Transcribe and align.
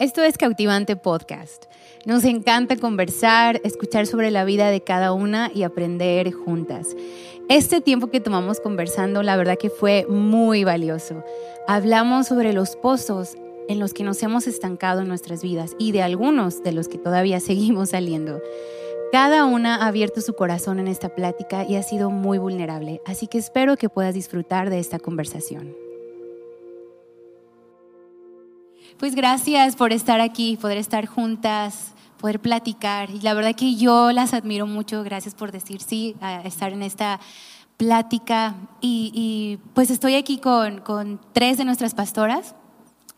Esto 0.00 0.22
es 0.22 0.38
Cautivante 0.38 0.96
Podcast. 0.96 1.66
Nos 2.06 2.24
encanta 2.24 2.76
conversar, 2.76 3.60
escuchar 3.64 4.06
sobre 4.06 4.30
la 4.30 4.46
vida 4.46 4.70
de 4.70 4.80
cada 4.80 5.12
una 5.12 5.50
y 5.54 5.62
aprender 5.62 6.32
juntas. 6.32 6.96
Este 7.50 7.82
tiempo 7.82 8.06
que 8.06 8.18
tomamos 8.18 8.60
conversando, 8.60 9.22
la 9.22 9.36
verdad 9.36 9.58
que 9.58 9.68
fue 9.68 10.06
muy 10.08 10.64
valioso. 10.64 11.22
Hablamos 11.68 12.28
sobre 12.28 12.54
los 12.54 12.76
pozos 12.76 13.36
en 13.68 13.78
los 13.78 13.92
que 13.92 14.02
nos 14.02 14.22
hemos 14.22 14.46
estancado 14.46 15.02
en 15.02 15.08
nuestras 15.08 15.42
vidas 15.42 15.76
y 15.78 15.92
de 15.92 16.00
algunos 16.00 16.62
de 16.62 16.72
los 16.72 16.88
que 16.88 16.96
todavía 16.96 17.38
seguimos 17.40 17.90
saliendo. 17.90 18.40
Cada 19.12 19.44
una 19.44 19.76
ha 19.76 19.88
abierto 19.88 20.22
su 20.22 20.32
corazón 20.32 20.78
en 20.78 20.88
esta 20.88 21.10
plática 21.10 21.66
y 21.68 21.76
ha 21.76 21.82
sido 21.82 22.08
muy 22.08 22.38
vulnerable, 22.38 23.02
así 23.04 23.26
que 23.26 23.36
espero 23.36 23.76
que 23.76 23.90
puedas 23.90 24.14
disfrutar 24.14 24.70
de 24.70 24.78
esta 24.78 24.98
conversación. 24.98 25.89
Pues 29.00 29.14
gracias 29.14 29.76
por 29.76 29.94
estar 29.94 30.20
aquí, 30.20 30.58
poder 30.58 30.76
estar 30.76 31.06
juntas, 31.06 31.92
poder 32.18 32.38
platicar. 32.38 33.08
Y 33.08 33.20
la 33.20 33.32
verdad 33.32 33.54
que 33.54 33.74
yo 33.74 34.12
las 34.12 34.34
admiro 34.34 34.66
mucho. 34.66 35.02
Gracias 35.02 35.34
por 35.34 35.52
decir 35.52 35.80
sí 35.80 36.16
a 36.20 36.42
estar 36.42 36.74
en 36.74 36.82
esta 36.82 37.18
plática. 37.78 38.56
Y, 38.82 39.58
pues 39.72 39.88
estoy 39.90 40.16
aquí 40.16 40.36
con, 40.36 40.82
con, 40.82 41.18
tres 41.32 41.56
de 41.56 41.64
nuestras 41.64 41.94
pastoras 41.94 42.54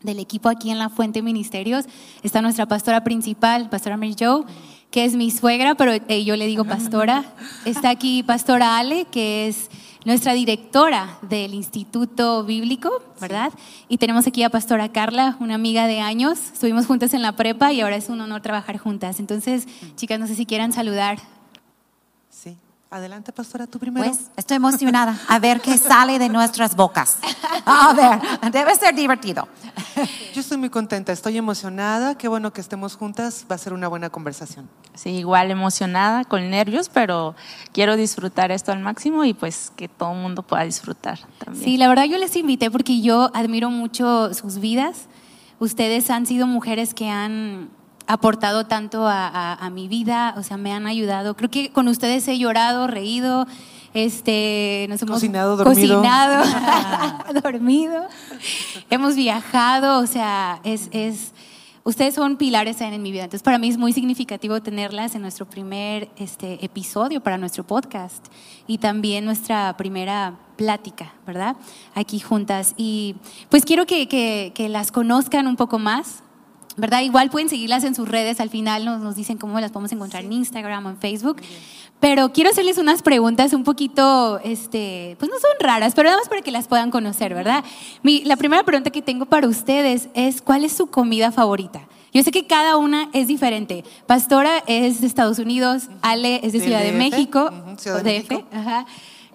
del 0.01 0.19
equipo 0.19 0.47
aquí 0.47 0.69
en 0.69 0.79
la 0.79 0.87
Fuente 0.87 1.21
Ministerios. 1.21 1.83
Está 2.23 2.41
nuestra 2.41 2.65
pastora 2.65 3.03
principal, 3.03 3.69
pastora 3.69 3.97
Mary 3.97 4.15
Jo, 4.17 4.45
que 4.89 5.03
es 5.03 5.17
mi 5.17 5.31
suegra, 5.31 5.75
pero 5.75 5.91
eh, 5.91 6.23
yo 6.23 6.37
le 6.37 6.47
digo 6.47 6.63
pastora. 6.63 7.25
Está 7.65 7.89
aquí 7.89 8.23
pastora 8.23 8.77
Ale, 8.77 9.03
que 9.11 9.49
es 9.49 9.69
nuestra 10.05 10.33
directora 10.33 11.17
del 11.21 11.53
Instituto 11.53 12.43
Bíblico, 12.43 13.01
¿verdad? 13.21 13.53
Y 13.87 13.97
tenemos 13.97 14.27
aquí 14.27 14.43
a 14.43 14.49
Pastora 14.49 14.91
Carla, 14.91 15.37
una 15.39 15.55
amiga 15.55 15.87
de 15.87 16.01
años. 16.01 16.39
Estuvimos 16.53 16.85
juntas 16.85 17.13
en 17.13 17.21
la 17.21 17.35
prepa 17.35 17.71
y 17.71 17.81
ahora 17.81 17.95
es 17.95 18.09
un 18.09 18.19
honor 18.21 18.41
trabajar 18.41 18.77
juntas. 18.77 19.19
Entonces, 19.19 19.67
chicas, 19.95 20.19
no 20.19 20.27
sé 20.27 20.35
si 20.35 20.45
quieran 20.45 20.73
saludar. 20.73 21.19
Adelante, 22.93 23.31
pastora, 23.31 23.65
tú 23.65 23.79
primero. 23.79 24.05
Pues 24.05 24.29
estoy 24.37 24.57
emocionada 24.57 25.19
a 25.27 25.39
ver 25.39 25.61
qué 25.61 25.79
sale 25.79 26.19
de 26.19 26.29
nuestras 26.29 26.75
bocas. 26.75 27.17
A 27.65 27.91
ver, 27.93 28.51
debe 28.51 28.75
ser 28.75 28.93
divertido. 28.93 29.47
Yo 30.31 30.41
estoy 30.41 30.57
muy 30.57 30.69
contenta, 30.69 31.11
estoy 31.11 31.39
emocionada. 31.39 32.15
Qué 32.15 32.27
bueno 32.27 32.53
que 32.53 32.61
estemos 32.61 32.95
juntas. 32.95 33.47
Va 33.49 33.55
a 33.55 33.57
ser 33.57 33.73
una 33.73 33.87
buena 33.87 34.11
conversación. 34.11 34.69
Sí, 34.93 35.09
igual 35.09 35.49
emocionada, 35.49 36.23
con 36.23 36.47
nervios, 36.51 36.87
pero 36.87 37.33
quiero 37.71 37.95
disfrutar 37.95 38.51
esto 38.51 38.71
al 38.71 38.81
máximo 38.81 39.25
y 39.25 39.33
pues 39.33 39.71
que 39.75 39.87
todo 39.87 40.11
el 40.11 40.19
mundo 40.19 40.43
pueda 40.43 40.63
disfrutar 40.63 41.17
también. 41.43 41.65
Sí, 41.65 41.77
la 41.77 41.87
verdad 41.87 42.03
yo 42.03 42.19
les 42.19 42.35
invité 42.35 42.69
porque 42.69 43.01
yo 43.01 43.31
admiro 43.33 43.71
mucho 43.71 44.35
sus 44.35 44.59
vidas. 44.59 45.07
Ustedes 45.57 46.11
han 46.11 46.27
sido 46.27 46.45
mujeres 46.45 46.93
que 46.93 47.09
han 47.09 47.71
aportado 48.07 48.65
tanto 48.65 49.05
a, 49.07 49.69
mi 49.71 49.87
vida, 49.87 50.35
o 50.37 50.43
sea, 50.43 50.57
me 50.57 50.73
han 50.73 50.87
ayudado. 50.87 51.35
Creo 51.35 51.49
que 51.49 51.71
con 51.71 51.87
ustedes 51.87 52.27
he 52.27 52.37
llorado, 52.37 52.87
reído, 52.87 53.47
este, 53.93 54.87
nos 54.89 55.01
hemos 55.01 55.15
cocinado, 55.15 55.55
dormido. 55.55 55.97
Cocinado, 56.01 56.43
dormido. 57.43 58.07
Hemos 58.89 59.15
viajado, 59.15 59.99
o 59.99 60.07
sea, 60.07 60.59
es, 60.63 60.89
es, 60.91 61.31
ustedes 61.83 62.15
son 62.15 62.37
pilares 62.37 62.81
en, 62.81 63.01
mi 63.01 63.11
vida. 63.11 63.25
Entonces, 63.25 63.43
para 63.43 63.57
mí 63.57 63.69
es 63.69 63.77
muy 63.77 63.93
significativo 63.93 64.61
tenerlas 64.61 65.15
en 65.15 65.21
nuestro 65.21 65.45
primer 65.45 66.09
este, 66.17 66.63
episodio 66.65 67.21
para 67.21 67.37
nuestro 67.37 67.63
podcast 67.63 68.25
y 68.67 68.79
también 68.79 69.25
nuestra 69.25 69.77
primera 69.77 70.35
plática, 70.57 71.13
¿verdad? 71.25 71.55
Aquí 71.93 72.19
juntas. 72.19 72.73
Y 72.77 73.15
pues 73.49 73.63
quiero 73.65 73.85
que, 73.85 74.07
que, 74.07 74.51
que 74.55 74.69
las 74.69 74.91
conozcan 74.91 75.47
un 75.47 75.55
poco 75.55 75.79
más. 75.79 76.22
¿Verdad? 76.77 77.01
Igual 77.01 77.29
pueden 77.29 77.49
seguirlas 77.49 77.83
en 77.83 77.95
sus 77.95 78.07
redes, 78.07 78.39
al 78.39 78.49
final 78.49 78.85
nos, 78.85 79.01
nos 79.01 79.15
dicen 79.15 79.37
cómo 79.37 79.59
las 79.59 79.71
podemos 79.71 79.91
encontrar 79.91 80.23
en 80.23 80.33
Instagram 80.33 80.85
o 80.85 80.89
en 80.89 80.97
Facebook. 80.97 81.41
Pero 81.99 82.33
quiero 82.33 82.49
hacerles 82.49 82.77
unas 82.77 83.01
preguntas 83.01 83.53
un 83.53 83.63
poquito, 83.63 84.37
este, 84.43 85.15
pues 85.19 85.31
no 85.31 85.37
son 85.39 85.51
raras, 85.61 85.93
pero 85.95 86.09
nada 86.09 86.19
más 86.19 86.27
para 86.27 86.41
que 86.41 86.51
las 86.51 86.67
puedan 86.67 86.91
conocer, 86.91 87.33
¿verdad? 87.33 87.63
Mi, 88.01 88.25
la 88.25 88.35
primera 88.35 88.63
pregunta 88.63 88.89
que 88.89 89.01
tengo 89.01 89.25
para 89.25 89.47
ustedes 89.47 90.09
es, 90.13 90.41
¿cuál 90.41 90.65
es 90.65 90.73
su 90.73 90.87
comida 90.87 91.31
favorita? 91.31 91.87
Yo 92.11 92.21
sé 92.21 92.31
que 92.31 92.45
cada 92.45 92.75
una 92.75 93.09
es 93.13 93.27
diferente. 93.27 93.85
Pastora 94.05 94.63
es 94.67 94.99
de 94.99 95.07
Estados 95.07 95.39
Unidos, 95.39 95.83
Ale 96.01 96.41
es 96.43 96.51
de 96.51 96.59
Ciudad 96.59 96.81
de, 96.81 96.91
México, 96.91 97.49
Ciudad 97.77 98.03
de 98.03 98.03
México. 98.03 98.43
Ajá. 98.51 98.85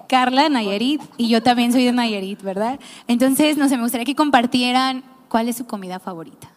Carla, 0.07 0.51
Nayarit, 0.51 1.01
y 1.17 1.29
yo 1.29 1.43
también 1.43 1.73
soy 1.73 1.85
de 1.85 1.93
Nayarit, 1.93 2.43
¿verdad? 2.43 2.79
Entonces, 3.07 3.57
no 3.57 3.69
sé, 3.71 3.77
me 3.77 3.83
gustaría 3.83 4.05
que 4.05 4.15
compartieran 4.15 5.05
cuál 5.29 5.49
es 5.49 5.57
su 5.57 5.67
comida 5.67 5.99
favorita. 6.01 6.51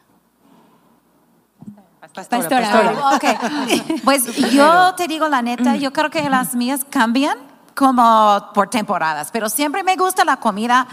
Pastora, 2.13 2.41
Pastora, 2.41 2.94
pastora. 2.94 3.16
Ok. 3.16 4.01
Pues 4.03 4.25
yo 4.51 4.94
te 4.95 5.07
digo 5.07 5.27
la 5.29 5.41
neta, 5.41 5.75
yo 5.75 5.94
creo 5.94 6.09
que 6.09 6.29
las 6.29 6.55
mías 6.55 6.81
cambian 6.89 7.38
como 7.75 8.49
por 8.53 8.69
temporadas, 8.69 9.29
pero 9.31 9.47
siempre 9.49 9.83
me 9.83 9.95
gusta 9.95 10.25
la 10.25 10.38
comida 10.38 10.85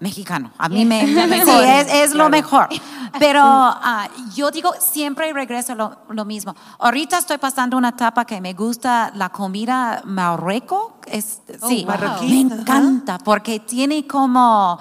mexicana. 0.00 0.52
A 0.58 0.68
mí 0.68 0.84
me, 0.84 1.02
me- 1.06 1.44
sí, 1.44 1.50
es, 1.64 1.92
es 1.92 2.14
lo 2.14 2.28
mejor. 2.28 2.68
Pero 3.18 3.40
ah, 3.42 4.06
yo 4.34 4.50
digo, 4.50 4.72
siempre 4.78 5.32
regreso 5.32 5.74
lo, 5.74 5.96
lo 6.10 6.24
mismo. 6.26 6.54
Ahorita 6.78 7.16
estoy 7.16 7.38
pasando 7.38 7.78
una 7.78 7.88
etapa 7.90 8.26
que 8.26 8.38
me 8.42 8.52
gusta 8.52 9.10
la 9.14 9.30
comida 9.30 10.02
marrueco. 10.04 10.98
Es, 11.06 11.40
sí, 11.66 11.84
Oh, 11.84 11.88
marroquí, 11.88 12.44
me 12.44 12.52
ajá. 12.52 12.60
encanta 12.62 13.18
porque 13.18 13.60
tiene 13.60 14.06
como 14.06 14.78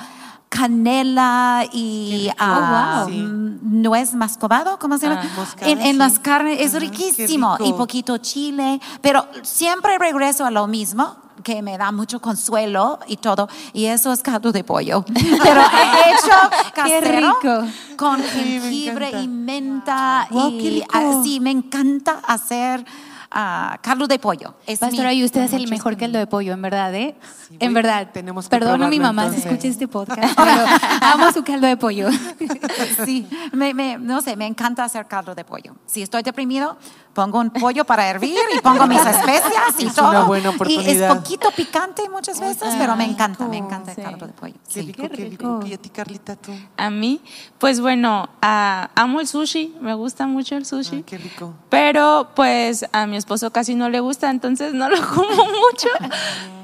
canela 0.55 1.65
y 1.71 2.29
ah, 2.37 3.03
wow. 3.05 3.09
Sí. 3.13 3.19
mm, 3.19 3.81
nuez 3.81 4.13
mascobado, 4.13 4.79
¿cómo 4.79 4.97
se 4.97 5.07
llama? 5.07 5.21
Ah, 5.23 5.29
moscada, 5.35 5.71
en, 5.71 5.81
en 5.81 5.91
sí. 5.93 5.97
las 5.97 6.19
carnes 6.19 6.59
es 6.61 6.71
qué 6.71 6.79
riquísimo 6.79 7.57
y 7.59 7.73
poquito 7.73 8.17
chile, 8.19 8.79
pero 9.01 9.25
siempre 9.43 9.97
regreso 9.97 10.45
a 10.45 10.51
lo 10.51 10.67
mismo 10.67 11.17
que 11.43 11.61
me 11.61 11.77
da 11.77 11.91
mucho 11.91 12.19
consuelo 12.21 12.99
y 13.07 13.17
todo, 13.17 13.47
y 13.73 13.85
eso 13.85 14.11
es 14.11 14.21
caldo 14.23 14.51
de 14.51 14.63
pollo. 14.63 15.03
Pero 15.43 15.61
he 15.61 16.11
hecho 16.13 16.31
Qué 16.65 16.71
casero 16.73 17.37
rico. 17.41 17.67
con 17.97 18.23
jengibre 18.23 19.11
y 19.21 19.27
menta 19.27 20.27
y 20.31 20.57
qué 20.57 20.69
rico. 20.71 20.87
ah, 20.93 21.21
sí, 21.23 21.39
me 21.39 21.51
encanta 21.51 22.19
hacer 22.27 22.83
ah, 23.31 23.77
caldo 23.81 24.07
de 24.07 24.19
pollo. 24.19 24.55
Es 24.67 24.79
Pastora, 24.79 25.09
mi- 25.09 25.15
y 25.15 25.23
usted 25.23 25.41
es 25.41 25.53
el 25.53 25.67
mejor 25.67 25.97
caldo 25.97 26.19
de 26.19 26.27
pollo, 26.27 26.53
en 26.53 26.61
verdad, 26.61 26.93
¿eh? 26.95 27.15
Sí, 27.47 27.57
en 27.59 27.69
voy- 27.71 27.75
verdad. 27.75 28.09
tenemos 28.13 28.45
que 28.45 28.49
Perdón 28.49 28.83
a 28.83 28.87
mi 28.87 28.99
mamá 28.99 29.23
si 29.23 29.27
entonces. 29.35 29.51
escucha 29.51 29.67
este 29.67 29.87
podcast, 29.87 30.19
pero 30.37 30.65
amo 31.01 31.31
su 31.31 31.43
caldo 31.43 31.67
de 31.67 31.77
pollo. 31.77 32.09
Sí, 33.05 33.27
me, 33.53 33.73
me- 33.73 33.97
no 33.97 34.21
sé, 34.21 34.35
me 34.35 34.45
encanta 34.47 34.83
hacer 34.83 35.05
caldo 35.07 35.35
de 35.35 35.43
pollo. 35.43 35.75
Si 35.85 36.01
estoy 36.01 36.23
deprimido, 36.23 36.77
pongo 37.15 37.39
un 37.39 37.49
pollo 37.49 37.85
para 37.85 38.07
hervir 38.09 38.37
y 38.55 38.59
pongo 38.59 38.85
mis 38.87 38.99
especias 39.03 39.79
y 39.79 39.87
Es 39.87 39.95
todo. 39.95 40.09
una 40.09 40.23
buena 40.23 40.51
y 40.67 40.85
es 40.91 41.01
poquito 41.11 41.49
picante 41.51 42.07
muchas 42.09 42.39
veces, 42.41 42.75
pero 42.77 42.95
me 42.97 43.05
encanta, 43.05 43.47
me 43.47 43.57
encanta 43.57 43.91
el 43.91 43.95
Sí. 43.95 44.03
caldo 44.03 44.27
de 44.27 44.33
pollo. 44.33 44.53
Qué 44.67 44.81
Sí. 44.81 44.81
rico, 44.81 45.01
Qué 45.09 45.25
rico. 45.29 45.59
Y 45.65 45.73
a 45.73 45.77
ti, 45.77 45.89
Carlita, 45.89 46.35
tú. 46.35 46.51
A 46.75 46.89
mí, 46.89 47.21
pues 47.57 47.79
bueno, 47.79 48.27
ah, 48.41 48.89
amo 48.95 49.21
el 49.21 49.27
sushi, 49.27 49.75
me 49.79 49.93
gusta 49.93 50.27
mucho 50.27 50.57
el 50.57 50.65
sushi. 50.65 50.97
Ay, 50.97 51.03
qué 51.03 51.17
rico. 51.17 51.53
Pero 51.69 52.27
pues 52.35 52.85
a 52.91 53.07
mi 53.07 53.15
esposo 53.15 53.49
casi 53.51 53.75
no 53.75 53.89
le 53.89 54.01
gusta, 54.01 54.29
entonces 54.29 54.73
no 54.73 54.89
lo 54.89 54.97
como 55.15 55.29
mucho. 55.45 55.87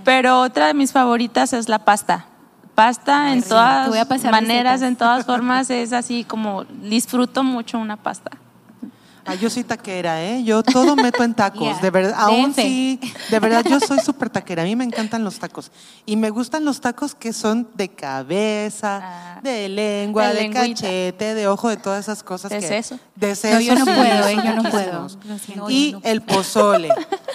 Pero 0.03 0.41
otra 0.41 0.67
de 0.67 0.73
mis 0.73 0.91
favoritas 0.91 1.53
es 1.53 1.69
la 1.69 1.79
pasta. 1.85 2.25
Pasta 2.75 3.31
en 3.33 3.41
todas 3.43 3.89
maneras, 4.31 4.81
en 4.81 4.95
todas 4.97 5.25
formas, 5.25 5.69
es 5.69 5.93
así 5.93 6.23
como 6.25 6.65
disfruto 6.65 7.43
mucho 7.43 7.77
una 7.79 7.95
pasta. 7.95 8.31
Ah, 9.25 9.35
yo 9.35 9.49
soy 9.49 9.63
taquera, 9.63 10.23
¿eh? 10.23 10.43
Yo 10.43 10.63
todo 10.63 10.95
meto 10.95 11.23
en 11.23 11.33
tacos, 11.33 11.59
Yeah. 11.61 11.79
de 11.81 11.89
verdad. 11.91 12.13
Aún 12.17 12.53
sí, 12.53 12.99
de 13.29 13.39
verdad, 13.39 13.63
yo 13.69 13.79
soy 13.79 13.99
súper 13.99 14.29
taquera. 14.29 14.63
A 14.63 14.65
mí 14.65 14.75
me 14.75 14.83
encantan 14.83 15.23
los 15.23 15.37
tacos. 15.39 15.71
Y 16.05 16.15
me 16.15 16.29
gustan 16.31 16.65
los 16.65 16.81
tacos 16.81 17.13
que 17.15 17.31
son 17.33 17.67
de 17.75 17.89
cabeza, 17.89 18.99
Ah. 19.03 19.39
de 19.43 19.69
lengua, 19.69 20.33
De 20.33 20.49
cachete, 20.49 21.33
de 21.33 21.47
ojo, 21.47 21.69
de 21.69 21.77
todas 21.77 21.99
esas 22.05 22.23
cosas. 22.23 22.49
De 22.51 22.59
que, 22.59 22.67
seso. 22.67 22.99
De 23.15 23.35
seso. 23.35 23.55
No, 23.55 23.61
yo 23.61 23.75
no 23.75 23.85
puedo, 23.85 24.27
¿eh? 24.27 24.35
Yo 24.43 24.55
no 24.55 24.69
puedo. 24.69 25.09
siento. 25.39 25.69
Y 25.69 25.95
el 26.03 26.21
pozole. 26.21 26.89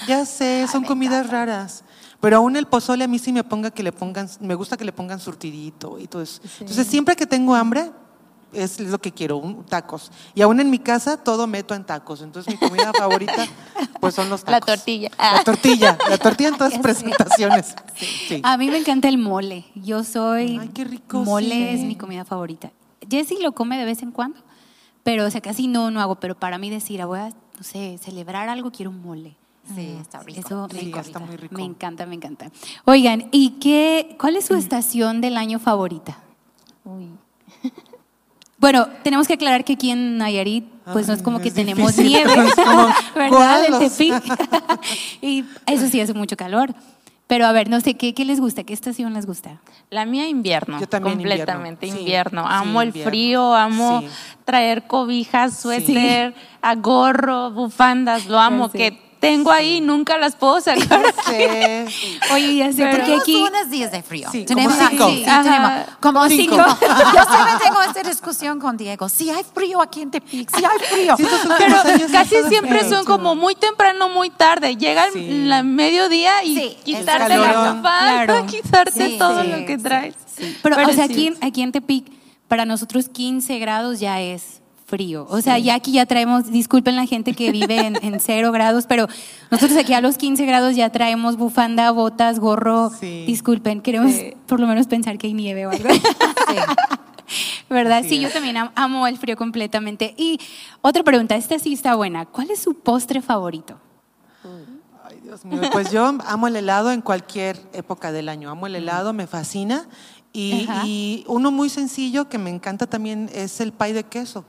Ya 0.09 0.25
sé, 0.25 0.67
son 0.73 0.85
comidas 0.85 1.31
raras. 1.31 1.85
Pero 2.21 2.39
aún 2.39 2.57
el 2.57 2.67
pozole 2.67 3.05
a 3.05 3.09
mí 3.09 3.19
sí 3.19 3.33
me 3.33 3.45
ponga 3.45 3.71
que 3.71 3.83
le 3.83 3.93
pongan, 3.93 4.29
me 4.41 4.55
gusta 4.55 4.77
que 4.77 4.85
le 4.85 4.93
pongan 4.93 5.21
surtidito 5.21 5.99
y 5.99 6.07
todo 6.09 6.23
eso. 6.23 6.41
Entonces 6.61 6.87
siempre 6.87 7.15
que 7.15 7.27
tengo 7.27 7.55
hambre, 7.55 7.91
es 8.57 8.81
lo 8.81 8.99
que 8.99 9.13
quiero, 9.13 9.37
un- 9.37 9.65
tacos. 9.65 10.11
Y 10.35 10.43
aún 10.43 10.59
en 10.61 10.71
mi 10.71 10.79
casa 10.79 11.17
todo 11.23 11.47
meto 11.47 11.75
en 11.75 11.85
tacos. 11.85 12.23
Entonces 12.23 12.53
mi 12.53 12.59
comida 12.69 12.93
favorita, 12.99 13.47
pues 14.01 14.15
son 14.15 14.29
los 14.31 14.43
La 14.45 14.61
tacos. 14.61 14.75
tortilla. 14.77 15.11
La 15.19 15.45
tortilla, 15.45 15.99
la 16.09 16.19
tortilla 16.27 16.49
en 16.51 16.57
todas 16.59 16.79
presentaciones. 16.79 17.75
Sí. 17.97 18.41
A 18.43 18.57
mí 18.59 18.69
me 18.71 18.77
encanta 18.79 19.09
el 19.09 19.17
mole. 19.19 19.65
Yo 19.75 20.05
soy. 20.05 20.59
Ay, 20.61 20.71
qué 20.75 20.85
rico, 20.85 21.25
Mole 21.25 21.49
sí. 21.49 21.69
es 21.69 21.81
mi 21.81 21.97
comida 21.97 22.25
favorita. 22.25 22.71
Jessie 23.09 23.41
lo 23.43 23.53
come 23.53 23.79
de 23.79 23.85
vez 23.87 24.03
en 24.03 24.11
cuando, 24.11 24.41
pero 25.03 25.25
o 25.25 25.31
sea, 25.31 25.41
casi 25.41 25.67
no, 25.69 25.91
no 25.91 26.01
hago. 26.01 26.17
Pero 26.17 26.35
para 26.39 26.59
mí 26.59 26.69
decir, 26.69 27.01
ah, 27.01 27.07
voy 27.07 27.21
a, 27.21 27.29
no 27.31 27.63
sé, 27.63 27.99
celebrar 27.99 28.49
algo, 28.51 28.71
quiero 28.71 28.91
un 28.91 29.01
mole. 29.01 29.37
Sí, 29.75 29.97
está 30.01 30.23
rico. 30.23 30.41
Eso 30.41 30.69
me 30.73 30.79
Sí, 30.81 30.87
encanta. 30.89 31.07
está 31.09 31.19
muy 31.21 31.37
rico. 31.37 31.55
Me 31.57 31.65
encanta, 31.65 32.07
me 32.07 32.15
encanta. 32.15 32.51
Oigan, 32.85 33.29
¿y 33.33 33.51
qué, 33.61 34.17
cuál 34.21 34.37
es 34.37 34.45
su 34.47 34.55
estación 34.55 35.21
del 35.21 35.37
año 35.37 35.59
favorita? 35.59 36.19
Uy. 36.85 37.09
Bueno, 38.59 38.89
tenemos 39.03 39.27
que 39.29 39.35
aclarar 39.35 39.65
que 39.65 39.75
aquí 39.75 39.91
en 39.91 40.17
Nayarit, 40.19 40.65
pues 40.93 41.07
no 41.09 41.15
es 41.15 41.23
como 41.23 41.41
que 41.41 41.49
es 41.49 41.55
tenemos 41.55 41.97
nieve, 41.99 42.33
es 42.33 42.55
como, 42.55 42.89
¿verdad? 43.15 43.65
En. 43.67 43.79
Tepic. 43.79 44.23
y 45.21 45.45
eso 45.67 45.89
sí 45.89 46.01
hace 46.01 46.15
mucho 46.15 46.37
calor. 46.37 46.75
Pero 47.29 47.45
a 47.47 47.51
ver, 47.51 47.69
no 47.69 47.81
sé, 47.81 47.95
¿qué, 47.95 48.15
qué 48.15 48.25
les 48.25 48.39
gusta? 48.39 48.63
¿Qué 48.63 48.73
estación 48.73 49.13
les 49.13 49.27
gusta? 49.27 49.61
La 49.91 50.05
mía 50.07 50.29
invierno, 50.29 50.79
Yo 50.79 50.89
también 50.89 51.17
completamente 51.17 51.87
invierno. 51.89 51.97
Sí, 51.99 52.03
invierno. 52.05 52.43
sí, 52.45 52.49
Amo 52.53 52.83
el 52.83 52.89
invierno. 52.89 53.11
frío, 53.11 53.55
amo 53.55 54.01
Sí. 54.03 54.09
traer 54.45 54.87
cobijas, 54.87 55.59
suéter, 55.59 56.35
a 56.63 56.75
gorro, 56.77 57.51
bufandas, 57.51 58.27
lo 58.27 58.39
amo. 58.39 58.71
Que 58.71 58.97
tengo 59.21 59.51
ahí, 59.51 59.81
nunca 59.81 60.17
las 60.19 60.37
puedo 60.37 60.61
sacar. 60.61 61.03
Sí. 61.27 62.19
Oye, 62.33 62.57
ya 62.57 62.73
sé, 62.73 62.79
Pero- 62.83 62.91
porque 62.91 63.05
Tenemos 63.05 63.23
aquí... 63.23 63.37
unos 63.43 63.71
días 63.71 63.91
de 63.93 64.03
frío. 64.03 64.29
Sí, 64.31 64.45
tenemos 64.45 64.75
como 64.75 64.89
cinco. 64.91 65.09
Sí, 65.09 65.17
sí, 65.17 65.25
Ajá. 65.31 65.43
tenemos 65.43 65.73
como 66.01 66.29
Cinco. 66.29 66.57
cinco. 66.57 66.79
Yo 66.81 67.23
siempre 67.25 67.53
tengo 67.65 67.83
esta 67.83 68.03
discusión 68.09 68.61
con 68.61 68.77
Diego. 68.77 69.09
Sí 69.09 69.31
hay 69.31 69.43
frío 69.55 69.81
aquí 69.83 70.03
en 70.03 70.11
Tepic, 70.11 70.51
sí 70.57 70.65
hay 70.65 70.79
frío. 70.87 71.17
Pero 71.59 71.77
casi 72.13 72.37
siempre 72.49 72.89
son 72.89 73.05
como 73.05 73.35
muy 73.35 73.55
temprano, 73.55 74.09
muy 74.09 74.31
tarde. 74.31 74.77
Llega 74.77 75.07
el- 75.09 75.49
la 75.49 75.63
mediodía 75.63 76.45
y 76.45 76.55
Sí, 76.57 76.77
quitarte 76.85 77.37
la 77.37 77.79
Claro. 77.81 78.47
quitarte 78.47 79.07
Sí, 79.11 79.17
todo 79.19 79.43
sí, 79.43 79.49
lo 79.49 79.67
que 79.67 79.77
sí, 79.77 79.83
traes. 79.83 80.15
Pero, 80.63 80.77
o 80.77 80.93
sea, 80.93 81.07
sí. 81.07 81.13
aquí, 81.13 81.27
en- 81.29 81.39
aquí 81.43 81.63
en 81.63 81.73
Tepic, 81.73 82.07
para 82.49 82.65
nosotros 82.65 83.09
15 83.09 83.59
grados 83.59 83.99
ya 84.01 84.21
es 84.21 84.63
frío. 84.87 85.27
O 85.29 85.41
sea, 85.43 85.59
ya 85.59 85.75
aquí 85.75 85.93
ya 85.93 86.07
traemos, 86.07 86.51
disculpen 86.51 86.97
la 86.97 87.07
gente 87.07 87.35
que 87.35 87.51
vive 87.51 87.79
en, 87.87 87.97
en 88.03 88.21
cero 88.21 88.53
grados, 88.53 88.87
pero 88.87 89.09
nosotros 89.51 89.77
aquí 89.79 89.93
a 89.93 90.01
los 90.01 90.17
15 90.17 90.47
grados 90.47 90.77
ya 90.77 90.91
traemos 90.91 91.37
bufanda, 91.37 91.91
botas, 91.91 92.39
gorro. 92.39 92.91
Sí. 92.91 93.25
Disculpen, 93.27 93.81
queremos 93.83 94.13
por 94.47 94.61
lo 94.61 94.67
menos 94.67 94.87
pensar 94.87 95.19
que 95.19 95.27
hay 95.27 95.35
nieve 95.35 95.67
o 95.67 95.71
algo. 95.71 95.89
¿Verdad? 97.69 97.99
Así 97.99 98.11
Sí, 98.11 98.21
yo 98.21 98.31
también 98.31 98.57
am- 98.57 98.71
amo 98.77 99.07
el 99.07 99.19
frío 99.19 99.37
completamente. 99.37 100.15
Y 100.17 100.39
otra 100.81 101.03
pregunta, 101.03 101.35
esta 101.35 101.59
sí 101.59 101.73
está 101.73 101.95
buena. 101.97 102.25
¿Cuál 102.27 102.51
es 102.51 102.61
su 102.61 102.75
postre 102.75 103.21
favorito? 103.21 103.77
Ay, 105.05 105.19
Dios 105.23 105.45
mío. 105.45 105.61
Pues 105.73 105.91
yo 105.91 106.05
amo 106.25 106.47
el 106.47 106.55
helado 106.57 106.93
en 106.93 107.01
cualquier 107.01 107.61
época 107.73 108.13
del 108.13 108.29
año. 108.29 108.51
Amo 108.51 108.67
el 108.69 108.77
helado, 108.77 109.13
me 109.13 109.27
fascina. 109.27 109.89
Y, 110.33 110.69
y 110.85 111.25
uno 111.29 111.51
muy 111.51 111.69
sencillo 111.71 112.29
que 112.29 112.39
me 112.39 112.51
encanta 112.51 112.87
también 112.87 113.29
es 113.35 113.61
el 113.61 113.73
pay 113.73 113.93
de 113.93 114.05
queso. 114.05 114.45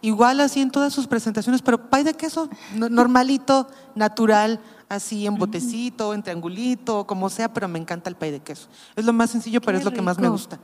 Igual 0.00 0.40
así 0.40 0.60
en 0.60 0.70
todas 0.70 0.92
sus 0.92 1.06
presentaciones, 1.06 1.62
pero 1.62 1.88
pay 1.90 2.04
de 2.04 2.14
queso 2.14 2.48
no- 2.74 2.88
normalito, 2.88 3.66
natural, 3.94 4.60
así 4.88 5.26
en 5.26 5.36
botecito, 5.36 6.14
en 6.14 6.22
triangulito, 6.22 7.06
como 7.06 7.28
sea, 7.28 7.52
pero 7.52 7.66
me 7.68 7.78
encanta 7.78 8.08
el 8.10 8.16
pay 8.16 8.30
de 8.30 8.40
queso. 8.40 8.68
Es 8.94 9.04
lo 9.04 9.12
más 9.12 9.30
sencillo, 9.30 9.60
pero 9.60 9.72
Qué 9.76 9.78
es 9.80 9.84
lo 9.84 9.92
que 9.92 10.02
más 10.02 10.18
me 10.18 10.28
gusta. 10.28 10.58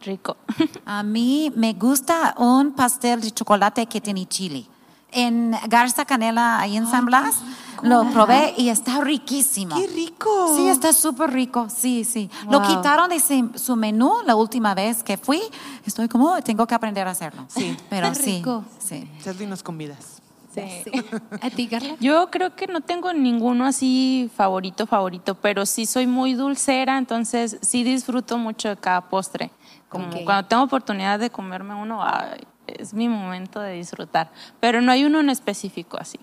Rico. 0.00 0.36
A 0.84 1.02
mí 1.02 1.52
me 1.56 1.72
gusta 1.74 2.34
un 2.38 2.72
pastel 2.72 3.20
de 3.20 3.30
chocolate 3.30 3.86
que 3.86 4.00
tiene 4.00 4.26
chile. 4.26 4.66
En 5.12 5.56
Garza 5.68 6.04
Canela, 6.04 6.60
ahí 6.60 6.76
en 6.76 6.86
San 6.86 7.06
Blas, 7.06 7.36
lo 7.82 8.04
probé 8.10 8.54
y 8.58 8.68
está 8.68 9.00
riquísimo. 9.00 9.74
¡Qué 9.76 9.86
rico! 9.86 10.54
Sí, 10.56 10.68
está 10.68 10.92
súper 10.92 11.30
rico, 11.32 11.68
sí, 11.70 12.04
sí. 12.04 12.28
Lo 12.50 12.58
Wow. 12.60 12.68
quitaron 12.68 13.08
de 13.08 13.18
su 13.58 13.76
menú 13.76 14.12
la 14.26 14.34
última 14.36 14.74
vez 14.74 15.02
que 15.02 15.16
fui. 15.16 15.40
Estoy 15.86 16.08
como, 16.08 16.32
"Oh, 16.32 16.42
tengo 16.42 16.66
que 16.66 16.74
aprender 16.74 17.06
a 17.08 17.12
hacerlo. 17.12 17.44
Sí. 17.48 17.74
Pero 17.88 18.14
sí, 18.14 18.36
rico. 18.38 18.64
sí. 18.78 19.08
César, 19.22 19.46
nos 19.48 19.62
convidas. 19.62 20.20
Sí. 20.54 20.62
¿A 21.42 21.50
ti, 21.50 21.68
Carla? 21.68 21.94
Yo 22.00 22.30
creo 22.30 22.54
que 22.56 22.66
no 22.66 22.80
tengo 22.80 23.12
ninguno 23.12 23.64
así 23.64 24.30
favorito, 24.36 24.86
favorito, 24.86 25.36
pero 25.36 25.64
sí 25.66 25.86
soy 25.86 26.06
muy 26.06 26.34
dulcera, 26.34 26.98
entonces 26.98 27.58
sí 27.62 27.84
disfruto 27.84 28.36
mucho 28.38 28.68
de 28.70 28.76
cada 28.76 29.02
postre. 29.08 29.50
Como 29.88 30.08
Ok. 30.08 30.16
cuando 30.24 30.48
tengo 30.48 30.62
oportunidad 30.64 31.18
de 31.18 31.30
comerme 31.30 31.74
uno, 31.74 32.02
ay, 32.02 32.40
es 32.78 32.94
mi 32.94 33.08
momento 33.08 33.60
de 33.60 33.74
disfrutar. 33.74 34.30
Pero 34.60 34.80
no 34.80 34.92
hay 34.92 35.04
uno 35.04 35.20
en 35.20 35.30
específico 35.30 35.98
así. 36.00 36.18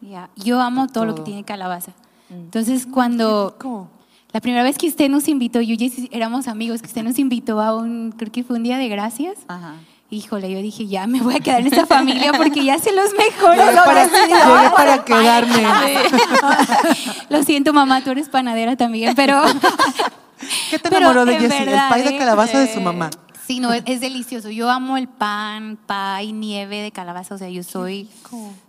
Ya, 0.00 0.30
Yo 0.36 0.60
amo 0.60 0.88
todo, 0.88 1.04
lo 1.04 1.12
que 1.14 1.18
Todo. 1.20 1.26
tiene 1.26 1.44
calabaza. 1.44 1.92
Entonces, 2.30 2.86
cuando 2.90 3.50
rico. 3.50 3.88
la 4.32 4.40
primera 4.40 4.62
vez 4.64 4.78
que 4.78 4.88
usted 4.88 5.08
nos 5.08 5.28
invitó, 5.28 5.60
yo 5.60 5.74
y 5.74 5.78
Jessy 5.78 6.08
éramos 6.12 6.48
amigos, 6.48 6.80
que 6.80 6.88
usted 6.88 7.02
nos 7.04 7.18
invitó 7.18 7.60
a 7.60 7.76
un, 7.76 8.12
creo 8.16 8.32
que 8.32 8.42
fue 8.42 8.56
un 8.56 8.62
día 8.64 8.78
de 8.78 8.88
gracias. 8.88 9.38
Ajá. 9.48 9.74
Híjole, 10.10 10.50
yo 10.50 10.60
dije, 10.60 10.86
ya 10.86 11.06
me 11.06 11.22
voy 11.22 11.36
a 11.36 11.40
quedar 11.40 11.60
en 11.60 11.68
esta 11.68 11.86
familia 11.86 12.32
porque 12.34 12.64
ya 12.64 12.78
sé 12.78 12.92
los 12.92 13.12
mejores. 13.14 13.64
Llegué 13.64 13.76
para, 13.76 14.06
llegué 14.26 14.70
para 14.76 15.04
quedarme. 15.04 15.64
Lo 17.30 17.42
siento, 17.44 17.72
mamá, 17.72 18.02
tú 18.02 18.10
eres 18.10 18.28
panadera 18.28 18.76
también, 18.76 19.14
pero... 19.14 19.42
¿Qué 20.70 20.78
te 20.78 20.88
Pero 20.88 20.96
enamoró 20.96 21.24
de 21.24 21.38
Jessie? 21.38 21.62
El 21.62 21.80
pay 21.88 22.02
de 22.02 22.16
¿eh? 22.16 22.18
calabaza 22.18 22.58
de 22.58 22.74
su 22.74 22.80
mamá. 22.80 23.10
Sí, 23.54 23.60
no, 23.60 23.72
es, 23.72 23.82
es 23.86 24.00
delicioso. 24.00 24.50
Yo 24.50 24.70
amo 24.70 24.96
el 24.96 25.08
pan, 25.08 25.78
pay, 25.86 26.32
nieve 26.32 26.78
de 26.82 26.90
calabaza. 26.90 27.34
O 27.34 27.38
sea, 27.38 27.48
yo 27.48 27.62
soy. 27.62 28.08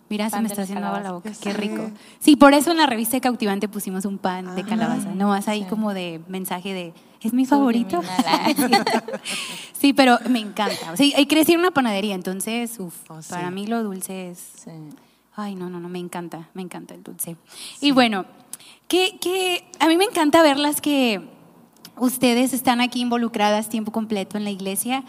Mira, 0.09 0.25
se 0.25 0.31
Pan 0.31 0.43
me 0.43 0.49
de 0.49 0.53
está 0.53 0.61
haciendo 0.63 0.85
agua 0.87 0.99
la 0.99 1.11
boca. 1.13 1.31
Qué 1.41 1.53
rico. 1.53 1.89
Sí, 2.19 2.35
por 2.35 2.53
eso 2.53 2.71
en 2.71 2.77
la 2.77 2.85
revista 2.85 3.17
de 3.17 3.21
Cautivante 3.21 3.67
pusimos 3.67 4.05
un 4.05 4.17
pan 4.19 4.55
de 4.55 4.63
calabaza. 4.63 5.09
Nomás 5.15 5.47
ahí 5.47 5.61
Sí. 5.63 5.67
como 5.69 5.93
de 5.93 6.21
mensaje 6.27 6.73
de. 6.73 6.93
Es 7.21 7.33
mi 7.33 7.45
favorito. 7.45 8.01
Sí, 9.73 9.91
pero 9.93 10.17
me 10.29 10.39
encanta. 10.39 10.91
O 10.93 10.97
sea, 10.97 11.07
crecí 11.27 11.53
en 11.53 11.59
una 11.59 11.71
panadería, 11.71 12.15
entonces, 12.15 12.79
uf, 12.79 12.95
Oh, 13.09 13.21
sí. 13.21 13.29
para 13.29 13.51
mí 13.51 13.67
lo 13.67 13.83
dulce 13.83 14.29
es. 14.29 14.65
Ay, 15.35 15.55
no, 15.55 15.69
no, 15.69 15.79
no, 15.79 15.89
me 15.89 15.99
encanta, 15.99 16.47
me 16.53 16.61
encanta 16.61 16.93
el 16.93 17.03
dulce. 17.03 17.35
Y 17.81 17.91
bueno, 17.91 18.25
que, 18.87 19.17
que 19.19 19.65
a 19.79 19.87
mí 19.87 19.97
me 19.97 20.05
encanta 20.05 20.41
verlas 20.41 20.79
que 20.79 21.21
ustedes 21.97 22.53
están 22.53 22.81
aquí 22.81 23.01
involucradas 23.01 23.69
tiempo 23.69 23.91
completo 23.91 24.37
en 24.37 24.43
la 24.43 24.51
iglesia, 24.51 25.03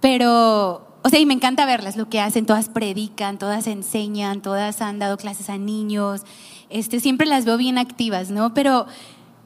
pero, 0.00 0.86
o 1.02 1.08
sea, 1.08 1.20
y 1.20 1.26
me 1.26 1.34
encanta 1.34 1.66
verlas, 1.66 1.96
lo 1.96 2.08
que 2.08 2.20
hacen, 2.20 2.46
todas 2.46 2.68
predican, 2.68 3.38
todas 3.38 3.66
enseñan, 3.66 4.42
todas 4.42 4.82
han 4.82 4.98
dado 4.98 5.16
clases 5.16 5.48
a 5.50 5.58
niños, 5.58 6.22
este, 6.70 7.00
siempre 7.00 7.26
las 7.26 7.44
veo 7.44 7.56
bien 7.56 7.78
activas, 7.78 8.30
¿no? 8.30 8.54
Pero 8.54 8.86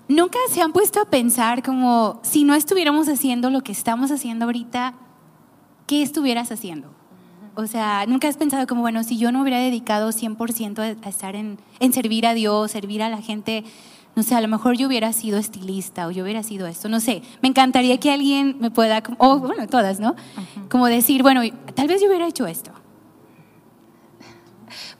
nunca 0.08 0.38
se 0.50 0.62
han 0.62 0.72
puesto 0.72 1.00
a 1.00 1.06
pensar 1.06 1.62
como, 1.62 2.20
si 2.22 2.44
no 2.44 2.54
estuviéramos 2.54 3.08
haciendo 3.08 3.50
lo 3.50 3.62
que 3.62 3.72
estamos 3.72 4.10
haciendo 4.10 4.46
ahorita, 4.46 4.94
¿qué 5.86 6.02
estuvieras 6.02 6.52
haciendo? 6.52 6.90
O 7.54 7.66
sea, 7.66 8.04
nunca 8.06 8.28
has 8.28 8.36
pensado 8.36 8.66
como, 8.66 8.82
bueno, 8.82 9.02
si 9.02 9.16
yo 9.18 9.32
no 9.32 9.40
hubiera 9.40 9.58
dedicado 9.58 10.10
100% 10.10 10.78
a, 11.02 11.08
estar 11.08 11.34
en, 11.34 11.58
en 11.80 11.92
servir 11.92 12.26
a 12.26 12.34
Dios, 12.34 12.70
servir 12.70 13.02
a 13.02 13.08
la 13.08 13.22
gente, 13.22 13.64
no 14.16 14.22
sé, 14.22 14.34
a 14.34 14.40
lo 14.40 14.48
mejor 14.48 14.76
yo 14.76 14.86
hubiera 14.88 15.12
sido 15.12 15.38
estilista 15.38 16.06
o 16.06 16.10
yo 16.10 16.24
hubiera 16.24 16.42
sido 16.42 16.66
esto, 16.66 16.88
no 16.88 17.00
sé. 17.00 17.22
Me 17.42 17.48
encantaría 17.50 17.98
que 18.00 18.10
alguien 18.10 18.56
me 18.60 18.70
pueda, 18.70 19.02
como- 19.02 19.18
o 19.20 19.38
bueno, 19.38 19.66
todas, 19.68 20.00
¿no? 20.00 20.16
Como 20.70 20.86
decir, 20.86 21.22
bueno, 21.22 21.42
tal 21.74 21.86
vez 21.86 22.00
yo 22.00 22.08
hubiera 22.08 22.26
hecho 22.26 22.46
esto. 22.46 22.72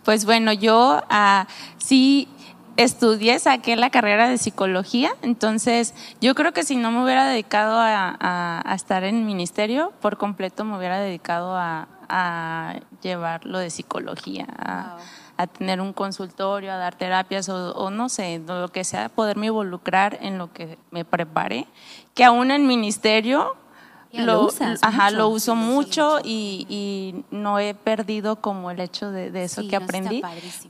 Pues 0.04 0.25
bueno, 0.25 0.52
yo 0.52 1.02
ah, 1.11 1.49
sí 1.78 2.28
estudié, 2.76 3.38
saqué 3.38 3.76
la 3.76 3.90
carrera 3.90 4.28
de 4.28 4.38
psicología, 4.38 5.11
entonces 5.23 5.95
yo 6.21 6.35
creo 6.35 6.52
que 6.52 6.62
si 6.62 6.76
no 6.76 6.90
me 6.90 7.02
hubiera 7.04 7.26
dedicado 7.26 7.78
a, 7.78 8.16
a- 8.21 8.62
a 8.64 8.75
estar 8.75 9.04
en 9.04 9.26
ministerio, 9.26 9.92
por 10.00 10.16
completo 10.18 10.64
me 10.64 10.76
hubiera 10.76 10.99
dedicado 10.99 11.54
a, 11.56 11.88
a 12.09 12.75
llevar 13.02 13.45
lo 13.47 13.59
de 13.59 13.71
psicología, 13.71 14.47
a, 14.59 14.99
a 15.38 15.47
tener 15.47 15.80
un 15.80 15.92
consultorio, 15.92 16.73
a 16.73 16.76
dar 16.76 16.95
terapias 16.95 17.49
o, 17.49 17.73
o 17.75 17.90
no 17.90 18.09
sé, 18.09 18.40
lo 18.47 18.68
que 18.68 18.85
sea, 18.85 19.09
poderme 19.09 19.47
involucrar 19.47 20.18
en 20.21 20.38
lo 20.38 20.52
que 20.52 20.78
me 20.90 21.04
prepare, 21.04 21.66
que 22.14 22.25
aún 22.25 22.50
en 22.50 22.66
ministerio 22.66 23.56
Lo 24.12 24.46
usas 24.46 24.78
ajá, 24.82 25.04
mucho. 25.06 25.16
lo 25.16 25.28
uso 25.28 25.54
mucho 25.56 26.18
y, 26.25 26.66
y 26.70 27.25
no 27.30 27.58
he 27.58 27.75
perdido 27.75 28.36
como 28.36 28.70
el 28.70 28.80
hecho 28.80 29.10
de, 29.10 29.30
de 29.30 29.44
eso 29.44 29.60
Sí, 29.62 29.68
que 29.68 29.76
aprendí. 29.76 30.22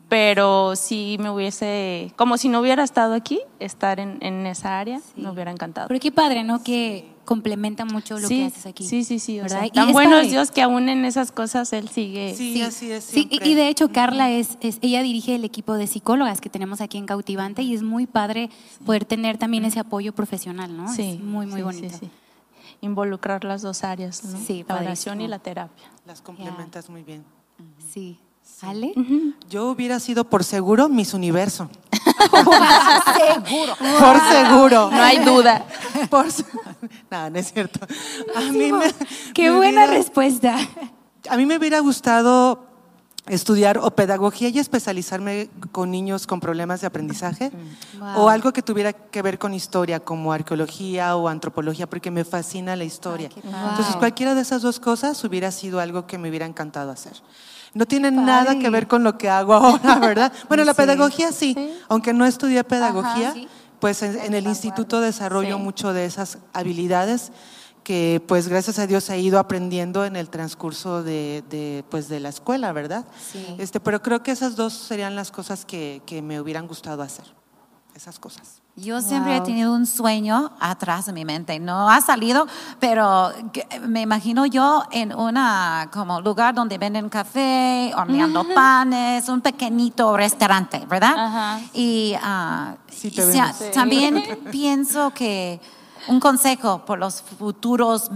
Pero 0.08 0.74
si 0.76 1.16
me 1.20 1.30
hubiese, 1.30 2.12
como 2.16 2.38
si 2.38 2.48
no 2.48 2.60
hubiera 2.60 2.82
estado 2.82 3.14
aquí, 3.14 3.40
estar 3.60 4.00
en, 4.00 4.18
en 4.20 4.46
esa 4.46 4.78
área, 4.78 4.98
Sí. 4.98 5.20
me 5.22 5.30
hubiera 5.30 5.50
encantado. 5.50 5.88
Pero 5.88 6.00
qué 6.00 6.10
padre, 6.10 6.42
¿no? 6.44 6.62
Que 6.62 7.08
complementa 7.24 7.84
mucho 7.84 8.18
lo 8.18 8.26
sí, 8.28 8.38
que 8.38 8.44
haces 8.46 8.66
aquí. 8.66 8.84
sí, 8.84 9.02
sí, 9.04 9.18
sí. 9.18 9.40
o 9.40 9.46
tan 9.46 9.92
bueno 9.92 10.16
es. 10.18 10.30
Dios 10.30 10.50
que 10.52 10.62
aún 10.62 10.88
en 10.88 11.04
esas 11.04 11.32
cosas 11.32 11.72
Él 11.72 11.88
sigue. 11.88 12.34
Sí, 12.36 12.62
así 12.62 12.90
es. 12.90 13.04
Sí, 13.04 13.28
y- 13.30 13.54
de 13.54 13.68
hecho 13.68 13.90
Carla 13.90 14.30
es, 14.30 14.58
es- 14.60 14.78
ella 14.80 15.02
dirige 15.02 15.34
el 15.34 15.44
equipo 15.44 15.74
de 15.74 15.86
psicólogas 15.88 16.40
que 16.40 16.48
tenemos 16.48 16.80
aquí 16.80 16.98
en 16.98 17.06
Cautivante 17.06 17.62
y 17.62 17.74
es 17.74 17.82
muy 17.82 18.06
padre 18.06 18.48
poder 18.84 19.04
tener 19.04 19.38
también 19.38 19.64
ese 19.64 19.80
apoyo 19.80 20.12
profesional, 20.14 20.76
¿no? 20.76 20.92
Sí, 20.92 21.12
es 21.14 21.20
muy, 21.20 21.46
muy 21.46 21.56
sí, 21.58 21.62
bonito. 21.62 21.98
Involucrar 22.80 23.44
las 23.44 23.62
dos 23.62 23.84
áreas, 23.84 24.22
¿no? 24.24 24.38
Sí, 24.38 24.64
la 24.68 24.76
oración 24.76 25.20
y 25.20 25.28
la 25.28 25.38
terapia. 25.38 25.90
Las 26.06 26.20
complementas 26.20 26.88
muy 26.90 27.02
bien. 27.02 27.24
Sí. 27.92 28.18
¿Ale? 28.62 28.92
Yo 29.50 29.68
hubiera 29.70 29.98
sido 30.00 30.24
por 30.24 30.42
seguro 30.44 30.88
Miss 30.88 31.12
Universo. 31.14 31.68
Seguro. 33.16 33.76
Por 33.76 34.20
seguro. 34.30 34.90
No 34.90 35.02
hay 35.02 35.18
duda. 35.18 35.64
Por 36.10 36.26
No, 37.10 37.30
no 37.30 37.38
es 37.38 37.52
cierto. 37.52 37.80
A 38.34 38.40
mí 38.40 38.72
me, 38.72 38.92
Qué 39.34 39.50
me 39.50 39.56
buena 39.56 39.80
hubiera- 39.84 39.86
respuesta. 39.92 40.56
A 41.28 41.36
mí 41.36 41.44
me 41.46 41.56
hubiera 41.58 41.80
gustado 41.80 42.65
estudiar 43.28 43.78
o 43.78 43.90
pedagogía 43.90 44.48
y 44.48 44.58
especializarme 44.58 45.48
con 45.72 45.90
niños 45.90 46.26
con 46.26 46.38
problemas 46.40 46.80
de 46.80 46.86
aprendizaje 46.86 47.50
Wow. 47.98 48.24
o 48.24 48.28
algo 48.28 48.52
que 48.52 48.62
tuviera 48.62 48.92
que 48.92 49.22
ver 49.22 49.38
con 49.38 49.52
historia 49.54 50.00
como 50.00 50.32
arqueología 50.32 51.16
o 51.16 51.28
antropología 51.28 51.88
porque 51.88 52.10
me 52.10 52.24
fascina 52.24 52.76
la 52.76 52.84
historia. 52.84 53.30
Entonces 53.34 53.96
cualquiera 53.96 54.34
de 54.34 54.42
esas 54.42 54.62
dos 54.62 54.78
cosas 54.80 55.22
hubiera 55.24 55.50
sido 55.50 55.80
algo 55.80 56.06
que 56.06 56.18
me 56.18 56.28
hubiera 56.28 56.46
encantado 56.46 56.90
hacer. 56.90 57.14
No 57.74 57.84
tiene 57.86 58.10
nada 58.10 58.58
que 58.58 58.70
ver 58.70 58.86
con 58.86 59.02
lo 59.04 59.18
que 59.18 59.28
hago 59.28 59.54
ahora, 59.54 59.94
¿verdad? 60.00 60.32
Bueno, 60.48 60.64
la 60.64 60.74
pedagogía 60.74 61.32
sí, 61.32 61.54
aunque 61.88 62.12
no 62.12 62.24
estudié 62.26 62.62
pedagogía, 62.64 63.32
sí. 63.32 63.48
pues 63.80 64.02
en, 64.02 64.18
en 64.18 64.34
el 64.34 64.46
instituto 64.46 65.00
desarrollo 65.00 65.58
mucho 65.58 65.92
de 65.92 66.04
esas 66.06 66.38
habilidades 66.52 67.32
que 67.86 68.20
pues 68.26 68.48
gracias 68.48 68.80
a 68.80 68.88
Dios 68.88 69.08
he 69.10 69.20
ido 69.20 69.38
aprendiendo 69.38 70.04
en 70.04 70.16
el 70.16 70.28
transcurso 70.28 71.04
de, 71.04 71.44
de, 71.48 71.84
pues, 71.88 72.08
de 72.08 72.18
la 72.18 72.30
escuela, 72.30 72.72
¿verdad? 72.72 73.04
Sí. 73.30 73.46
Este, 73.58 73.78
pero 73.78 74.02
creo 74.02 74.24
que 74.24 74.32
esas 74.32 74.56
dos 74.56 74.72
serían 74.72 75.14
las 75.14 75.30
cosas 75.30 75.64
que, 75.64 76.02
que 76.04 76.20
me 76.20 76.40
hubieran 76.40 76.66
gustado 76.66 77.04
hacer, 77.04 77.26
esas 77.94 78.18
cosas. 78.18 78.60
Yo 78.74 79.00
siempre 79.00 79.36
he 79.36 79.40
tenido 79.40 79.72
un 79.72 79.86
sueño 79.86 80.50
atrás 80.58 81.06
de 81.06 81.12
mi 81.12 81.24
mente. 81.24 81.60
No 81.60 81.88
ha 81.88 82.00
salido, 82.00 82.48
pero 82.80 83.32
me 83.86 84.02
imagino 84.02 84.46
yo 84.46 84.82
en 84.90 85.14
una 85.14 85.88
como 85.92 86.20
lugar 86.20 86.56
donde 86.56 86.78
venden 86.78 87.08
café, 87.08 87.92
horneando 87.96 88.44
panes, 88.52 89.28
un 89.28 89.42
pequeñito 89.42 90.16
restaurante, 90.16 90.84
¿verdad? 90.88 91.14
Ajá. 91.16 91.60
Y 91.72 92.14
ah, 92.20 92.74
Sí, 92.90 93.10
sea. 93.10 93.52
Sí. 93.52 93.66
también 93.72 94.40
pienso 94.50 95.10
que 95.14 95.60
un 96.08 96.20
consejo 96.20 96.84
por 96.84 96.98
los 96.98 97.22
futuros 97.22 98.10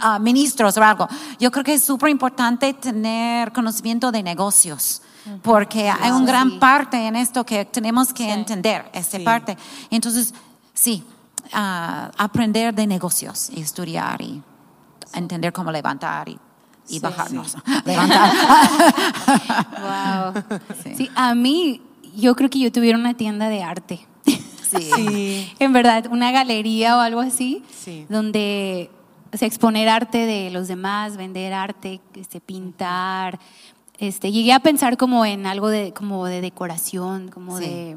ah, 0.00 0.18
ministros 0.18 0.76
o 0.76 0.82
algo. 0.82 1.08
Yo 1.38 1.50
creo 1.50 1.64
que 1.64 1.74
es 1.74 1.84
súper 1.84 2.10
importante 2.10 2.72
tener 2.74 3.52
conocimiento 3.52 4.10
de 4.12 4.22
negocios. 4.22 5.02
Porque 5.42 5.88
hay 5.90 6.10
una 6.12 6.24
gran 6.26 6.50
Sí. 6.52 6.58
parte 6.58 6.96
en 7.06 7.14
esto 7.14 7.44
que 7.44 7.66
tenemos 7.66 8.12
que 8.12 8.24
Sí. 8.24 8.30
entender, 8.30 8.90
esta 8.94 9.18
Sí. 9.18 9.24
parte. 9.24 9.56
Entonces, 9.90 10.32
sí, 10.72 11.04
ah, 11.52 12.10
aprender 12.16 12.74
de 12.74 12.86
negocios 12.86 13.50
y 13.50 13.60
estudiar 13.60 14.20
y 14.22 14.42
entender 15.12 15.52
cómo 15.52 15.70
levantar 15.70 16.28
y, 16.30 16.38
y 16.88 16.94
Sí. 16.94 16.98
bajarnos. 17.00 17.54
Levantar. 17.84 18.32
Wow. 19.80 20.42
Sí. 20.82 20.94
Sí, 20.96 21.10
a 21.14 21.34
mí, 21.34 21.82
yo 22.16 22.34
creo 22.34 22.48
que 22.50 22.58
yo 22.58 22.72
tuviera 22.72 22.98
una 22.98 23.14
tienda 23.14 23.48
de 23.48 23.62
arte. 23.62 24.06
Sí. 24.70 24.90
Sí, 24.94 25.52
En 25.58 25.72
verdad, 25.72 26.06
una 26.10 26.30
galería 26.32 26.96
o 26.96 27.00
algo 27.00 27.20
así, 27.20 27.62
Sí. 27.76 28.06
donde 28.08 28.90
o 29.32 29.36
sea, 29.36 29.46
exponer 29.46 29.88
arte 29.88 30.26
de 30.26 30.50
los 30.50 30.66
demás, 30.68 31.16
vender 31.16 31.52
arte, 31.52 32.00
este, 32.16 32.40
pintar. 32.40 33.38
Este, 33.98 34.32
llegué 34.32 34.52
a 34.52 34.58
pensar 34.60 34.96
como 34.96 35.24
en 35.24 35.46
algo 35.46 35.68
de, 35.68 35.92
como 35.92 36.26
de 36.26 36.40
decoración, 36.40 37.28
como 37.28 37.58
Sí. 37.58 37.64
de... 37.64 37.96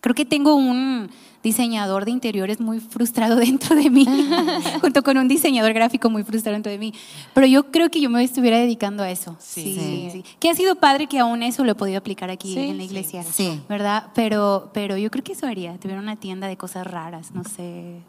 Creo 0.00 0.14
que 0.14 0.24
tengo 0.24 0.54
un 0.54 1.10
diseñador 1.42 2.04
de 2.04 2.10
interiores 2.10 2.60
muy 2.60 2.80
frustrado 2.80 3.36
dentro 3.48 3.76
de 3.76 3.90
mí, 3.90 4.06
junto 4.80 5.02
con 5.02 5.16
un 5.18 5.28
diseñador 5.28 5.72
gráfico 5.72 6.10
muy 6.10 6.24
frustrado 6.24 6.54
dentro 6.54 6.70
de 6.72 6.78
mí. 6.78 6.92
Pero 7.34 7.46
yo 7.46 7.70
creo 7.70 7.90
que 7.90 8.00
yo 8.00 8.10
me 8.10 8.22
estuviera 8.22 8.58
dedicando 8.58 9.02
a 9.02 9.10
eso. 9.10 9.36
Sí. 9.38 9.62
Sí, 9.78 10.08
Sí. 10.12 10.24
Que 10.40 10.50
ha 10.50 10.54
sido 10.54 10.74
padre 10.76 11.06
que 11.06 11.18
aún 11.18 11.42
eso 11.42 11.64
lo 11.64 11.72
he 11.72 11.74
podido 11.74 11.98
aplicar 11.98 12.30
aquí 12.30 12.54
Sí, 12.54 12.60
en 12.60 12.76
la 12.78 12.84
iglesia. 12.84 13.22
Sí. 13.22 13.60
¿Verdad? 13.68 14.08
Pero, 14.14 14.70
pero 14.72 14.96
yo 14.96 15.10
creo 15.10 15.22
que 15.22 15.32
eso 15.32 15.46
haría. 15.46 15.76
Tuviera 15.78 16.00
una 16.00 16.16
tienda 16.16 16.48
de 16.48 16.56
cosas 16.56 16.86
raras, 16.86 17.32
no 17.32 17.44
sé, 17.44 18.00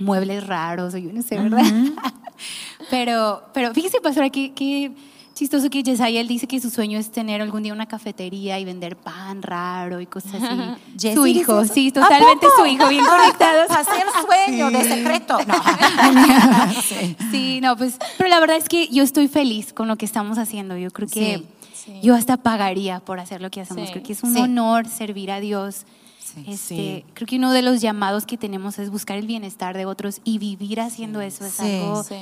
muebles 0.00 0.46
raros, 0.46 0.94
o 0.94 0.98
yo 0.98 1.12
no 1.12 1.22
sé, 1.22 1.38
¿verdad? 1.38 1.64
pero, 2.90 3.42
pero 3.54 3.72
fíjese, 3.72 4.00
pastora, 4.00 4.30
que, 4.30 4.52
que 4.52 4.92
chistoso 5.36 5.68
que 5.68 5.82
Yesayael 5.82 6.26
dice 6.26 6.46
que 6.48 6.58
su 6.60 6.70
sueño 6.70 6.98
es 6.98 7.10
tener 7.12 7.42
algún 7.42 7.62
día 7.62 7.72
una 7.74 7.86
cafetería 7.86 8.58
y 8.58 8.64
vender 8.64 8.96
pan 8.96 9.42
raro 9.42 10.00
y 10.00 10.06
cosas 10.06 10.34
así. 10.42 10.60
¿Jessy 10.98 11.14
su 11.14 11.26
hijo, 11.26 11.64
sí, 11.66 11.88
¿A 11.90 11.92
totalmente 12.00 12.46
su 12.58 12.64
hijo, 12.66 12.88
bien 12.88 13.04
conectados. 13.04 13.70
Hacer 13.70 14.04
sueño 14.26 14.70
de 14.70 14.82
secreto. 14.82 15.38
No. 15.46 15.54
Sí. 16.82 17.16
Sí, 17.30 17.60
no, 17.60 17.76
pues, 17.76 17.98
pero 18.16 18.30
la 18.30 18.40
verdad 18.40 18.56
es 18.56 18.68
que 18.68 18.88
yo 18.88 19.02
estoy 19.02 19.28
feliz 19.28 19.72
con 19.72 19.88
lo 19.88 19.96
que 19.96 20.06
estamos 20.06 20.38
haciendo. 20.38 20.76
Yo 20.76 20.90
creo 20.90 21.06
que 21.08 21.38
Sí, 21.38 21.46
sí. 21.84 22.00
yo 22.02 22.14
hasta 22.14 22.36
pagaría 22.38 23.00
por 23.00 23.20
hacer 23.20 23.40
lo 23.42 23.50
que 23.50 23.60
hacemos. 23.60 23.86
Sí. 23.88 23.92
Creo 23.92 24.02
que 24.04 24.12
es 24.14 24.22
un 24.22 24.34
Sí. 24.34 24.40
honor 24.40 24.88
servir 24.88 25.30
a 25.30 25.40
Dios. 25.40 25.84
Sí. 26.18 26.44
Este, 26.48 26.56
Sí. 26.56 27.04
Creo 27.14 27.26
que 27.26 27.36
uno 27.36 27.52
de 27.52 27.60
los 27.62 27.80
llamados 27.82 28.24
que 28.24 28.36
tenemos 28.38 28.78
es 28.78 28.90
buscar 28.90 29.16
el 29.18 29.26
bienestar 29.26 29.76
de 29.76 29.84
otros 29.86 30.20
y 30.24 30.38
vivir 30.38 30.80
haciendo 30.80 31.20
eso 31.20 31.44
es 31.44 31.52
Sí. 31.54 31.62
algo 31.80 32.02
Sí. 32.04 32.14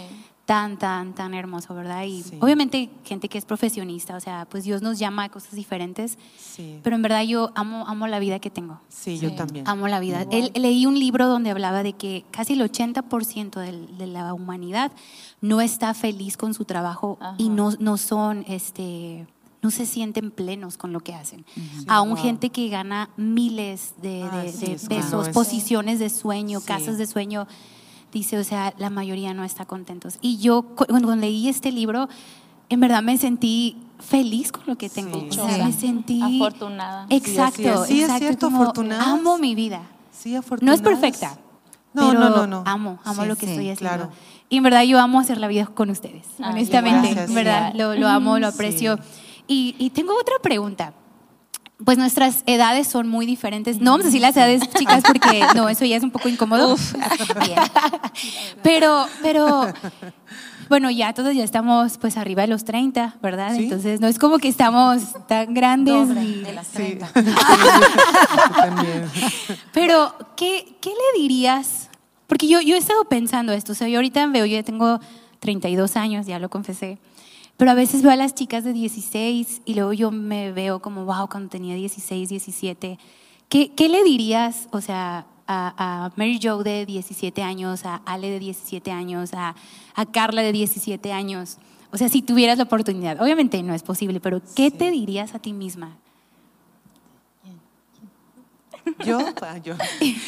Tan, 0.47 0.77
tan, 0.79 1.15
tan 1.15 1.33
hermoso, 1.33 1.75
¿verdad? 1.75 2.05
Y 2.05 2.23
Sí. 2.23 2.37
obviamente 2.41 2.91
gente 3.05 3.29
que 3.31 3.39
es 3.39 3.47
profesionista, 3.47 4.15
o 4.15 4.21
sea, 4.21 4.45
pues 4.51 4.65
Dios 4.65 4.83
nos 4.83 4.99
llama 4.99 5.25
a 5.25 5.29
cosas 5.31 5.55
diferentes, 5.55 6.19
sí, 6.39 6.81
pero 6.83 6.97
en 6.97 7.03
verdad 7.03 7.23
yo 7.23 7.51
amo, 7.55 7.87
amo 7.89 8.07
la 8.07 8.19
vida 8.19 8.39
que 8.39 8.51
tengo. 8.51 8.79
sí, 8.89 9.19
yo 9.19 9.31
Sí. 9.31 9.37
también. 9.37 9.67
Amo 9.67 9.89
la 9.89 10.01
vida. 10.01 10.27
Él- 10.31 10.53
leí 10.55 10.85
un 10.85 10.99
libro 10.99 11.29
donde 11.29 11.51
hablaba 11.51 11.83
de 11.83 11.95
que 11.95 12.25
casi 12.31 12.53
el 12.53 12.61
80% 12.63 13.59
del- 13.61 13.97
de 13.97 14.07
la 14.07 14.35
humanidad 14.35 14.93
no 15.41 15.61
está 15.63 15.95
feliz 15.95 16.37
con 16.37 16.53
su 16.53 16.65
trabajo 16.67 17.19
y 17.39 17.49
no, 17.49 17.71
no 17.79 17.97
son, 17.97 18.45
este, 18.47 19.27
no 19.63 19.71
se 19.71 19.87
sienten 19.87 20.31
plenos 20.31 20.77
con 20.77 20.93
lo 20.93 21.01
que 21.01 21.15
hacen. 21.15 21.47
Aún 21.87 22.11
wow. 22.11 22.19
gente 22.19 22.51
que 22.51 22.69
gana 22.69 23.09
miles 23.17 23.95
de, 24.03 24.23
Ah, 24.31 24.43
de- 24.43 24.53
sí, 24.53 24.67
de 24.67 24.79
pesos, 24.89 25.31
posiciones 25.31 25.99
de 26.01 26.11
sueño, 26.11 26.61
Sí. 26.61 26.67
casas 26.67 26.99
de 26.99 27.07
sueño, 27.07 27.47
dice, 28.15 28.39
o 28.39 28.45
sea, 28.45 28.73
la 28.79 28.89
mayoría 28.89 29.35
no 29.35 29.45
está 29.45 29.67
contentos. 29.67 30.17
Y 30.23 30.39
yo 30.39 30.63
cu- 30.63 30.87
cuando 30.89 31.15
leí 31.17 31.49
este 31.49 31.71
libro, 31.73 32.09
en 32.71 32.81
verdad 32.81 33.03
me 33.03 33.19
sentí 33.19 33.77
feliz 33.99 34.51
con 34.53 34.63
lo 34.67 34.77
que 34.79 34.89
tengo. 34.89 35.21
Sí. 35.21 35.29
O 35.41 35.47
sea, 35.47 35.57
Sí. 35.57 35.63
me 35.63 35.73
sentí 35.73 36.23
Afortunada. 36.23 37.07
Exacto, 37.11 37.57
Sí, 37.63 37.67
así 37.69 37.81
es. 37.83 37.87
Sí, 37.89 37.97
es 37.99 38.03
exacto, 38.05 38.19
cierto, 38.27 38.47
como 38.47 38.63
afortunadas. 38.63 39.07
Amo 39.07 39.37
mi 39.39 39.55
vida. 39.55 39.83
Sí, 40.13 40.33
No 40.33 40.39
afortunadas. 40.39 40.81
es 40.81 40.87
perfecta. 40.87 41.39
No, 41.93 42.09
pero 42.09 42.21
no, 42.21 42.31
no, 42.31 42.47
no. 42.47 42.63
Amo, 42.67 42.99
amo 43.05 43.23
Sí, 43.23 43.29
lo 43.29 43.37
que 43.37 43.47
sí, 43.47 43.53
estoy 43.53 43.71
haciendo. 43.71 43.97
claro. 44.07 44.13
Y 44.49 44.57
en 44.57 44.63
verdad 44.65 44.83
yo 44.83 44.99
amo 45.01 45.21
hacer 45.21 45.39
la 45.39 45.47
vida 45.49 45.67
con 45.67 45.91
ustedes, 45.91 46.27
Ay, 46.39 46.53
honestamente. 46.53 47.09
gracias. 47.09 47.29
en 47.29 47.35
verdad, 47.35 47.73
lo, 47.75 47.95
lo 47.95 48.09
amo, 48.09 48.39
lo 48.39 48.49
aprecio. 48.49 48.99
Y, 49.47 49.75
y 49.79 49.91
tengo 49.91 50.13
otra 50.19 50.35
pregunta. 50.43 50.93
Pues 51.85 51.99
nuestras 51.99 52.43
edades 52.47 52.87
son 52.89 53.09
muy 53.09 53.27
diferentes. 53.27 53.81
No 53.81 53.93
vamos 53.93 54.05
a 54.05 54.09
decir 54.09 54.21
las 54.23 54.37
edades, 54.37 54.63
chicas, 54.79 55.03
porque 55.07 55.45
no, 55.55 55.69
eso 55.69 55.85
ya 55.85 55.97
es 55.97 56.03
un 56.03 56.11
poco 56.11 56.29
incómodo. 56.29 56.77
Bien. 57.45 57.59
Pero, 58.63 59.07
pero, 59.23 59.67
bueno, 60.69 60.91
ya 60.91 61.13
todos 61.13 61.35
ya 61.35 61.45
estamos 61.45 61.99
pues 61.99 62.17
arriba 62.17 62.43
de 62.43 62.49
los 62.49 62.65
30, 62.65 63.17
¿verdad? 63.23 63.55
Sí. 63.55 63.65
Entonces 63.65 64.01
no 64.01 64.07
es 64.09 64.19
como 64.19 64.39
que 64.39 64.49
estamos 64.49 65.03
tan 65.29 65.53
grandes. 65.53 66.09
Doble 66.09 66.43
de 66.43 66.53
las 66.53 66.67
Sí. 66.69 66.75
30. 66.77 67.11
Yo 67.15 68.55
también. 68.57 69.11
Pero, 69.73 70.15
¿qué, 70.37 70.77
qué 70.81 70.91
le 70.91 71.21
dirías? 71.21 71.91
Porque 72.27 72.49
yo, 72.49 72.61
yo 72.61 72.75
he 72.75 72.79
estado 72.79 73.05
pensando 73.05 73.53
esto, 73.53 73.73
o 73.73 73.75
sea, 73.75 73.89
yo 73.89 73.99
ahorita 73.99 74.27
veo, 74.29 74.47
yo 74.47 74.57
ya 74.57 74.63
tengo 74.63 74.99
32 75.41 75.97
años, 75.97 76.27
ya 76.27 76.39
lo 76.39 76.49
confesé, 76.49 76.99
pero 77.57 77.71
a 77.71 77.75
veces 77.75 78.03
veo 78.03 78.13
a 78.13 78.17
las 78.17 78.35
chicas 78.35 78.65
de 78.65 78.73
16 78.73 79.63
y 79.65 79.75
luego 79.75 79.93
yo 79.93 80.11
me 80.11 80.53
veo 80.53 80.81
como, 80.81 81.05
wow, 81.05 81.29
cuando 81.29 81.49
tenía 81.51 81.75
16, 81.75 82.29
17. 82.29 82.99
¿Qué, 83.49 83.73
qué 83.75 83.89
le 83.89 84.03
dirías, 84.03 84.69
o 84.73 84.81
sea, 84.81 85.27
a, 85.47 86.05
a 86.07 86.13
Mary 86.17 86.41
Jo 86.43 86.65
de 86.65 86.85
17 86.87 87.43
años, 87.43 87.85
a 87.85 87.97
Ale 88.07 88.31
de 88.31 88.39
17 88.41 88.91
años, 88.91 89.35
a, 89.35 89.55
a 89.95 90.07
Carla 90.07 90.43
de 90.43 90.53
17 90.53 91.13
años? 91.13 91.59
O 91.93 91.97
sea, 91.97 92.09
si 92.09 92.23
tuvieras 92.23 92.59
la 92.59 92.65
oportunidad, 92.65 93.23
obviamente 93.23 93.63
no 93.63 93.73
es 93.73 93.85
posible, 93.85 94.19
pero 94.19 94.43
¿qué 94.57 94.73
te 94.73 94.91
dirías 94.91 95.35
a 95.35 95.39
ti 95.39 95.53
misma? 95.53 95.97
Yo, 99.05 99.19
ah, 99.43 99.59
yo. 99.59 99.77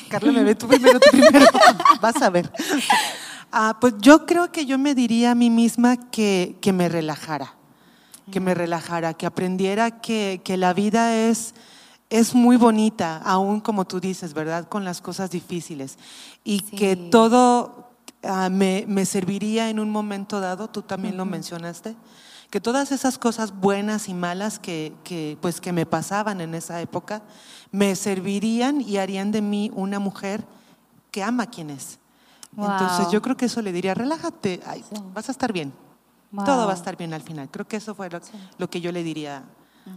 Carla, 0.08 0.32
me 0.32 0.42
ve 0.42 0.54
tú 0.54 0.66
primero, 0.66 0.98
tú 0.98 1.10
primero. 1.10 1.46
Vas 2.00 2.22
a 2.22 2.30
ver. 2.30 2.50
Ah, 3.58 3.78
pues 3.80 3.94
yo 4.00 4.26
creo 4.26 4.52
que 4.52 4.66
yo 4.66 4.76
me 4.76 4.94
diría 4.94 5.30
a 5.30 5.34
mí 5.34 5.48
misma 5.48 5.96
que, 6.10 6.58
que 6.60 6.74
me 6.74 6.90
relajara, 6.90 7.54
que 8.30 8.38
me 8.38 8.52
relajara, 8.52 9.14
que 9.14 9.24
aprendiera 9.24 10.02
que, 10.02 10.42
que 10.44 10.58
la 10.58 10.74
vida 10.74 11.16
es, 11.16 11.54
es 12.10 12.34
muy 12.34 12.58
bonita, 12.58 13.16
aún 13.24 13.60
como 13.62 13.86
tú 13.86 13.98
dices, 13.98 14.34
¿verdad? 14.34 14.68
Con 14.68 14.84
las 14.84 15.00
cosas 15.00 15.30
difíciles. 15.30 15.96
Y 16.44 16.58
Sí. 16.68 16.76
que 16.76 16.96
todo 16.96 17.92
ah, 18.22 18.50
me, 18.50 18.84
me 18.88 19.06
serviría 19.06 19.70
en 19.70 19.80
un 19.80 19.88
momento 19.88 20.38
dado, 20.40 20.68
tú 20.68 20.82
también 20.82 21.16
lo 21.16 21.24
mencionaste, 21.24 21.96
que 22.50 22.60
todas 22.60 22.92
esas 22.92 23.16
cosas 23.16 23.58
buenas 23.58 24.10
y 24.10 24.12
malas 24.12 24.58
que, 24.58 24.92
que, 25.02 25.38
pues, 25.40 25.62
que 25.62 25.72
me 25.72 25.86
pasaban 25.86 26.42
en 26.42 26.54
esa 26.54 26.82
época 26.82 27.22
me 27.72 27.96
servirían 27.96 28.82
y 28.82 28.98
harían 28.98 29.32
de 29.32 29.40
mí 29.40 29.70
una 29.74 29.98
mujer 29.98 30.44
que 31.10 31.22
ama 31.22 31.44
a 31.44 31.50
quien 31.50 31.70
es. 31.70 31.98
Wow. 32.56 32.70
Entonces 32.72 33.10
yo 33.12 33.20
creo 33.22 33.36
que 33.36 33.44
eso 33.46 33.62
le 33.62 33.70
diría, 33.72 33.94
relájate, 33.94 34.60
ay, 34.66 34.82
vas 35.14 35.28
a 35.28 35.32
estar 35.32 35.52
bien. 35.52 35.72
Wow. 36.32 36.44
Todo 36.44 36.66
va 36.66 36.72
a 36.72 36.76
estar 36.76 36.96
bien 36.96 37.14
al 37.14 37.22
final. 37.22 37.48
Creo 37.50 37.66
que 37.68 37.76
eso 37.76 37.94
fue 37.94 38.10
lo, 38.10 38.18
lo 38.58 38.68
que 38.70 38.80
yo 38.80 38.90
le 38.92 39.02
diría 39.02 39.42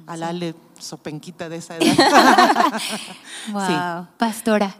a 0.05 0.15
la 0.17 0.27
Ale 0.29 0.53
sopenquita 0.77 1.49
de 1.49 1.55
esa 1.57 1.77
edad. 1.77 2.73
Wow. 3.51 3.61
Sí. 3.67 3.73
Pastora. 4.17 4.75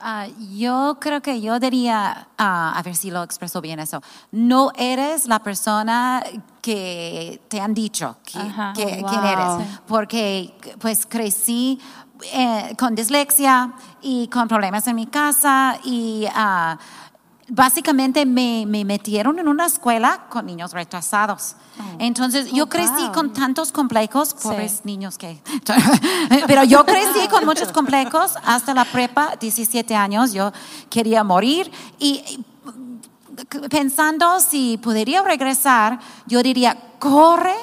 Ah, 0.00 0.28
yo 0.52 0.96
creo 1.00 1.20
que 1.20 1.40
yo 1.40 1.58
diría, 1.58 2.28
ah, 2.38 2.72
a 2.76 2.82
ver 2.84 2.94
si 2.94 3.10
lo 3.10 3.24
expreso 3.24 3.60
bien 3.60 3.80
eso, 3.80 4.00
no 4.30 4.70
eres 4.76 5.26
la 5.26 5.40
persona 5.40 6.22
que 6.62 7.42
te 7.48 7.60
han 7.60 7.74
dicho 7.74 8.16
que, 8.24 8.38
Ajá. 8.38 8.72
que- 8.76 9.02
Oh, 9.04 9.08
quién 9.08 9.20
wow. 9.20 9.30
eres, 9.30 9.68
porque 9.88 10.54
pues 10.78 11.04
crecí 11.04 11.80
eh, 12.32 12.76
con 12.78 12.94
dislexia 12.94 13.72
y 14.00 14.28
con 14.28 14.46
problemas 14.46 14.86
en 14.86 14.94
mi 14.96 15.06
casa 15.08 15.76
y 15.82 16.26
ah, 16.32 16.78
básicamente 17.48 18.26
me, 18.26 18.64
me 18.66 18.84
metieron 18.84 19.38
en 19.38 19.48
una 19.48 19.66
escuela 19.66 20.26
con 20.28 20.46
niños 20.46 20.72
retrasados. 20.72 21.54
Entonces 21.98 22.50
yo 22.52 22.68
crecí 22.68 23.04
wow. 23.04 23.12
con 23.12 23.32
tantos 23.32 23.72
complejos, 23.72 24.34
pobres 24.34 24.80
niños 24.84 25.16
que... 25.16 25.40
Pero 26.46 26.64
yo 26.64 26.84
crecí 26.84 27.26
con 27.28 27.44
muchos 27.44 27.72
complejos 27.72 28.34
hasta 28.44 28.74
la 28.74 28.84
prepa, 28.84 29.36
17 29.40 29.94
años, 29.94 30.32
yo 30.32 30.52
quería 30.90 31.24
morir 31.24 31.70
y 31.98 32.22
y 32.28 32.44
pensando 33.70 34.40
si 34.40 34.78
podría 34.78 35.22
regresar, 35.22 36.00
yo 36.26 36.42
diría, 36.42 36.76
corre 36.98 37.54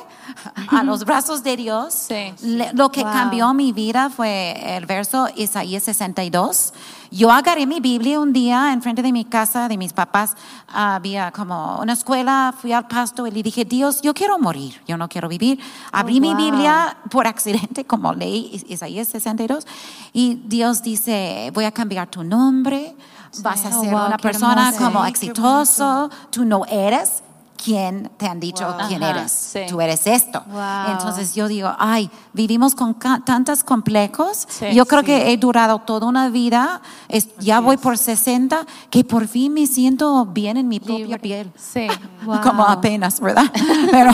a 0.70 0.84
los 0.84 1.04
brazos 1.04 1.44
de 1.44 1.58
Dios. 1.58 1.94
Sí. 1.94 2.34
Le- 2.44 2.72
Lo 2.74 2.90
que 2.92 3.04
Wow. 3.04 3.12
cambió 3.12 3.54
mi 3.54 3.74
vida 3.74 4.10
fue 4.10 4.78
el 4.78 4.86
verso 4.86 5.28
Isaías 5.36 5.84
62. 5.84 6.74
Yo 7.16 7.32
agarré 7.32 7.66
mi 7.66 7.80
Biblia 7.80 8.20
un 8.20 8.34
día 8.34 8.74
enfrente 8.74 9.02
de 9.02 9.14
mi 9.14 9.24
casa, 9.24 9.70
de 9.70 9.78
mis 9.78 9.94
papás. 9.94 10.36
Había 10.68 11.32
como 11.32 11.80
una 11.80 11.94
escuela, 11.94 12.54
fui 12.60 12.74
al 12.74 12.88
pasto 12.90 13.26
y 13.26 13.32
le 13.32 13.42
dije, 13.42 13.64
Dios, 13.64 14.02
yo 14.02 14.14
quiero 14.14 14.38
morir, 14.38 14.82
yo 14.86 14.98
no 14.98 15.08
quiero 15.08 15.30
vivir. 15.30 15.58
Abrí 15.94 16.20
mi 16.20 16.34
wow. 16.34 16.38
Biblia 16.38 16.98
por 17.10 17.26
accidente, 17.34 17.86
como 17.86 18.12
leí 18.14 18.50
Is- 18.52 18.66
Isaías 18.68 19.08
62, 19.08 19.66
y 20.12 20.42
Dios 20.46 20.84
dice, 20.84 21.52
voy 21.54 21.64
a 21.64 21.72
cambiar 21.72 22.10
tu 22.10 22.22
nombre, 22.22 22.94
vas 23.42 23.64
a 23.66 23.70
Oh, 23.78 23.82
ser 23.82 23.92
wow, 23.94 24.08
una 24.08 24.18
persona 24.18 24.74
como 24.78 25.06
exitoso, 25.06 26.10
tú 26.32 26.44
no 26.44 26.66
eres 26.66 27.24
quien 27.64 28.10
te 28.18 28.28
han 28.28 28.40
dicho 28.40 28.66
Wow. 28.68 28.88
quién 28.88 29.04
Ajá, 29.04 29.20
eres, 29.20 29.32
sí. 29.32 29.62
tú 29.68 29.80
eres 29.82 30.06
esto. 30.08 30.44
Wow. 30.48 30.92
Entonces 30.92 31.34
yo 31.36 31.48
digo, 31.48 31.74
ay, 31.80 32.10
vivimos 32.34 32.76
con 32.76 32.94
tantos 32.96 33.64
complejos. 33.64 34.46
Sí, 34.50 34.68
yo 34.74 34.86
creo 34.86 35.02
sí. 35.02 35.08
que 35.08 35.32
he 35.32 35.38
durado 35.38 35.80
toda 35.80 36.08
una 36.08 36.30
vida, 36.30 36.82
es- 37.08 37.36
ya 37.38 37.60
voy 37.60 37.78
por 37.78 37.98
60, 37.98 38.66
que 38.90 39.04
por 39.04 39.28
fin 39.28 39.54
me 39.54 39.66
siento 39.68 40.26
bien 40.26 40.58
en 40.58 40.68
mi 40.68 40.80
propia 40.80 41.18
piel. 41.18 41.52
Sí. 41.58 41.88
Wow. 42.26 42.42
Como 42.42 42.64
apenas, 42.66 43.20
¿verdad? 43.20 43.46
pero, 43.92 44.12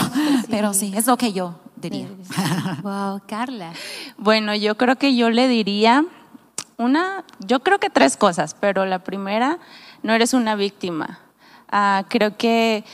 pero 0.50 0.74
sí, 0.74 0.92
es 0.94 1.06
lo 1.06 1.16
que 1.16 1.32
yo 1.32 1.54
diría. 1.76 2.08
Wow, 2.82 3.22
Carla. 3.26 3.72
Bueno, 4.18 4.54
yo 4.54 4.76
creo 4.76 4.96
que 4.96 5.14
yo 5.16 5.30
le 5.30 5.48
diría 5.48 6.04
una, 6.76 7.24
yo 7.38 7.60
creo 7.60 7.78
que 7.78 7.90
tres 7.90 8.16
cosas, 8.16 8.54
pero 8.58 8.84
la 8.86 8.98
primera, 9.00 9.58
no 10.02 10.12
eres 10.12 10.34
una 10.34 10.56
víctima. 10.56 11.20
Ah, 11.70 12.04
creo 12.08 12.36
que 12.36 12.84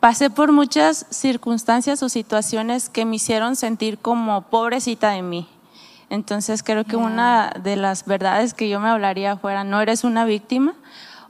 pasé 0.00 0.30
por 0.30 0.52
muchas 0.52 1.06
circunstancias 1.10 2.02
o 2.02 2.08
situaciones 2.08 2.88
que 2.88 3.04
me 3.04 3.16
hicieron 3.16 3.56
sentir 3.56 3.98
como 3.98 4.42
pobrecita 4.42 5.10
de 5.10 5.22
mí. 5.22 5.48
Entonces 6.10 6.62
creo 6.62 6.84
que 6.84 6.96
una 6.96 7.54
de 7.62 7.76
las 7.76 8.04
verdades 8.04 8.52
que 8.52 8.68
yo 8.68 8.80
me 8.80 8.88
hablaría 8.88 9.36
fuera, 9.36 9.64
no 9.64 9.80
eres 9.80 10.04
una 10.04 10.24
víctima. 10.24 10.74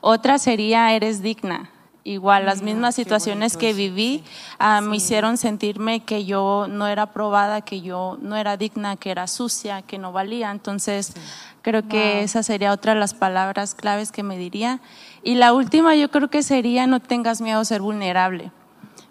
Otra 0.01 0.39
sería, 0.39 0.93
eres 0.93 1.23
digna. 1.23 1.71
Igual, 2.05 2.47
las 2.47 2.63
mismas 2.63 2.97
situaciones 2.97 3.57
que 3.57 3.75
viví 3.75 4.25
ah, 4.59 4.81
me 4.81 4.97
hicieron 4.97 5.37
sentirme 5.37 6.01
que 6.01 6.25
yo 6.25 6.67
no 6.69 6.89
era 6.89 7.03
aprobada, 7.03 7.61
que 7.61 7.81
yo 7.81 8.19
no 8.21 8.35
era 8.35 8.57
digna, 8.57 8.97
que 8.97 9.13
era 9.13 9.29
sucia, 9.29 9.83
que 9.83 9.99
no 9.99 10.11
valía. 10.11 10.51
Entonces, 10.51 11.15
creo 11.63 11.87
que 11.87 12.25
esa 12.25 12.43
sería 12.43 12.73
otra 12.73 12.95
de 12.95 13.01
las 13.01 13.15
palabras 13.15 13.77
claves 13.77 14.11
que 14.11 14.25
me 14.25 14.37
diría. 14.37 14.81
Y 15.23 15.37
la 15.37 15.53
última 15.53 15.95
yo 15.95 16.11
creo 16.11 16.29
que 16.29 16.43
sería, 16.43 16.87
no 16.87 17.01
tengas 17.01 17.41
miedo 17.41 17.61
a 17.61 17.65
ser 17.65 17.81
vulnerable. 17.81 18.51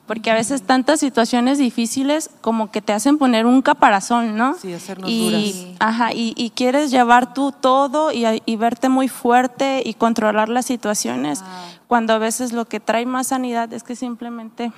Porque 0.07 0.29
a 0.29 0.33
veces 0.33 0.63
tantas 0.63 0.99
situaciones 0.99 1.57
difíciles 1.57 2.29
como 2.41 2.69
que 2.69 2.81
te 2.81 2.91
hacen 2.91 3.17
poner 3.17 3.45
un 3.45 3.61
caparazón, 3.61 4.35
¿no? 4.35 4.55
Sí, 4.55 4.73
hacernos 4.73 5.09
y, 5.09 5.29
duras. 5.29 5.77
Ajá, 5.79 6.13
y, 6.13 6.33
y 6.35 6.49
quieres 6.49 6.91
llevar 6.91 7.33
tú 7.33 7.53
todo 7.53 8.11
y, 8.11 8.25
y 8.45 8.55
verte 8.57 8.89
muy 8.89 9.07
fuerte 9.07 9.81
y 9.85 9.93
controlar 9.93 10.49
las 10.49 10.65
situaciones, 10.65 11.43
cuando 11.87 12.13
a 12.13 12.17
veces 12.17 12.51
lo 12.51 12.65
que 12.65 12.81
trae 12.81 13.05
más 13.05 13.27
sanidad 13.27 13.71
es 13.71 13.83
que 13.83 13.95
simplemente 13.95 14.73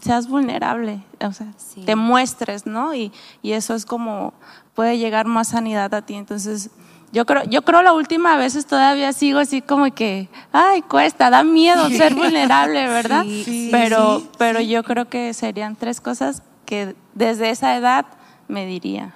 seas 0.00 0.26
vulnerable, 0.28 1.02
o 1.20 1.32
sea, 1.32 1.48
Sí. 1.58 1.82
te 1.84 1.94
muestres, 1.94 2.64
¿no? 2.64 2.94
Y, 2.94 3.12
y 3.42 3.52
eso 3.52 3.74
es 3.74 3.84
como 3.84 4.32
puede 4.74 4.96
llegar 4.96 5.26
más 5.26 5.48
sanidad 5.48 5.92
a 5.94 6.02
ti. 6.02 6.14
Entonces, 6.14 6.70
yo 7.12 7.26
creo, 7.26 7.44
yo 7.44 7.62
creo 7.62 7.82
la 7.82 7.92
última 7.92 8.34
a 8.34 8.36
veces 8.38 8.66
todavía 8.66 9.12
sigo 9.12 9.38
así 9.38 9.60
como 9.60 9.92
que, 9.94 10.28
ay, 10.50 10.80
cuesta, 10.82 11.28
da 11.28 11.44
miedo 11.44 11.88
ser 11.90 12.14
vulnerable, 12.14 12.86
¿verdad? 12.88 13.22
Sí, 13.24 13.44
sí, 13.44 13.68
pero 13.70 14.20
sí, 14.20 14.28
pero 14.38 14.60
yo 14.60 14.82
creo 14.82 15.08
que 15.08 15.34
serían 15.34 15.76
tres 15.76 16.00
cosas 16.00 16.42
que 16.64 16.96
desde 17.14 17.50
esa 17.50 17.76
edad 17.76 18.06
me 18.48 18.64
diría. 18.64 19.14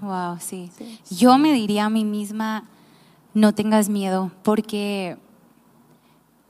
Wow, 0.00 0.38
sí. 0.40 0.70
Yo 1.10 1.38
me 1.38 1.52
diría 1.52 1.84
a 1.84 1.90
mí 1.90 2.04
misma, 2.04 2.64
no 3.34 3.54
tengas 3.54 3.88
miedo, 3.88 4.30
porque 4.42 5.18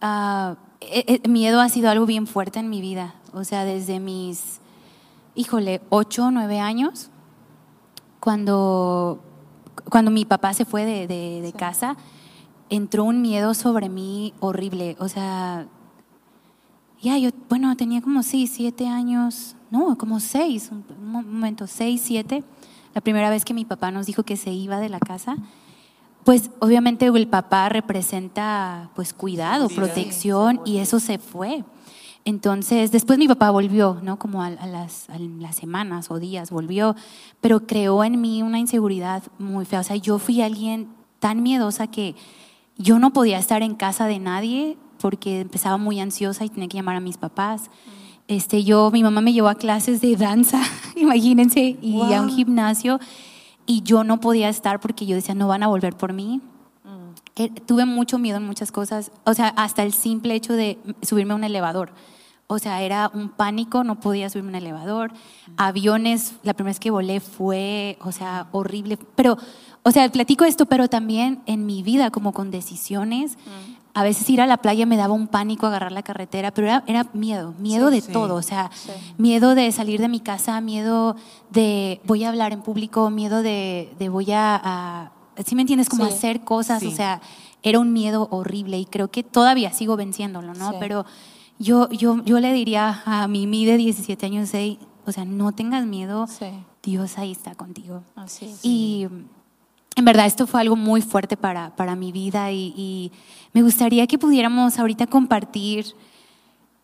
ah, 0.00 0.56
eh, 0.80 1.20
eh, 1.24 1.28
miedo 1.28 1.60
ha 1.60 1.68
sido 1.68 1.90
algo 1.90 2.06
bien 2.06 2.26
fuerte 2.26 2.60
en 2.60 2.70
mi 2.70 2.80
vida. 2.80 3.14
O 3.32 3.42
sea, 3.42 3.64
desde 3.64 3.98
mis, 4.00 4.60
híjole, 5.34 5.80
ocho, 5.88 6.30
nueve 6.30 6.60
años, 6.60 7.10
cuando, 8.20 9.20
cuando 9.90 10.10
mi 10.10 10.24
papá 10.24 10.54
se 10.54 10.64
fue 10.64 10.84
de, 10.84 11.06
de- 11.06 11.40
de 11.42 11.52
casa, 11.52 11.96
entró 12.70 13.04
un 13.04 13.20
miedo 13.22 13.54
sobre 13.54 13.88
mí 13.88 14.32
horrible. 14.40 14.96
O 14.98 15.08
sea, 15.08 15.66
ya, 17.02 17.18
yo, 17.18 17.30
bueno, 17.48 17.76
tenía 17.76 18.00
como 18.00 18.22
seis, 18.22 18.50
siete 18.54 18.88
años, 18.88 19.56
no, 19.70 19.96
como 19.98 20.20
seis, 20.20 20.70
un, 20.72 20.84
momento, 21.12 21.66
seis, 21.66 22.00
siete, 22.04 22.42
la 22.94 23.00
primera 23.00 23.28
vez 23.28 23.44
que 23.44 23.52
mi 23.54 23.64
papá 23.64 23.90
nos 23.90 24.06
dijo 24.06 24.22
que 24.22 24.36
se 24.36 24.50
iba 24.52 24.78
de 24.80 24.88
la 24.88 25.00
casa. 25.00 25.36
Pues 26.24 26.50
obviamente 26.60 27.04
el 27.06 27.28
papá 27.28 27.68
representa 27.68 28.88
pues 28.94 29.12
cuidado, 29.12 29.68
Sí, 29.68 29.74
protección 29.74 30.60
y 30.64 30.78
eso 30.78 30.98
se 30.98 31.18
fue. 31.18 31.64
Entonces, 32.24 32.90
después 32.90 33.18
mi 33.18 33.28
papá 33.28 33.50
volvió, 33.50 33.98
¿no? 34.02 34.18
Como 34.18 34.42
a, 34.42 34.46
a 34.46 34.66
las, 34.66 35.10
a 35.10 35.18
las 35.18 35.56
semanas 35.56 36.10
o 36.10 36.18
días 36.18 36.50
volvió, 36.50 36.96
pero 37.40 37.66
creó 37.66 38.02
en 38.02 38.20
mí 38.20 38.42
una 38.42 38.58
inseguridad 38.58 39.22
muy 39.38 39.66
fea. 39.66 39.80
O 39.80 39.84
sea, 39.84 39.96
yo 39.96 40.18
fui 40.18 40.40
alguien 40.40 40.88
tan 41.18 41.42
miedosa 41.42 41.86
que 41.86 42.14
yo 42.76 42.98
no 42.98 43.12
podía 43.12 43.38
estar 43.38 43.62
en 43.62 43.74
casa 43.74 44.06
de 44.06 44.18
nadie 44.18 44.76
porque 44.98 45.40
empezaba 45.40 45.76
muy 45.76 46.00
ansiosa 46.00 46.44
y 46.44 46.48
tenía 46.48 46.68
que 46.68 46.78
llamar 46.78 46.96
a 46.96 47.00
mis 47.00 47.18
papás. 47.18 47.70
Este, 48.26 48.64
yo, 48.64 48.90
mi 48.90 49.02
mamá 49.02 49.20
me 49.20 49.32
llevó 49.32 49.48
a 49.48 49.54
clases 49.54 50.00
de 50.00 50.16
danza, 50.16 50.62
imagínense, 50.96 51.76
y 51.80 52.00
a 52.12 52.22
un 52.22 52.30
gimnasio, 52.30 52.98
y 53.66 53.82
yo 53.82 54.02
no 54.02 54.18
podía 54.18 54.48
estar 54.48 54.80
porque 54.80 55.04
yo 55.04 55.14
decía, 55.14 55.34
no 55.34 55.48
van 55.48 55.62
a 55.62 55.66
volver 55.66 55.94
por 55.96 56.12
mí. 56.12 56.40
Eh, 57.36 57.50
tuve 57.50 57.84
mucho 57.84 58.18
miedo 58.18 58.36
en 58.36 58.46
muchas 58.46 58.70
cosas, 58.70 59.10
o 59.24 59.34
sea, 59.34 59.48
hasta 59.48 59.82
el 59.82 59.92
simple 59.92 60.34
hecho 60.34 60.52
de 60.52 60.78
subirme 61.02 61.32
a 61.32 61.36
un 61.36 61.44
elevador. 61.44 61.92
O 62.46 62.58
sea, 62.58 62.82
era 62.82 63.10
un 63.14 63.30
pánico, 63.30 63.84
no 63.84 64.00
podía 64.00 64.28
subirme 64.28 64.50
a 64.50 64.52
un 64.52 64.56
elevador. 64.56 65.12
Aviones, 65.56 66.34
la 66.42 66.54
primera 66.54 66.70
vez 66.72 66.80
que 66.80 66.90
volé 66.90 67.20
fue, 67.20 67.96
o 68.02 68.12
sea, 68.12 68.48
horrible. 68.52 68.98
Pero, 69.14 69.36
o 69.82 69.90
sea, 69.90 70.10
platico 70.10 70.44
esto, 70.44 70.66
pero 70.66 70.88
también 70.88 71.42
en 71.46 71.64
mi 71.66 71.82
vida, 71.82 72.10
como 72.10 72.32
con 72.32 72.50
decisiones, 72.50 73.38
a 73.94 74.02
veces 74.02 74.28
ir 74.28 74.40
a 74.40 74.46
la 74.46 74.56
playa 74.58 74.86
me 74.86 74.96
daba 74.96 75.14
un 75.14 75.28
pánico 75.28 75.66
agarrar 75.66 75.92
la 75.92 76.02
carretera, 76.02 76.50
pero 76.52 76.66
era, 76.66 76.84
era 76.86 77.06
miedo, 77.12 77.54
miedo 77.58 77.88
Sí, 77.90 77.94
de 77.94 78.00
sí. 78.00 78.12
todo, 78.12 78.34
o 78.34 78.42
sea, 78.42 78.70
miedo 79.18 79.54
de 79.54 79.70
salir 79.72 80.00
de 80.00 80.08
mi 80.08 80.20
casa, 80.20 80.60
miedo 80.60 81.14
de 81.50 82.00
voy 82.04 82.24
a 82.24 82.28
hablar 82.28 82.52
en 82.52 82.60
público, 82.62 83.08
miedo 83.10 83.42
de, 83.42 83.94
de 83.98 84.08
voy 84.08 84.32
a, 84.32 84.60
a 84.62 85.12
¿sí 85.46 85.54
me 85.54 85.62
entiendes? 85.62 85.88
Como 85.88 86.04
hacer 86.04 86.40
cosas, 86.40 86.82
o 86.82 86.90
sea, 86.90 87.20
era 87.62 87.78
un 87.78 87.92
miedo 87.92 88.26
horrible 88.32 88.78
y 88.78 88.84
creo 88.84 89.10
que 89.10 89.22
todavía 89.22 89.72
sigo 89.72 89.96
venciéndolo, 89.96 90.54
¿no? 90.54 90.72
Pero 90.80 91.06
yo, 91.58 91.88
yo, 91.90 92.22
yo 92.24 92.40
le 92.40 92.52
diría 92.52 93.02
a 93.06 93.28
mi 93.28 93.46
mí 93.46 93.64
de 93.64 93.76
17 93.76 94.26
años, 94.26 94.52
"Ey, 94.54 94.78
o 95.06 95.12
sea, 95.12 95.24
no 95.24 95.52
tengas 95.52 95.86
miedo, 95.86 96.26
Sí. 96.26 96.46
Dios 96.82 97.16
ahí 97.18 97.32
está 97.32 97.54
contigo. 97.54 98.02
Así 98.14 98.44
es. 98.44 98.60
Y 98.62 99.06
en 99.96 100.04
verdad 100.04 100.26
esto 100.26 100.46
fue 100.46 100.60
algo 100.60 100.76
muy 100.76 101.00
fuerte 101.00 101.36
para, 101.36 101.74
para 101.76 101.96
mi 101.96 102.12
vida 102.12 102.52
y, 102.52 102.74
y 102.76 103.12
me 103.54 103.62
gustaría 103.62 104.06
que 104.06 104.18
pudiéramos 104.18 104.78
ahorita 104.78 105.06
compartir 105.06 105.86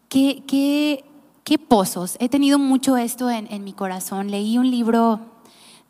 qué, 0.09 0.42
qué, 0.46 1.04
qué 1.44 1.59
pozos. 1.59 2.16
He 2.18 2.28
tenido 2.30 2.59
mucho 2.59 2.96
esto 2.96 3.28
en, 3.28 3.46
en 3.52 3.62
mi 3.64 3.72
corazón. 3.74 4.30
Leí 4.30 4.56
un 4.56 4.70
libro 4.70 5.20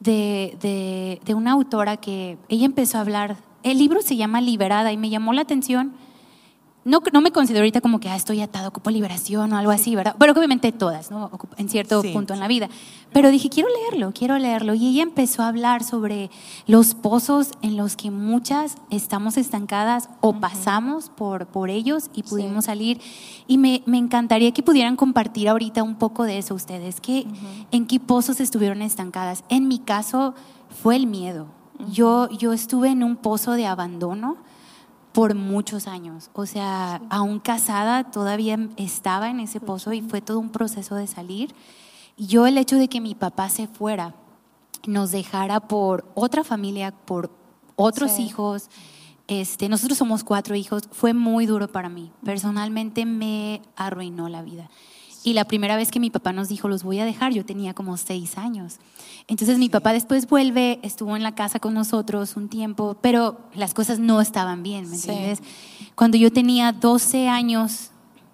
de, 0.01 0.57
de, 0.61 1.21
de 1.25 1.35
una 1.35 1.53
autora 1.53 1.97
que 1.99 2.37
ella 2.49 2.67
empezó 2.67 2.99
a 2.99 3.03
hablar, 3.03 3.37
el 3.63 3.79
libro 3.79 4.01
se 4.03 4.17
llama 4.17 4.41
Liberada 4.41 4.91
y 4.93 4.97
me 4.97 5.11
llamó 5.11 5.33
la 5.35 5.43
atención 5.43 5.93
no, 6.85 7.01
no 7.13 7.21
me 7.21 7.31
considero 7.31 7.61
ahorita 7.63 7.81
como 7.83 8.01
que 8.01 8.09
ah, 8.09 8.17
estoy 8.17 8.41
atado, 8.41 8.69
ocupo 8.69 8.91
liberación 8.91 9.53
o 9.53 9.57
algo 9.59 9.71
así, 9.71 9.95
¿verdad? 9.95 10.17
Pero 10.19 10.33
obviamente 10.33 10.73
todas, 10.73 11.11
¿no? 11.11 11.31
En 11.59 11.69
cierto 11.69 12.01
Sí. 12.01 12.13
punto 12.13 12.33
en 12.33 12.41
la 12.41 12.49
vida. 12.49 12.69
Pero 13.13 13.31
dije, 13.31 13.51
quiero 13.51 13.69
leerlo, 13.69 14.13
quiero 14.15 14.39
leerlo. 14.39 14.73
Y 14.75 14.89
ella 14.89 15.03
empezó 15.03 15.43
a 15.43 15.49
hablar 15.49 15.85
sobre 15.85 16.31
los 16.67 16.95
pozos 16.95 17.51
en 17.61 17.77
los 17.77 17.97
que 17.97 18.11
muchas 18.11 18.77
estamos 18.89 19.37
estancadas 19.37 20.09
o 20.21 20.35
pasamos 20.41 21.11
por, 21.11 21.47
por 21.47 21.69
ellos 21.71 22.09
y 22.15 22.23
pudimos 22.23 22.65
salir. 22.67 23.01
Y 23.47 23.59
me, 23.59 23.83
me 23.85 23.99
encantaría 23.99 24.53
que 24.53 24.63
pudieran 24.63 24.97
compartir 24.97 25.49
ahorita 25.49 25.83
un 25.83 25.97
poco 25.97 26.25
de 26.25 26.39
eso 26.39 26.55
ustedes. 26.55 27.01
Que, 27.01 27.27
¿En 27.73 27.87
qué 27.87 28.01
pozos 28.01 28.41
estuvieron 28.41 28.81
estancadas? 28.81 29.45
En 29.49 29.69
mi 29.69 29.81
caso 29.81 30.35
fue 30.83 30.97
el 30.97 31.07
miedo. 31.07 31.47
yo, 31.93 32.29
yo 32.31 32.53
estuve 32.53 32.89
en 32.91 33.03
un 33.05 33.17
pozo 33.17 33.53
de 33.53 33.67
abandono 33.67 34.37
por 35.13 35.35
muchos 35.35 35.87
años. 35.87 36.31
O 36.35 36.47
sea, 36.47 37.01
aún 37.11 37.41
casada 37.41 38.11
todavía 38.11 38.59
estaba 38.77 39.31
en 39.31 39.41
ese 39.41 39.61
pozo 39.61 39.93
y 39.93 40.03
fue 40.03 40.21
todo 40.21 40.39
un 40.39 40.51
proceso 40.51 40.95
de 40.95 41.07
salir. 41.07 41.55
Yo 42.17 42.47
el 42.47 42.59
hecho 42.59 42.77
de 42.77 42.89
que 42.89 43.01
mi 43.01 43.15
papá 43.15 43.49
se 43.49 43.67
fuera, 43.67 44.15
nos 44.87 45.11
dejara 45.11 45.61
por 45.61 46.11
otra 46.15 46.45
familia, 46.45 46.93
por 46.93 47.31
otros 47.77 48.13
Sí. 48.13 48.23
hijos, 48.23 48.69
este, 49.27 49.69
nosotros 49.69 49.97
somos 49.99 50.25
cuatro 50.25 50.55
hijos, 50.55 50.83
fue 50.93 51.15
muy 51.15 51.47
duro 51.47 51.69
para 51.69 51.89
mí. 51.89 52.11
Personalmente 52.25 53.05
me 53.07 53.63
arruinó 53.77 54.29
la 54.29 54.43
vida. 54.43 54.69
Y 55.23 55.35
la 55.35 55.45
primera 55.45 55.77
vez 55.77 55.91
que 55.91 56.01
mi 56.01 56.09
papá 56.11 56.33
nos 56.33 56.49
dijo, 56.49 56.67
los 56.69 56.83
voy 56.83 56.99
a 56.99 57.05
dejar, 57.05 57.33
yo 57.33 57.45
tenía 57.45 57.75
como 57.75 57.97
seis 57.99 58.39
años. 58.39 58.79
Entonces 59.29 59.59
mi 59.59 59.69
papá 59.69 59.93
después 59.93 60.27
vuelve, 60.27 60.81
estuvo 60.83 61.15
en 61.15 61.23
la 61.23 61.35
casa 61.35 61.61
con 61.61 61.75
nosotros 61.75 62.37
un 62.37 62.49
tiempo, 62.49 62.97
pero 63.03 63.39
las 63.55 63.75
cosas 63.75 63.99
no 63.99 64.21
estaban 64.23 64.63
bien, 64.63 64.89
¿me 64.89 64.97
Sí. 64.97 65.11
entiendes? 65.11 65.43
Cuando 65.95 66.17
yo 66.17 66.33
tenía 66.33 66.73
12 66.73 67.29
años, 67.29 67.91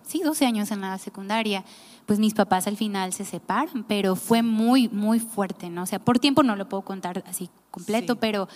sí, 0.06 0.20
12 0.24 0.46
años 0.46 0.70
en 0.70 0.80
la 0.80 0.96
secundaria, 0.98 1.64
pues 2.06 2.20
mis 2.20 2.34
papás 2.34 2.68
al 2.68 2.76
final 2.76 3.12
se 3.12 3.24
separan, 3.24 3.82
pero 3.88 4.14
fue 4.14 4.42
muy, 4.42 4.88
muy 4.88 5.18
fuerte, 5.18 5.68
¿no? 5.70 5.82
O 5.82 5.86
sea, 5.86 5.98
por 5.98 6.20
tiempo 6.20 6.44
no 6.44 6.54
lo 6.54 6.68
puedo 6.68 6.82
contar 6.82 7.24
así 7.26 7.50
completo, 7.72 8.12
Sí. 8.12 8.18
pero 8.20 8.48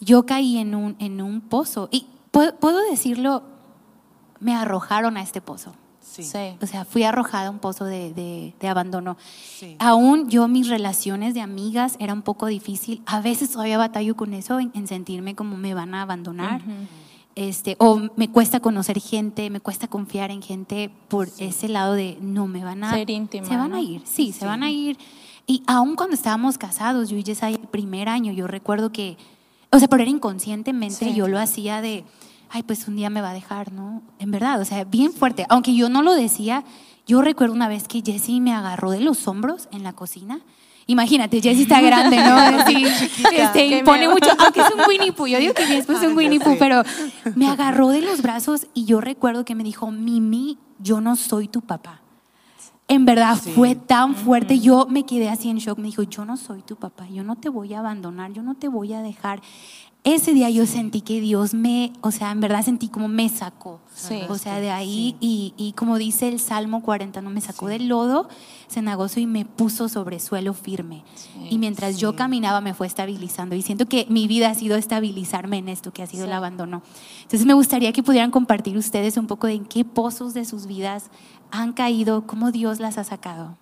yo 0.00 0.26
caí 0.26 0.58
en 0.58 0.74
un, 0.74 0.96
en 0.98 1.22
un 1.22 1.40
pozo. 1.40 1.88
Y 1.90 2.06
puedo, 2.30 2.54
puedo 2.56 2.78
decirlo, 2.90 3.42
me 4.38 4.54
arrojaron 4.54 5.16
a 5.16 5.22
este 5.22 5.40
pozo. 5.40 5.72
Sí. 6.10 6.22
Sí. 6.24 6.38
O 6.60 6.66
sea, 6.66 6.84
fui 6.84 7.04
arrojada 7.04 7.46
a 7.48 7.50
un 7.50 7.58
pozo 7.60 7.84
de, 7.84 8.12
de- 8.12 8.52
de 8.60 8.68
abandono. 8.68 9.16
Sí. 9.58 9.76
Aún 9.78 10.28
yo, 10.28 10.48
mis 10.48 10.68
relaciones 10.68 11.34
de 11.34 11.40
amigas 11.40 11.96
era 12.00 12.12
un 12.12 12.22
poco 12.22 12.46
difícil. 12.46 13.02
A 13.06 13.20
veces 13.20 13.50
todavía 13.52 13.78
batallo 13.78 14.16
con 14.16 14.34
eso, 14.34 14.58
en, 14.58 14.70
en 14.74 14.86
sentirme 14.88 15.34
como 15.36 15.56
me 15.56 15.72
van 15.74 15.94
a 15.94 16.02
abandonar. 16.02 16.62
este, 17.36 17.76
o 17.78 18.00
me 18.16 18.28
cuesta 18.28 18.60
conocer 18.60 19.00
gente, 19.00 19.48
me 19.50 19.60
cuesta 19.60 19.86
confiar 19.88 20.30
en 20.32 20.42
gente 20.42 20.90
por 21.08 21.28
ese 21.38 21.68
lado 21.68 21.94
de 21.94 22.18
no 22.20 22.46
me 22.48 22.64
van 22.64 22.82
a. 22.84 22.92
Ser 22.92 23.08
íntima, 23.08 23.46
Se 23.46 23.56
van 23.56 23.70
¿no? 23.70 23.76
a 23.76 23.80
ir, 23.80 24.02
sí, 24.04 24.32
se 24.32 24.44
van 24.46 24.62
a 24.64 24.70
ir. 24.70 24.98
Y 25.46 25.62
aún 25.66 25.94
cuando 25.96 26.14
estábamos 26.14 26.58
casados, 26.58 27.08
yo 27.08 27.16
y 27.16 27.22
Yesaya, 27.22 27.56
el 27.56 27.68
primer 27.68 28.08
año, 28.08 28.32
yo 28.32 28.46
recuerdo 28.46 28.90
que. 28.92 29.16
O 29.72 29.78
sea, 29.78 29.86
pero 29.86 30.02
era 30.02 30.10
inconscientemente, 30.10 30.96
Sí. 31.10 31.14
yo 31.14 31.28
lo 31.28 31.38
hacía 31.38 31.80
de. 31.80 32.04
Ay, 32.50 32.62
pues 32.64 32.88
un 32.88 32.96
día 32.96 33.10
me 33.10 33.20
va 33.20 33.30
a 33.30 33.34
dejar, 33.34 33.72
¿no? 33.72 34.02
En 34.18 34.30
verdad, 34.30 34.60
o 34.60 34.64
sea, 34.64 34.84
bien 34.84 35.12
fuerte. 35.12 35.46
Aunque 35.48 35.74
yo 35.74 35.88
no 35.88 36.02
lo 36.02 36.14
decía, 36.14 36.64
yo 37.06 37.22
recuerdo 37.22 37.54
una 37.54 37.68
vez 37.68 37.86
que 37.86 38.02
Jessie 38.04 38.40
me 38.40 38.52
agarró 38.52 38.90
de 38.90 39.00
los 39.00 39.26
hombros 39.28 39.68
en 39.72 39.82
la 39.84 39.92
cocina. 39.92 40.40
Imagínate, 40.86 41.40
Jessie 41.40 41.62
está 41.62 41.80
grande, 41.80 42.16
¿no? 42.16 42.34
Así, 42.36 42.84
este, 43.32 43.66
impone 43.66 44.00
miedo. 44.00 44.12
mucho, 44.12 44.30
aunque 44.38 44.60
es 44.60 44.66
un 44.74 44.80
Winnie 44.88 45.12
Pooh. 45.12 45.28
Yo 45.28 45.38
digo 45.38 45.54
que 45.54 45.66
mi 45.66 45.76
esposo 45.76 46.00
es 46.00 46.04
un 46.06 46.10
Ay, 46.10 46.16
Winnie 46.16 46.40
Pooh, 46.40 46.56
pero 46.58 46.82
me 47.36 47.46
agarró 47.48 47.88
de 47.90 48.02
los 48.02 48.22
brazos 48.22 48.66
y 48.74 48.84
yo 48.84 49.00
recuerdo 49.00 49.44
que 49.44 49.54
me 49.54 49.62
dijo, 49.62 49.92
Mimi, 49.92 50.58
yo 50.80 51.00
no 51.00 51.14
soy 51.14 51.46
tu 51.46 51.60
papá. 51.60 52.00
En 52.88 53.04
verdad 53.04 53.38
Sí. 53.40 53.52
fue 53.52 53.76
tan 53.76 54.16
fuerte, 54.16 54.58
yo 54.58 54.86
me 54.90 55.04
quedé 55.06 55.28
así 55.28 55.48
en 55.48 55.58
shock, 55.58 55.78
me 55.78 55.86
dijo, 55.86 56.02
yo 56.02 56.24
no 56.24 56.36
soy 56.36 56.62
tu 56.62 56.74
papá, 56.74 57.06
yo 57.08 57.22
no 57.22 57.36
te 57.36 57.48
voy 57.48 57.72
a 57.74 57.78
abandonar, 57.78 58.32
yo 58.32 58.42
no 58.42 58.56
te 58.56 58.66
voy 58.66 58.92
a 58.94 59.00
dejar. 59.00 59.40
Ese 60.02 60.32
día 60.32 60.48
yo 60.48 60.64
sentí 60.64 61.02
que 61.02 61.20
Dios 61.20 61.52
me, 61.52 61.92
o 62.00 62.10
sea, 62.10 62.30
en 62.30 62.40
verdad 62.40 62.64
sentí 62.64 62.88
como 62.88 63.06
me 63.06 63.28
sacó. 63.28 63.80
Sí. 63.94 64.22
O 64.30 64.38
sea, 64.38 64.58
de 64.58 64.70
ahí 64.70 65.14
y, 65.20 65.52
y 65.58 65.72
como 65.72 65.98
dice 65.98 66.28
el 66.28 66.40
Salmo 66.40 66.82
40, 66.82 67.20
no 67.20 67.28
me 67.28 67.42
sacó 67.42 67.68
del 67.68 67.88
lodo 67.88 68.28
cenagoso 68.70 69.20
y 69.20 69.26
me 69.26 69.44
puso 69.44 69.88
sobre 69.88 70.18
suelo 70.20 70.54
firme. 70.54 71.04
y 71.50 71.58
mientras 71.58 71.98
yo 71.98 72.16
caminaba 72.16 72.60
me 72.60 72.72
fue 72.72 72.86
estabilizando 72.86 73.54
y 73.56 73.62
siento 73.62 73.86
que 73.86 74.06
mi 74.08 74.26
vida 74.26 74.48
ha 74.48 74.54
sido 74.54 74.76
estabilizarme 74.76 75.58
en 75.58 75.68
esto 75.68 75.92
que 75.92 76.02
ha 76.02 76.06
sido 76.06 76.24
el 76.24 76.32
abandono. 76.32 76.82
Entonces 77.22 77.46
me 77.46 77.54
gustaría 77.54 77.92
que 77.92 78.02
pudieran 78.02 78.30
compartir 78.30 78.78
ustedes 78.78 79.16
un 79.16 79.26
poco 79.26 79.48
de 79.48 79.54
en 79.54 79.64
qué 79.66 79.84
pozos 79.84 80.32
de 80.32 80.44
sus 80.44 80.66
vidas 80.66 81.10
han 81.50 81.72
caído, 81.72 82.26
cómo 82.26 82.52
Dios 82.52 82.80
las 82.80 82.96
ha 82.96 83.04
sacado. 83.04 83.58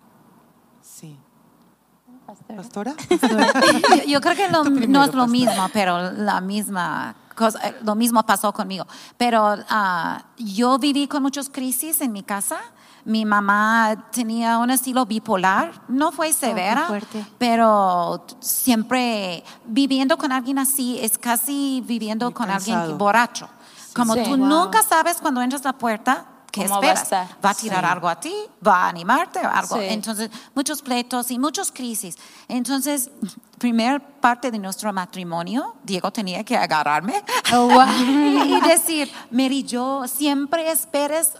¿Pastora? 2.57 2.95
Yo, 3.09 4.05
yo 4.07 4.21
creo 4.21 4.37
que 4.37 4.49
lo- 4.49 4.63
Tú 4.65 4.71
primero, 4.75 4.93
no 4.93 5.05
es 5.05 5.15
lo 5.15 5.27
mismo, 5.27 5.69
pero 5.73 6.13
la 6.13 6.41
misma 6.41 7.15
cosa, 7.35 7.59
eh, 7.69 7.77
lo 7.83 7.95
mismo 7.95 8.23
pasó 8.25 8.53
conmigo. 8.53 8.87
Pero 9.17 9.57
ah, 9.71 10.23
yo 10.37 10.79
viví 10.79 11.07
con 11.09 11.23
muchas 11.23 11.49
crisis 11.49 12.01
en 12.03 12.13
mi 12.13 12.23
casa. 12.23 12.59
Mi 13.05 13.25
mamá 13.25 14.09
tenía 14.11 14.59
un 14.59 14.71
estilo 14.71 15.07
bipolar, 15.07 15.73
no 15.89 16.13
fue 16.13 16.33
severa, 16.35 16.87
fuerte. 16.89 17.25
pero 17.39 18.27
siempre 18.41 19.43
viviendo 19.65 20.19
con 20.19 20.31
alguien 20.31 20.59
así 20.59 20.99
es 21.01 21.17
casi 21.17 21.83
viviendo 21.87 22.27
Muy 22.27 22.35
con 22.35 22.51
alguien 22.51 22.99
borracho. 22.99 23.49
Como 23.95 24.13
Sí. 24.13 24.25
tú 24.25 24.31
Wow. 24.37 24.37
nunca 24.37 24.83
sabes 24.83 25.17
cuando 25.23 25.41
entras 25.41 25.63
a 25.65 25.69
la 25.71 25.79
puerta 25.79 26.27
qué 26.63 26.69
¿Cómo 26.69 26.81
va 26.81 26.89
a 26.89 26.93
esperas. 26.93 27.03
estar? 27.03 27.45
Va 27.45 27.51
a 27.51 27.55
tirar 27.55 27.85
Sí. 27.85 27.91
algo 27.91 28.09
a 28.09 28.21
ti, 28.21 28.35
va 28.67 28.85
a 28.85 28.89
animarte 28.89 29.39
o 29.41 29.51
algo. 29.51 29.77
Sí. 29.77 29.85
Entonces, 29.89 30.31
muchos 30.55 30.83
pleitos 30.83 31.31
y 31.31 31.39
muchas 31.39 31.71
crisis. 31.73 32.17
Entonces, 32.49 33.11
primer 33.59 34.01
parte 34.21 34.51
de 34.51 34.59
nuestro 34.59 34.93
matrimonio, 34.93 35.75
Diego 35.85 36.11
tenía 36.13 36.45
que 36.45 36.57
agarrarme 36.57 37.23
y, 38.01 38.55
y 38.55 38.61
decir, 38.63 39.11
Mary, 39.31 39.63
yo 39.65 40.07
siempre 40.09 40.71
esperes 40.71 41.33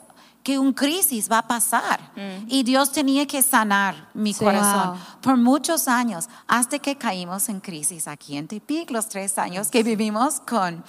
que 0.43 0.59
un 0.59 0.73
crisis 0.73 1.31
va 1.31 1.39
a 1.39 1.47
pasar. 1.47 2.01
Y 2.47 2.63
Dios 2.63 2.91
tenía 2.91 3.27
que 3.27 3.43
sanar 3.43 4.09
mi 4.15 4.33
Sí. 4.33 4.43
corazón 4.43 4.91
Wow. 4.93 4.99
por 5.21 5.37
muchos 5.37 5.89
años, 5.89 6.27
hasta 6.47 6.79
que 6.79 6.97
caímos 6.97 7.51
en 7.51 7.61
crisis 7.61 8.09
aquí 8.09 8.37
en 8.39 8.49
Tepic, 8.49 8.91
los 8.91 9.09
tres 9.09 9.37
años 9.39 9.69
que 9.69 9.83
vivimos 9.83 10.41
con... 10.41 10.83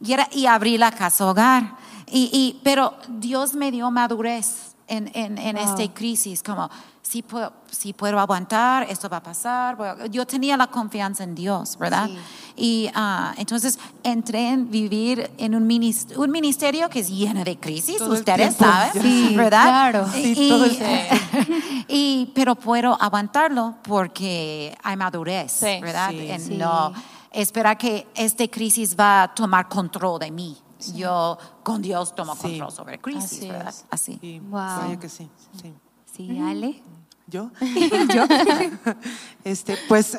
Y, 0.00 0.12
era- 0.12 0.28
y 0.32 0.44
abrí 0.44 0.76
la 0.76 0.90
casa 0.92 1.24
hogar. 1.26 1.76
Y, 2.08 2.30
y- 2.32 2.60
pero 2.62 2.94
Dios 3.08 3.54
me 3.54 3.70
dio 3.70 3.90
madurez 3.90 4.74
en, 4.88 5.10
en, 5.14 5.38
en 5.38 5.56
Wow. 5.56 5.64
esta 5.64 5.94
crisis, 5.94 6.42
como, 6.42 6.70
si 7.02 7.22
puedo, 7.22 7.52
si 7.70 7.92
puedo 7.92 8.18
aguantar, 8.20 8.84
esto 8.88 9.08
va 9.08 9.16
a 9.18 9.22
pasar. 9.22 9.76
Yo 10.10 10.26
tenía 10.26 10.56
la 10.56 10.66
confianza 10.68 11.24
en 11.24 11.34
Dios, 11.34 11.76
¿verdad? 11.78 12.08
Sí. 12.08 12.18
Y 12.58 12.90
ah, 12.94 13.34
entonces 13.36 13.78
entré 14.02 14.48
en 14.50 14.70
vivir 14.70 15.30
en 15.38 15.54
un 15.54 15.66
ministerio, 15.66 16.22
un 16.22 16.30
ministerio 16.30 16.88
que 16.88 17.00
es 17.00 17.08
lleno 17.08 17.44
de 17.44 17.58
crisis, 17.58 17.98
Todo 17.98 18.12
ustedes 18.14 18.54
saben, 18.56 19.02
Sí, 19.02 19.34
¿verdad? 19.36 19.64
claro. 19.64 20.08
Sí, 20.12 20.34
Y- 20.36 20.48
todo 20.48 20.64
el 20.64 20.78
y, 21.88 22.32
pero 22.34 22.54
puedo 22.54 22.96
aguantarlo 23.00 23.74
porque 23.82 24.76
hay 24.82 24.96
madurez. 24.96 25.60
¿verdad? 25.60 26.12
En 26.12 26.58
no 26.58 26.92
esperar 27.32 27.76
que 27.76 28.06
esta 28.14 28.46
crisis 28.48 28.96
va 28.98 29.24
a 29.24 29.34
tomar 29.34 29.68
control 29.68 30.18
de 30.20 30.30
mí. 30.30 30.56
Yo 30.94 31.38
con 31.62 31.82
Dios 31.82 32.14
tomo 32.14 32.34
Sí. 32.36 32.42
control 32.42 32.72
sobre 32.72 32.98
crisis, 32.98 33.24
Así 33.38 33.48
¿verdad? 33.48 33.68
es. 33.68 33.84
Así. 33.90 34.18
Sí, 34.20 34.40
Wow. 34.50 34.98
que 35.00 35.08
sí. 35.08 35.28
sí. 35.60 35.74
Sí, 36.16 36.38
Ale. 36.40 36.82
¿Yo? 37.26 37.50
Este, 39.44 39.76
pues 39.88 40.18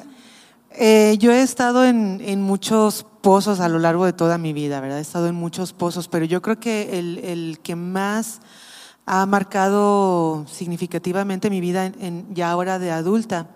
eh, 0.72 1.16
yo 1.20 1.32
he 1.32 1.42
estado 1.42 1.86
en, 1.86 2.22
en 2.24 2.42
muchos 2.42 3.06
pozos 3.22 3.60
a 3.60 3.70
lo 3.70 3.80
largo 3.80 4.06
de 4.06 4.14
toda 4.14 4.38
mi 4.38 4.54
vida, 4.54 4.80
¿verdad? 4.80 5.00
He 5.00 5.02
estado 5.02 5.28
en 5.28 5.36
muchos 5.36 5.74
pozos, 5.74 6.08
pero 6.08 6.26
yo 6.26 6.42
creo 6.42 6.60
que 6.60 6.98
el, 7.00 7.18
el 7.20 7.60
que 7.64 7.76
más 7.76 8.40
ha 9.06 9.26
marcado 9.26 10.46
significativamente 10.48 11.50
mi 11.50 11.62
vida 11.62 11.86
en, 11.86 11.96
en- 12.02 12.36
ya 12.36 12.52
ahora 12.52 12.78
de 12.80 12.92
adulta 12.92 13.48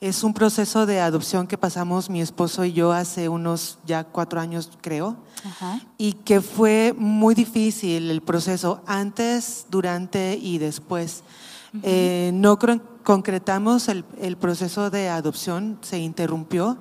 es 0.00 0.22
un 0.22 0.34
proceso 0.34 0.86
de 0.86 1.00
adopción 1.00 1.46
que 1.46 1.58
pasamos 1.58 2.10
mi 2.10 2.20
esposo 2.20 2.64
y 2.64 2.72
yo 2.72 2.92
hace 2.92 3.28
unos 3.28 3.78
ya 3.86 4.04
cuatro 4.04 4.40
años, 4.40 4.70
creo. 4.80 5.16
Ajá. 5.44 5.78
y 5.98 6.14
que 6.14 6.40
fue 6.40 6.94
muy 6.96 7.34
difícil 7.34 8.10
el 8.10 8.22
proceso 8.22 8.80
antes, 8.86 9.66
durante 9.68 10.38
y 10.40 10.56
después. 10.56 11.22
Eh, 11.82 12.30
no 12.32 12.58
concretamos 13.02 13.88
el, 13.88 14.04
el 14.20 14.36
proceso 14.36 14.88
de 14.88 15.08
adopción, 15.10 15.78
se 15.82 15.98
interrumpió, 15.98 16.78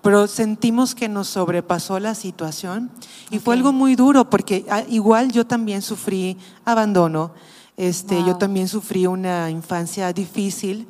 pero 0.00 0.28
sentimos 0.28 0.94
que 0.94 1.08
nos 1.08 1.28
sobrepasó 1.28 1.98
la 1.98 2.14
situación. 2.14 2.90
Y 3.30 3.38
fue 3.38 3.54
algo 3.54 3.72
muy 3.72 3.96
duro 3.96 4.30
porque 4.30 4.64
ah, 4.70 4.84
igual 4.88 5.32
yo 5.32 5.46
también 5.46 5.82
sufrí 5.82 6.38
abandono, 6.64 7.32
este, 7.76 8.22
yo 8.24 8.36
también 8.36 8.68
sufrí 8.68 9.06
una 9.06 9.50
infancia 9.50 10.12
difícil 10.12 10.86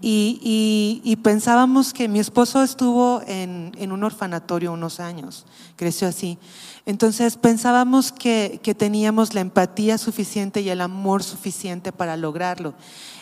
Y, 0.00 0.38
y- 0.42 1.10
y 1.10 1.16
pensábamos 1.16 1.92
que 1.92 2.06
mi 2.08 2.20
esposo 2.20 2.62
estuvo 2.62 3.20
en, 3.26 3.72
en 3.78 3.90
un 3.90 4.04
orfanatorio 4.04 4.72
unos 4.72 5.00
años, 5.00 5.44
creció 5.74 6.06
así. 6.06 6.38
Entonces 6.86 7.36
pensábamos 7.36 8.12
que, 8.12 8.60
que 8.62 8.74
teníamos 8.74 9.34
la 9.34 9.40
empatía 9.40 9.98
suficiente 9.98 10.60
y 10.60 10.70
el 10.70 10.80
amor 10.80 11.22
suficiente 11.24 11.90
para 11.92 12.16
lograrlo. 12.16 12.74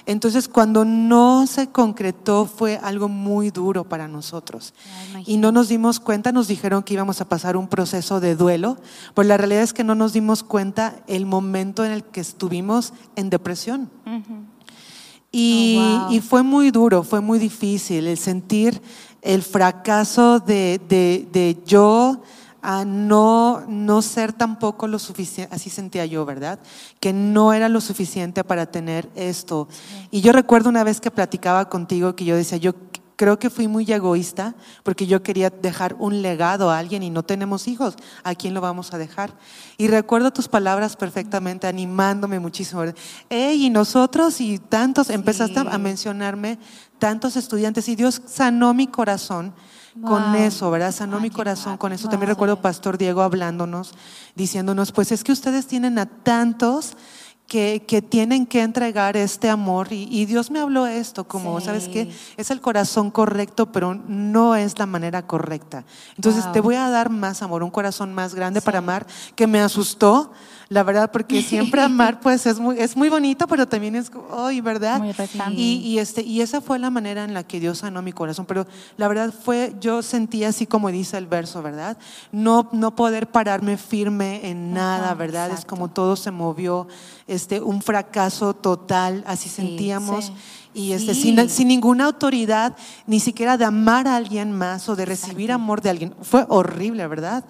Entonces 0.05 0.47
cuando 0.49 0.85
no 0.85 1.47
se 1.49 1.69
concretó 1.69 2.45
fue 2.47 2.79
algo 2.83 3.09
muy 3.09 3.51
duro 3.51 3.83
para 3.85 4.07
nosotros. 4.07 4.73
Y 5.27 5.39
no 5.39 5.51
nos 5.53 5.69
dimos 5.69 5.99
cuenta, 5.99 6.31
nos 6.31 6.47
dijeron 6.47 6.83
que 6.85 6.95
íbamos 6.95 7.21
a 7.21 7.29
pasar 7.29 7.57
un 7.57 7.67
proceso 7.69 8.21
de 8.21 8.37
duelo, 8.37 8.77
pues 9.15 9.27
la 9.27 9.37
realidad 9.39 9.63
es 9.63 9.73
que 9.73 9.83
no 9.83 9.95
nos 9.95 10.13
dimos 10.13 10.45
cuenta 10.45 10.95
el 11.09 11.25
momento 11.27 11.85
en 11.85 11.91
el 11.93 12.05
que 12.05 12.21
estuvimos 12.21 12.93
en 13.17 13.31
depresión. 13.31 13.91
Y, 15.39 15.77
Oh, 15.79 16.01
wow. 16.07 16.13
y 16.13 16.21
fue 16.21 16.43
muy 16.43 16.71
duro, 16.71 17.03
fue 17.03 17.21
muy 17.21 17.39
difícil 17.39 18.07
el 18.07 18.17
sentir 18.17 18.81
el 19.21 19.43
fracaso 19.43 20.39
de, 20.41 20.81
de- 20.89 21.29
de 21.31 21.59
yo 21.67 22.23
a 22.63 22.85
no, 22.85 23.63
no 23.69 24.01
ser 24.03 24.33
tampoco 24.33 24.87
lo 24.89 24.99
suficiente, 24.99 25.55
así 25.55 25.69
sentía 25.69 26.07
yo, 26.07 26.25
¿verdad? 26.25 26.59
Que 27.01 27.13
no 27.13 27.53
era 27.53 27.69
lo 27.69 27.81
suficiente 27.81 28.45
para 28.45 28.67
tener 28.67 29.09
esto. 29.15 29.69
Y 30.11 30.21
yo 30.23 30.33
recuerdo 30.33 30.69
una 30.71 30.85
vez 30.85 31.01
que 31.01 31.11
platicaba 31.11 31.69
contigo 31.69 32.17
que 32.17 32.25
yo 32.25 32.35
decía, 32.35 32.57
yo 32.59 32.73
creo 33.17 33.39
que 33.39 33.51
fui 33.51 33.67
muy 33.67 33.91
egoísta 33.91 34.55
porque 34.83 35.07
yo 35.07 35.23
quería 35.23 35.51
dejar 35.51 35.97
un 35.99 36.23
legado 36.23 36.71
a 36.71 36.79
alguien 36.79 37.03
y 37.03 37.11
no 37.11 37.23
tenemos 37.23 37.67
hijos. 37.67 37.97
¿A 38.23 38.35
quién 38.35 38.55
lo 38.55 38.61
vamos 38.61 38.93
a 38.93 38.99
dejar? 38.99 39.33
Y 39.79 39.89
recuerdo 39.89 40.31
tus 40.33 40.49
palabras 40.49 40.97
perfectamente, 40.97 41.67
animándome 41.67 42.39
muchísimo. 42.39 42.81
¿verdad? 42.81 42.97
Ey, 43.29 43.67
y 43.67 43.71
nosotros 43.71 44.41
y 44.41 44.59
tantos, 44.59 45.11
empezaste 45.11 45.61
a 45.61 45.79
mencionarme 45.79 46.59
tantos 46.99 47.37
estudiantes 47.37 47.89
y 47.89 47.97
Dios 47.97 48.23
sanó 48.27 48.75
mi 48.75 48.87
corazón 48.87 49.55
con 50.05 50.35
eso, 50.35 50.71
¿verdad? 50.71 50.93
Sanó 50.93 51.17
Ay, 51.17 51.23
mi 51.23 51.31
corazón 51.31 51.79
con 51.79 51.93
eso. 51.93 52.09
También 52.09 52.29
recuerdo 52.29 52.61
Pastor 52.61 52.99
Diego 52.99 53.23
hablándonos, 53.23 53.95
diciéndonos, 54.35 54.93
pues 54.93 55.11
es 55.11 55.25
que 55.25 55.33
ustedes 55.33 55.67
tienen 55.67 55.99
a 55.99 56.07
tantos 56.07 56.97
que, 57.47 57.85
que 57.87 58.03
tienen 58.03 58.45
que 58.47 58.63
entregar 58.63 59.17
este 59.17 59.49
amor. 59.49 59.93
Y, 59.93 60.09
y 60.11 60.27
Dios 60.27 60.51
me 60.51 60.59
habló 60.61 60.87
esto, 60.87 61.25
como, 61.25 61.61
Sí. 61.61 61.67
¿sabes 61.67 61.89
qué? 61.89 62.11
Es 62.37 62.51
el 62.51 62.61
corazón 62.61 63.11
correcto, 63.11 63.67
pero 63.73 63.95
no 63.95 64.57
es 64.57 64.79
la 64.79 64.87
manera 64.87 65.27
correcta. 65.27 65.85
Entonces 66.17 66.45
Wow. 66.45 66.53
te 66.53 66.61
voy 66.61 66.75
a 66.75 66.89
dar 66.91 67.09
más 67.11 67.43
amor, 67.43 67.63
un 67.63 67.71
corazón 67.71 68.13
más 68.15 68.35
grande 68.35 68.61
para 68.61 68.79
amar, 68.79 69.07
que 69.37 69.47
me 69.47 69.61
asustó, 69.61 70.33
la 70.69 70.83
verdad, 70.83 71.13
porque 71.13 71.43
siempre 71.43 71.81
amar, 71.83 72.19
pues 72.19 72.45
es 72.47 72.59
muy, 72.59 72.81
es 72.81 72.97
muy 72.97 73.09
bonito, 73.09 73.47
pero 73.47 73.69
también 73.69 73.95
es, 73.95 74.11
ay, 74.37 74.61
¿verdad? 74.61 74.99
Muy 74.99 75.13
retante. 75.13 75.55
Y, 75.61 75.77
y, 75.79 76.01
este, 76.01 76.23
y 76.23 76.41
esa 76.41 76.61
fue 76.61 76.81
la 76.81 76.91
manera 76.91 77.23
en 77.23 77.35
la 77.35 77.45
que 77.45 77.61
Dios 77.61 77.79
sanó 77.79 78.03
mi 78.03 78.13
corazón. 78.13 78.47
Pero 78.47 78.67
la 78.97 79.07
verdad 79.07 79.33
fue, 79.33 79.77
yo 79.81 80.03
sentí 80.03 80.43
así 80.43 80.67
como 80.67 80.89
dice 80.91 81.17
el 81.19 81.29
verso, 81.29 81.63
¿verdad? 81.63 81.97
No, 82.33 82.69
no 82.73 82.97
poder 82.97 83.29
pararme 83.29 83.77
firme 83.77 84.49
en 84.51 84.73
nada, 84.75 85.15
¿verdad? 85.15 85.53
Es 85.53 85.65
como 85.65 85.87
todo 85.89 86.17
se 86.17 86.33
movió, 86.33 86.89
este, 87.37 87.61
un 87.61 87.83
fracaso 87.83 88.55
total, 88.55 89.23
así 89.27 89.49
sentíamos. 89.49 90.27
sí. 90.27 90.33
Y 90.79 90.93
este, 90.93 91.15
Sí. 91.15 91.23
sin, 91.23 91.49
sin 91.49 91.69
ninguna 91.69 92.05
autoridad, 92.05 92.77
ni 93.07 93.19
siquiera 93.19 93.57
de 93.57 93.65
amar 93.65 94.07
a 94.07 94.15
alguien 94.17 94.53
más 94.53 94.91
o 94.91 94.95
de 94.95 95.07
recibir 95.07 95.51
amor 95.51 95.81
de 95.81 95.89
alguien. 95.89 96.15
Fue 96.21 96.45
horrible, 96.51 97.07
¿verdad? 97.07 97.45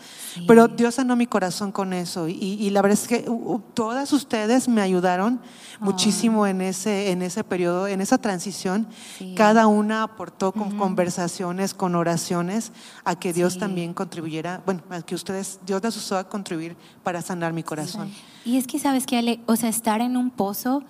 Pero 0.46 0.68
Dios 0.68 0.94
sanó 0.94 1.16
mi 1.16 1.26
corazón 1.26 1.72
con 1.72 1.92
eso. 1.92 2.28
Y, 2.28 2.34
y 2.34 2.70
la 2.70 2.82
verdad 2.82 2.98
es 3.02 3.08
que 3.08 3.28
uh, 3.28 3.32
uh, 3.54 3.58
todas 3.74 4.12
ustedes 4.12 4.68
me 4.68 4.80
ayudaron 4.80 5.40
muchísimo 5.80 6.46
en 6.46 6.60
ese, 6.60 7.10
en 7.10 7.20
ese 7.22 7.42
periodo, 7.42 7.88
en 7.88 8.00
esa 8.00 8.16
transición. 8.18 8.86
Sí. 9.18 9.34
Cada 9.36 9.66
una 9.66 10.04
aportó 10.04 10.52
con 10.52 10.78
conversaciones, 10.78 11.74
con 11.74 11.96
oraciones, 11.96 12.70
a 13.04 13.16
que 13.16 13.32
Dios 13.32 13.54
Sí. 13.54 13.58
también 13.58 13.92
contribuyera, 13.92 14.62
bueno, 14.64 14.82
a 14.90 15.02
que 15.02 15.16
ustedes, 15.16 15.58
Dios 15.66 15.82
les 15.82 15.96
usó 15.96 16.16
a 16.16 16.28
contribuir 16.28 16.76
para 17.02 17.20
sanar 17.22 17.52
mi 17.52 17.64
corazón. 17.64 18.10
Y 18.44 18.56
es 18.56 18.66
que 18.68 18.78
sabes 18.78 19.04
que, 19.04 19.16
Ale, 19.18 19.40
o 19.46 19.56
sea, 19.56 19.68
estar 19.68 20.00
en 20.00 20.16
un 20.16 20.30
pozo, 20.30 20.84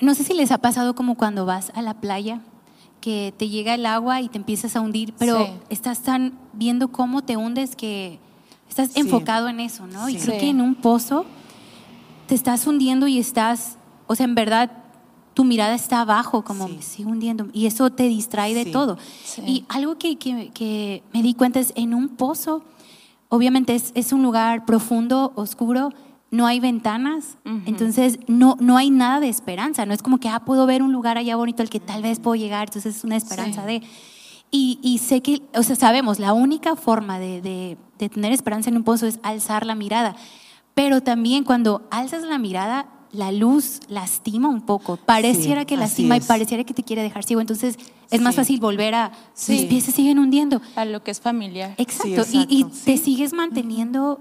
no 0.00 0.14
sé 0.14 0.24
si 0.24 0.34
les 0.34 0.50
ha 0.52 0.58
pasado 0.58 0.94
como 0.94 1.14
cuando 1.16 1.46
vas 1.46 1.70
a 1.74 1.82
la 1.82 1.94
playa, 1.94 2.40
que 3.00 3.32
te 3.36 3.48
llega 3.48 3.74
el 3.74 3.86
agua 3.86 4.20
y 4.20 4.28
te 4.28 4.38
empiezas 4.38 4.74
a 4.76 4.80
hundir, 4.80 5.14
pero 5.18 5.44
Sí. 5.46 5.52
estás 5.68 6.00
tan 6.02 6.32
viendo 6.52 6.88
cómo 6.88 7.22
te 7.22 7.36
hundes 7.36 7.76
que 7.76 8.18
estás 8.68 8.92
Sí. 8.92 9.00
enfocado 9.00 9.48
en 9.48 9.60
eso, 9.60 9.86
¿no? 9.86 10.08
Y 10.08 10.14
Sí. 10.18 10.24
creo 10.24 10.34
Sí. 10.34 10.40
que 10.40 10.48
en 10.50 10.60
un 10.60 10.74
pozo 10.74 11.24
te 12.26 12.34
estás 12.34 12.66
hundiendo 12.66 13.06
y 13.06 13.18
estás, 13.18 13.76
o 14.08 14.14
sea, 14.16 14.24
en 14.24 14.34
verdad 14.34 14.70
tu 15.34 15.44
mirada 15.44 15.74
está 15.74 16.00
abajo, 16.00 16.42
como 16.42 16.66
me 16.66 16.80
sigo 16.82 17.10
hundiendo, 17.10 17.46
y 17.52 17.66
eso 17.66 17.90
te 17.90 18.04
distrae 18.08 18.54
de 18.54 18.64
todo. 18.64 18.96
Y 19.46 19.66
algo 19.68 19.98
que, 19.98 20.16
que- 20.16 20.50
que 20.54 21.02
me 21.12 21.22
di 21.22 21.34
cuenta 21.34 21.60
es 21.60 21.72
en 21.76 21.92
un 21.94 22.08
pozo, 22.08 22.64
obviamente 23.28 23.74
es, 23.74 23.92
es 23.94 24.12
un 24.14 24.22
lugar 24.22 24.64
profundo, 24.64 25.32
oscuro, 25.36 25.92
no 26.30 26.46
hay 26.46 26.60
ventanas, 26.60 27.38
entonces 27.66 28.18
no, 28.26 28.56
no 28.60 28.76
hay 28.76 28.90
nada 28.90 29.20
de 29.20 29.28
esperanza, 29.28 29.86
no 29.86 29.94
es 29.94 30.02
como 30.02 30.18
que, 30.18 30.28
ah, 30.28 30.40
puedo 30.44 30.66
ver 30.66 30.82
un 30.82 30.92
lugar 30.92 31.16
allá 31.18 31.36
bonito 31.36 31.62
al 31.62 31.70
que 31.70 31.80
tal 31.80 32.02
vez 32.02 32.18
puedo 32.20 32.34
llegar, 32.34 32.68
entonces 32.68 32.96
es 32.96 33.04
una 33.04 33.16
esperanza 33.16 33.62
Sí. 33.62 33.66
de... 33.66 33.82
Y, 34.50 34.78
y 34.82 34.98
sé 34.98 35.22
que, 35.22 35.42
o 35.54 35.62
sea, 35.62 35.74
sabemos, 35.76 36.18
la 36.20 36.32
única 36.32 36.76
forma 36.76 37.18
de, 37.18 37.40
de- 37.42 37.76
de 37.98 38.08
tener 38.08 38.32
esperanza 38.32 38.70
en 38.70 38.76
un 38.76 38.84
pozo 38.84 39.06
es 39.06 39.18
alzar 39.22 39.66
la 39.66 39.74
mirada, 39.74 40.14
pero 40.74 41.00
también 41.00 41.42
cuando 41.44 41.86
alzas 41.90 42.22
la 42.22 42.38
mirada, 42.38 42.86
la 43.12 43.32
luz 43.32 43.80
lastima 43.88 44.48
un 44.48 44.60
poco, 44.60 44.96
pareciera 44.98 45.64
que 45.64 45.76
lastima 45.76 46.16
y 46.16 46.20
pareciera 46.20 46.64
que 46.64 46.74
te 46.74 46.82
quiere 46.82 47.02
dejar 47.02 47.24
ciego, 47.24 47.40
entonces 47.40 47.76
es 48.10 48.20
más 48.20 48.34
fácil 48.36 48.60
volver 48.60 48.94
a... 48.94 49.12
Mis 49.48 49.64
pies 49.64 49.84
se 49.84 49.92
siguen 49.92 50.18
hundiendo. 50.18 50.60
A 50.76 50.84
lo 50.84 51.02
que 51.02 51.10
es 51.12 51.20
familiar. 51.20 51.74
Exacto, 51.78 52.22
y- 52.32 52.64
te 52.84 52.98
sigues 52.98 53.32
manteniendo 53.32 54.20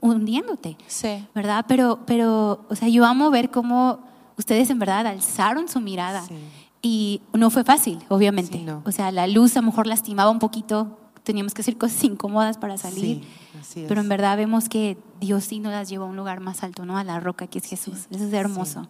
hundiéndote, 0.00 0.76
Sí. 0.86 1.26
¿verdad? 1.34 1.64
Pero, 1.68 2.00
pero, 2.06 2.64
o 2.68 2.74
sea, 2.74 2.88
yo 2.88 3.04
amo 3.04 3.30
ver 3.30 3.50
cómo 3.50 4.00
ustedes 4.36 4.70
en 4.70 4.78
verdad 4.78 5.06
alzaron 5.06 5.68
su 5.68 5.80
mirada 5.80 6.22
Sí. 6.26 6.34
y 6.82 7.22
no 7.32 7.50
fue 7.50 7.64
fácil, 7.64 7.98
obviamente. 8.08 8.58
Sí, 8.58 8.64
no. 8.64 8.82
O 8.84 8.92
sea, 8.92 9.10
la 9.10 9.26
luz 9.26 9.56
a 9.56 9.60
lo 9.60 9.66
mejor 9.66 9.86
lastimaba 9.86 10.30
un 10.30 10.38
poquito, 10.38 10.98
teníamos 11.24 11.54
que 11.54 11.62
hacer 11.62 11.76
cosas 11.76 12.02
incómodas 12.04 12.58
para 12.58 12.76
salir. 12.78 13.24
Sí. 13.62 13.84
Pero 13.88 14.00
en 14.00 14.08
verdad 14.08 14.36
vemos 14.36 14.68
que 14.68 14.96
Dios 15.20 15.44
sí 15.44 15.58
nos 15.58 15.72
las 15.72 15.88
llevó 15.88 16.04
a 16.04 16.08
un 16.08 16.16
lugar 16.16 16.40
más 16.40 16.62
alto, 16.62 16.84
¿no? 16.84 16.96
A 16.96 17.04
la 17.04 17.18
roca 17.20 17.46
que 17.48 17.58
es 17.58 17.64
Jesús. 17.64 18.06
Eso 18.10 18.24
es 18.24 18.32
hermoso. 18.32 18.86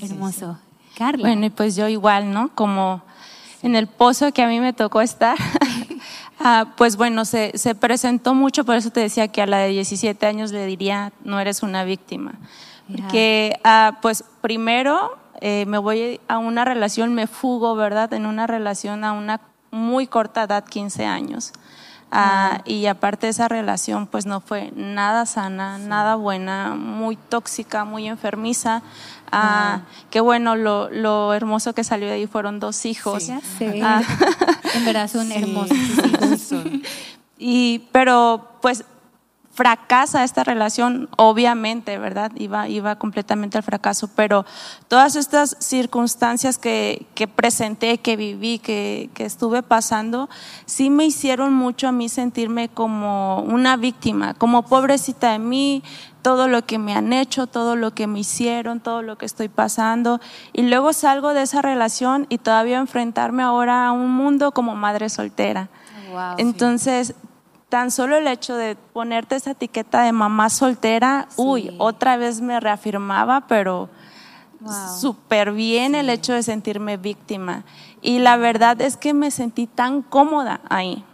hermoso. 0.00 0.58
Carla. 0.96 1.22
Bueno, 1.28 1.46
y 1.46 1.50
pues 1.50 1.76
yo 1.76 1.88
igual, 1.88 2.32
¿no? 2.32 2.54
Como 2.54 3.02
en 3.62 3.76
el 3.76 3.86
pozo 3.86 4.32
que 4.32 4.42
a 4.42 4.48
mí 4.48 4.60
me 4.60 4.72
tocó 4.72 5.00
estar, 5.00 5.36
ah, 6.44 6.74
pues 6.76 6.96
bueno, 6.96 7.24
se, 7.24 7.52
se 7.58 7.74
presentó 7.74 8.34
mucho, 8.34 8.64
por 8.64 8.76
eso 8.76 8.90
te 8.90 9.00
decía 9.00 9.28
que 9.28 9.42
a 9.42 9.46
la 9.46 9.58
de 9.58 9.68
17 9.70 10.24
años 10.26 10.52
le 10.52 10.64
diría, 10.66 11.12
no 11.24 11.40
eres 11.40 11.62
una 11.62 11.82
víctima. 11.82 12.34
Porque, 12.86 13.58
ah, 13.64 13.98
pues 14.02 14.24
primero 14.40 15.16
eh, 15.40 15.64
me 15.66 15.78
voy 15.78 16.20
a 16.28 16.38
una 16.38 16.64
relación, 16.64 17.14
me 17.14 17.26
fugo, 17.26 17.74
¿verdad? 17.74 18.12
En 18.12 18.26
una 18.26 18.46
relación 18.46 19.04
a 19.04 19.12
una 19.12 19.40
muy 19.70 20.06
corta 20.06 20.44
edad, 20.44 20.64
15 20.64 21.06
años. 21.06 21.52
Ah, 22.16 22.60
y 22.64 22.86
aparte 22.86 23.28
esa 23.28 23.48
relación 23.48 24.06
pues 24.06 24.24
no 24.24 24.40
fue 24.40 24.70
nada 24.76 25.26
sana, 25.26 25.78
nada 25.78 26.14
buena, 26.14 26.74
muy 26.74 27.16
tóxica, 27.16 27.84
muy 27.84 28.06
enfermiza. 28.06 28.82
Ah, 29.32 29.80
Que 30.10 30.20
bueno, 30.20 30.54
lo, 30.54 30.90
lo 30.90 31.34
hermoso 31.34 31.72
que 31.74 31.82
salió 31.82 32.06
de 32.06 32.14
ahí 32.14 32.26
fueron 32.28 32.60
dos 32.60 32.86
hijos. 32.86 33.26
ya 33.26 33.40
sé. 33.58 33.80
Ah. 33.82 34.00
En 34.74 34.84
verdad 34.84 35.08
son 35.08 35.26
Sí, 35.28 35.34
hermosos. 35.34 35.76
sí 35.76 36.38
son. 36.48 36.82
Y, 37.38 37.80
pero 37.92 38.48
pues 38.62 38.84
fracasa 39.54 40.24
esta 40.24 40.42
relación, 40.42 41.08
obviamente, 41.16 41.96
¿verdad? 41.98 42.32
Iba, 42.34 42.68
iba 42.68 42.96
completamente 42.96 43.56
al 43.56 43.62
fracaso, 43.62 44.10
pero 44.14 44.44
todas 44.88 45.14
estas 45.14 45.56
circunstancias 45.60 46.58
que, 46.58 47.06
que 47.14 47.28
presenté, 47.28 47.98
que 47.98 48.16
viví, 48.16 48.58
que, 48.58 49.10
que 49.14 49.24
estuve 49.24 49.62
pasando, 49.62 50.28
sí 50.66 50.90
me 50.90 51.06
hicieron 51.06 51.54
mucho 51.54 51.86
a 51.86 51.92
mí 51.92 52.08
sentirme 52.08 52.68
como 52.68 53.42
una 53.42 53.76
víctima, 53.76 54.34
como 54.34 54.62
pobrecita 54.62 55.30
de 55.30 55.38
mí, 55.38 55.84
todo 56.22 56.48
lo 56.48 56.64
que 56.66 56.78
me 56.78 56.94
han 56.94 57.12
hecho, 57.12 57.46
todo 57.46 57.76
lo 57.76 57.94
que 57.94 58.08
me 58.08 58.20
hicieron, 58.20 58.80
todo 58.80 59.02
lo 59.02 59.18
que 59.18 59.26
estoy 59.26 59.48
pasando. 59.48 60.20
Y 60.52 60.62
luego 60.62 60.92
salgo 60.92 61.32
de 61.32 61.42
esa 61.42 61.62
relación 61.62 62.26
y 62.28 62.38
todavía 62.38 62.78
enfrentarme 62.78 63.42
ahora 63.44 63.86
a 63.86 63.92
un 63.92 64.10
mundo 64.10 64.50
como 64.50 64.74
madre 64.74 65.10
soltera. 65.10 65.68
Wow. 66.10 66.36
Entonces, 66.38 67.14
tan 67.74 67.90
solo 67.90 68.16
el 68.18 68.28
hecho 68.28 68.54
de 68.54 68.76
ponerte 68.76 69.34
esa 69.34 69.50
etiqueta 69.50 70.02
de 70.04 70.12
mamá 70.12 70.48
soltera, 70.48 71.26
uy, 71.34 71.74
otra 71.78 72.16
vez 72.16 72.40
me 72.40 72.60
reafirmaba, 72.60 73.48
pero 73.48 73.88
súper 75.00 75.50
bien 75.50 75.96
el 75.96 76.08
hecho 76.08 76.32
de 76.34 76.44
sentirme 76.44 76.96
víctima. 76.98 77.64
Y 78.00 78.20
la 78.20 78.36
verdad 78.36 78.80
es 78.80 78.96
que 78.96 79.12
me 79.12 79.32
sentí 79.32 79.66
tan 79.66 80.02
cómoda 80.02 80.60
ahí. 80.68 81.04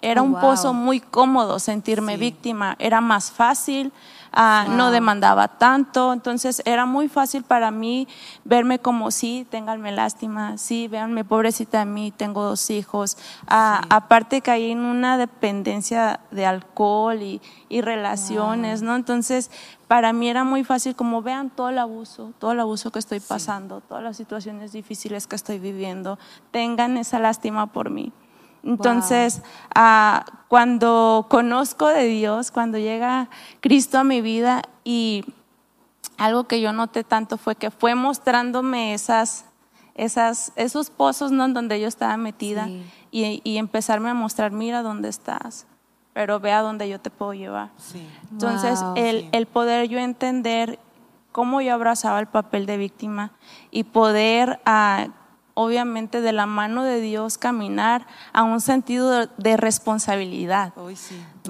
Era 0.00 0.22
Oh, 0.22 0.24
un 0.24 0.32
wow. 0.32 0.40
pozo 0.40 0.72
muy 0.72 1.00
cómodo 1.00 1.58
sentirme 1.58 2.14
Sí. 2.14 2.20
víctima. 2.20 2.74
Era 2.78 3.02
más 3.02 3.30
fácil 3.30 3.92
ah, 4.32 4.66
no 4.68 4.90
demandaba 4.90 5.48
tanto, 5.48 6.12
entonces 6.12 6.62
era 6.64 6.86
muy 6.86 7.08
fácil 7.08 7.42
para 7.42 7.70
mí 7.70 8.08
verme 8.44 8.78
como 8.78 9.10
sí, 9.10 9.46
ténganme 9.50 9.92
lástima, 9.92 10.58
sí, 10.58 10.88
véanme 10.88 11.24
pobrecita 11.24 11.80
de 11.80 11.86
mí, 11.86 12.10
tengo 12.10 12.42
dos 12.42 12.70
hijos. 12.70 13.16
Ah, 13.46 13.82
aparte 13.90 14.40
caí 14.40 14.70
en 14.70 14.80
una 14.80 15.18
dependencia 15.18 16.20
de 16.30 16.46
alcohol 16.46 17.22
y, 17.22 17.40
y 17.68 17.80
relaciones, 17.80 18.82
¿no? 18.82 18.96
Entonces 18.96 19.50
para 19.88 20.12
mí 20.12 20.28
era 20.28 20.44
muy 20.44 20.64
fácil 20.64 20.94
como 20.94 21.22
vean 21.22 21.48
todo 21.48 21.70
el 21.70 21.78
abuso, 21.78 22.34
todo 22.38 22.52
el 22.52 22.60
abuso 22.60 22.92
que 22.92 22.98
estoy 22.98 23.20
pasando, 23.20 23.80
todas 23.80 24.04
las 24.04 24.18
situaciones 24.18 24.72
difíciles 24.72 25.26
que 25.26 25.34
estoy 25.34 25.58
viviendo, 25.58 26.18
tengan 26.50 26.98
esa 26.98 27.18
lástima 27.18 27.66
por 27.68 27.88
mí. 27.88 28.12
Entonces, 28.62 29.42
ah, 29.74 30.24
cuando 30.48 31.26
conozco 31.28 31.86
de 31.86 32.04
Dios, 32.04 32.50
cuando 32.50 32.78
llega 32.78 33.28
Cristo 33.60 33.98
a 33.98 34.04
mi 34.04 34.20
vida 34.20 34.62
y 34.84 35.24
algo 36.16 36.44
que 36.44 36.60
yo 36.60 36.72
noté 36.72 37.04
tanto 37.04 37.38
fue 37.38 37.54
que 37.54 37.70
fue 37.70 37.94
mostrándome 37.94 38.94
esas, 38.94 39.44
esas, 39.94 40.52
esos 40.56 40.90
pozos 40.90 41.32
¿no? 41.32 41.48
donde 41.48 41.80
yo 41.80 41.88
estaba 41.88 42.16
metida 42.16 42.68
y, 43.10 43.40
y, 43.44 43.56
empezarme 43.58 44.10
a 44.10 44.14
mostrar, 44.14 44.50
mira 44.50 44.82
dónde 44.82 45.08
estás, 45.08 45.66
pero 46.12 46.40
ve 46.40 46.52
a 46.52 46.60
dónde 46.60 46.88
yo 46.88 47.00
te 47.00 47.10
puedo 47.10 47.34
llevar. 47.34 47.70
Entonces, 48.32 48.80
el, 48.96 49.28
el 49.32 49.46
poder 49.46 49.88
yo 49.88 49.98
entender 49.98 50.78
cómo 51.32 51.60
yo 51.60 51.72
abrazaba 51.72 52.18
el 52.18 52.26
papel 52.26 52.66
de 52.66 52.76
víctima 52.76 53.30
y 53.70 53.84
poder 53.84 54.60
uh, 54.66 55.10
obviamente 55.60 56.20
de 56.20 56.30
la 56.32 56.46
mano 56.46 56.84
de 56.84 57.00
Dios 57.00 57.36
caminar 57.36 58.06
a 58.32 58.44
un 58.44 58.60
sentido 58.60 59.26
de 59.38 59.56
responsabilidad, 59.56 60.72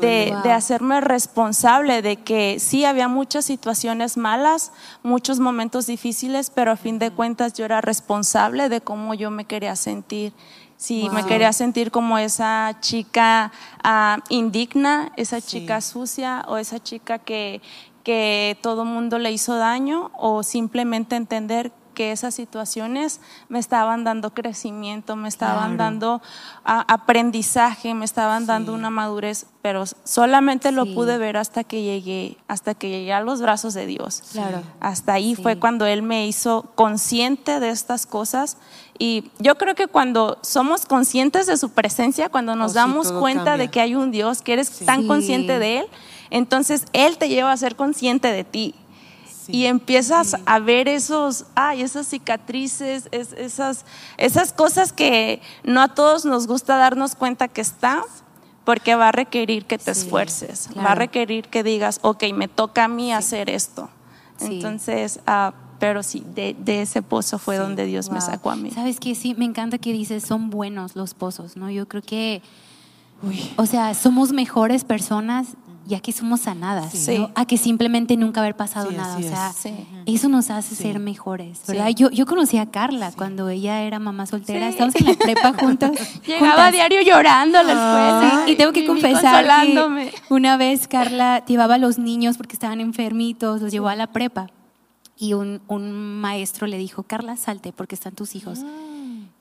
de, 0.00 0.32
hacerme 0.50 1.02
responsable 1.02 2.00
de 2.00 2.16
que 2.16 2.58
sí 2.58 2.86
había 2.86 3.06
muchas 3.06 3.44
situaciones 3.44 4.16
malas, 4.16 4.72
muchos 5.02 5.40
momentos 5.40 5.84
difíciles, 5.86 6.48
pero 6.48 6.72
a 6.72 6.76
fin 6.76 6.98
de 6.98 7.10
cuentas 7.10 7.52
yo 7.52 7.66
era 7.66 7.82
responsable 7.82 8.70
de 8.70 8.80
cómo 8.80 9.12
yo 9.12 9.30
me 9.30 9.44
quería 9.44 9.76
sentir. 9.76 10.32
Si 10.78 11.10
me 11.10 11.26
quería 11.26 11.52
sentir 11.52 11.90
como 11.90 12.16
esa 12.16 12.78
chica 12.80 13.52
uh, 13.84 14.22
indigna, 14.30 15.12
esa 15.16 15.42
chica 15.42 15.82
sucia 15.82 16.46
o 16.48 16.56
esa 16.56 16.82
chica 16.82 17.18
que, 17.18 17.60
que 18.04 18.56
todo 18.62 18.86
mundo 18.86 19.18
le 19.18 19.32
hizo 19.32 19.56
daño 19.56 20.10
o 20.16 20.42
simplemente 20.42 21.14
entender 21.14 21.72
que 21.98 22.12
esas 22.12 22.32
situaciones 22.32 23.18
me 23.48 23.58
estaban 23.58 24.04
dando 24.04 24.30
crecimiento, 24.30 25.16
me 25.16 25.26
estaban 25.26 25.76
dando 25.76 26.22
aprendizaje, 26.62 27.92
me 27.92 28.04
estaban 28.04 28.46
dando 28.46 28.72
una 28.72 28.88
madurez, 28.88 29.46
pero 29.62 29.82
solamente 30.04 30.70
lo 30.70 30.87
pude 30.94 31.18
ver 31.18 31.37
hasta 31.37 31.64
que 31.64 31.82
llegué, 31.82 32.37
hasta 32.46 32.74
que 32.74 32.88
llegué 32.88 33.12
a 33.12 33.20
los 33.20 33.42
brazos 33.42 33.74
de 33.74 33.87
Dios. 33.87 34.22
Claro. 34.30 34.62
Hasta 34.78 35.14
ahí 35.14 35.34
fue 35.34 35.58
cuando 35.58 35.87
Él 35.87 36.02
me 36.02 36.28
hizo 36.28 36.70
consciente 36.76 37.58
de 37.58 37.70
estas 37.70 38.06
cosas. 38.06 38.58
Y 38.96 39.32
yo 39.40 39.56
creo 39.58 39.74
que 39.74 39.88
cuando 39.88 40.38
somos 40.42 40.87
conscientes 40.87 41.48
de 41.48 41.56
su 41.56 41.70
presencia, 41.70 42.28
cuando 42.28 42.54
nos 42.54 42.70
oh, 42.70 42.74
damos 42.74 43.11
cuenta 43.11 43.56
de 43.56 43.72
que 43.72 43.80
hay 43.80 43.96
un 43.96 44.12
Dios, 44.12 44.40
que 44.42 44.52
eres 44.52 44.70
tan 44.87 45.08
consciente 45.08 45.58
de 45.58 45.80
Él, 45.80 45.87
entonces 46.30 46.84
Él 46.92 47.18
te 47.18 47.28
lleva 47.28 47.50
a 47.50 47.56
ser 47.56 47.74
consciente 47.74 48.30
de 48.30 48.44
ti 48.44 48.76
y 49.48 49.64
empiezas 49.64 50.37
a 50.46 50.58
ver 50.58 50.88
esos, 50.88 51.46
ay, 51.54 51.82
esas 51.82 52.06
cicatrices, 52.06 53.08
esas, 53.11 53.84
esas 54.18 54.52
cosas 54.52 54.92
que 54.92 55.40
no 55.64 55.80
a 55.80 55.88
todos 55.88 56.24
nos 56.24 56.46
gusta 56.46 56.76
darnos 56.76 57.14
cuenta 57.14 57.48
que 57.48 57.62
está, 57.62 58.04
porque 58.64 58.94
va 58.94 59.08
a 59.08 59.12
requerir 59.12 59.64
que 59.64 59.78
te 59.78 59.90
esfuerces, 59.90 60.68
va 60.76 60.92
a 60.92 60.94
requerir 60.94 61.48
que 61.48 61.62
digas, 61.62 62.00
ok, 62.02 62.24
me 62.34 62.48
toca 62.48 62.84
a 62.84 62.88
mí 62.88 63.12
hacer 63.12 63.48
esto. 63.48 63.88
Entonces, 64.40 65.20
ah, 65.26 65.54
pero 65.78 66.02
sí, 66.02 66.22
de, 66.34 66.56
ese 66.66 67.02
pozo 67.02 67.38
fue 67.38 67.56
donde 67.56 67.87
Dios 67.87 68.11
me 68.11 68.20
sacó 68.20 68.50
a 68.50 68.56
mí. 68.56 68.70
Sabes 68.70 69.00
que 69.00 69.14
sí, 69.14 69.34
me 69.34 69.44
encanta 69.44 69.78
que 69.78 69.92
dices, 69.92 70.24
son 70.24 70.50
buenos 70.50 70.96
los 70.96 71.14
pozos, 71.14 71.56
¿no? 71.56 71.70
Yo 71.70 71.88
creo 71.88 72.02
que, 72.02 72.42
o 73.56 73.64
sea, 73.64 73.94
somos 73.94 74.32
mejores 74.32 74.84
personas 74.84 75.48
ya 75.88 76.01
que 76.01 76.12
somos 76.12 76.40
sanadas, 76.40 77.09
a 77.35 77.46
que 77.46 77.57
simplemente 77.57 78.14
nunca 78.18 78.40
haber 78.40 78.55
pasado 78.55 78.90
nada. 78.90 79.16
O 79.16 79.22
sea, 79.22 79.53
eso 80.05 80.29
nos 80.29 80.51
hace 80.51 80.74
ser 80.74 80.98
mejores, 80.98 81.61
¿verdad? 81.66 81.88
Yo, 81.88 82.11
yo 82.11 82.27
conocí 82.27 82.59
a 82.59 82.70
Carla 82.70 83.11
cuando 83.16 83.48
ella 83.48 83.81
era 83.81 83.98
mamá 83.98 84.27
soltera, 84.27 84.68
estábamos 84.68 84.96
en 84.96 85.07
la 85.07 85.14
prepa 85.14 85.55
juntos. 85.55 85.92
Llegaba 86.27 86.66
a 86.66 86.70
diario 86.70 87.01
llorando 87.01 87.59
a 87.59 87.62
la 87.62 87.72
escuela. 87.72 88.51
y 88.51 88.57
tengo 88.57 88.72
que 88.72 88.87
confesar 88.87 89.46
que 89.64 90.12
una 90.29 90.59
vez 90.59 90.88
Carla 90.88 91.42
llevaba 91.46 91.77
a 91.77 91.79
los 91.79 91.98
niños 91.98 92.37
porque 92.37 92.53
estaban 92.53 92.81
enfermitos, 92.81 93.62
los 93.62 93.72
llevó 93.72 93.88
a 93.88 93.96
la 93.96 94.09
prepa. 94.09 94.48
Y 95.16 95.33
un, 95.33 95.62
un 95.68 96.20
maestro 96.20 96.66
le 96.66 96.77
dijo, 96.77 97.03
Carla, 97.03 97.37
salte 97.37 97.72
porque 97.72 97.94
están 97.94 98.14
tus 98.14 98.37
hijos. 98.37 98.61
Ah. 98.62 98.88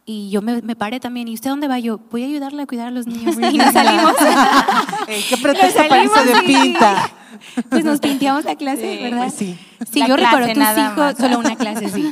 Y 0.09 0.29
yo 0.29 0.41
me, 0.41 0.61
me, 0.61 0.77
paré 0.77 1.01
también. 1.01 1.27
¿Y 1.27 1.33
usted 1.33 1.49
dónde 1.49 1.67
va? 1.67 1.79
Yo, 1.79 1.99
voy 2.09 2.23
a 2.23 2.27
ayudarle 2.27 2.63
a 2.63 2.65
cuidar 2.65 2.87
a 2.87 2.91
los 2.91 3.05
niños. 3.07 3.35
Y 3.51 3.57
nos 3.57 3.73
salimos. 3.73 4.13
¿Qué 5.29 5.35
pretexto 5.35 5.81
para 5.87 6.03
de 6.03 6.43
pinta? 6.45 7.11
Pues 7.69 7.85
nos 7.85 7.99
pinteamos 7.99 8.45
la 8.45 8.55
clase, 8.55 8.99
¿verdad? 9.03 9.23
Pues 9.23 9.33
sí. 9.33 9.59
Sí, 9.91 10.01
yo 10.07 10.15
recuerdo 10.15 10.47
tus 10.53 10.63
hijos, 10.63 11.17
solo 11.17 11.37
una 11.37 11.55
clase, 11.55 11.89
sí. 11.89 12.11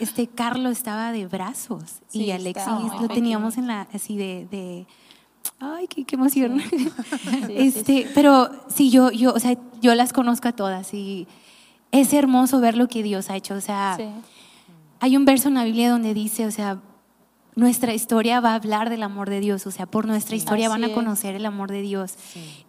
este 0.00 0.26
Carlos 0.26 0.72
estaba 0.72 1.12
de 1.12 1.26
brazos 1.26 2.02
y 2.12 2.30
Alexis 2.30 2.66
lo 3.00 3.08
teníamos 3.08 3.56
en 3.56 3.68
la, 3.68 3.86
así 3.94 4.18
de, 4.18 4.46
de 4.50 4.86
ay, 5.60 5.86
qué, 5.86 6.04
qué 6.04 6.16
emoción. 6.16 6.60
este, 7.48 8.10
pero 8.14 8.50
sí, 8.68 8.90
yo, 8.90 9.10
yo, 9.12 9.32
o 9.32 9.40
sea, 9.40 9.56
yo 9.80 9.94
las 9.94 10.12
conozco 10.12 10.48
a 10.48 10.52
todas 10.52 10.92
y 10.92 11.26
es 11.90 12.12
hermoso 12.12 12.60
ver 12.60 12.76
lo 12.76 12.88
que 12.88 13.02
Dios 13.02 13.30
ha 13.30 13.36
hecho. 13.36 13.54
O 13.54 13.60
sea, 13.62 13.96
hay 15.00 15.16
un 15.16 15.24
verso 15.24 15.48
en 15.48 15.54
la 15.54 15.64
Biblia 15.64 15.90
donde 15.90 16.12
dice, 16.12 16.44
o 16.44 16.50
sea, 16.50 16.80
nuestra 17.56 17.94
historia 17.94 18.40
va 18.40 18.52
a 18.52 18.54
hablar 18.56 18.90
del 18.90 19.02
amor 19.02 19.30
de 19.30 19.40
Dios, 19.40 19.66
o 19.66 19.70
sea, 19.70 19.86
por 19.86 20.06
nuestra 20.06 20.36
historia 20.36 20.68
van 20.68 20.84
a 20.84 20.92
conocer 20.92 21.36
el 21.36 21.46
amor 21.46 21.70
de 21.70 21.82
Dios. 21.82 22.14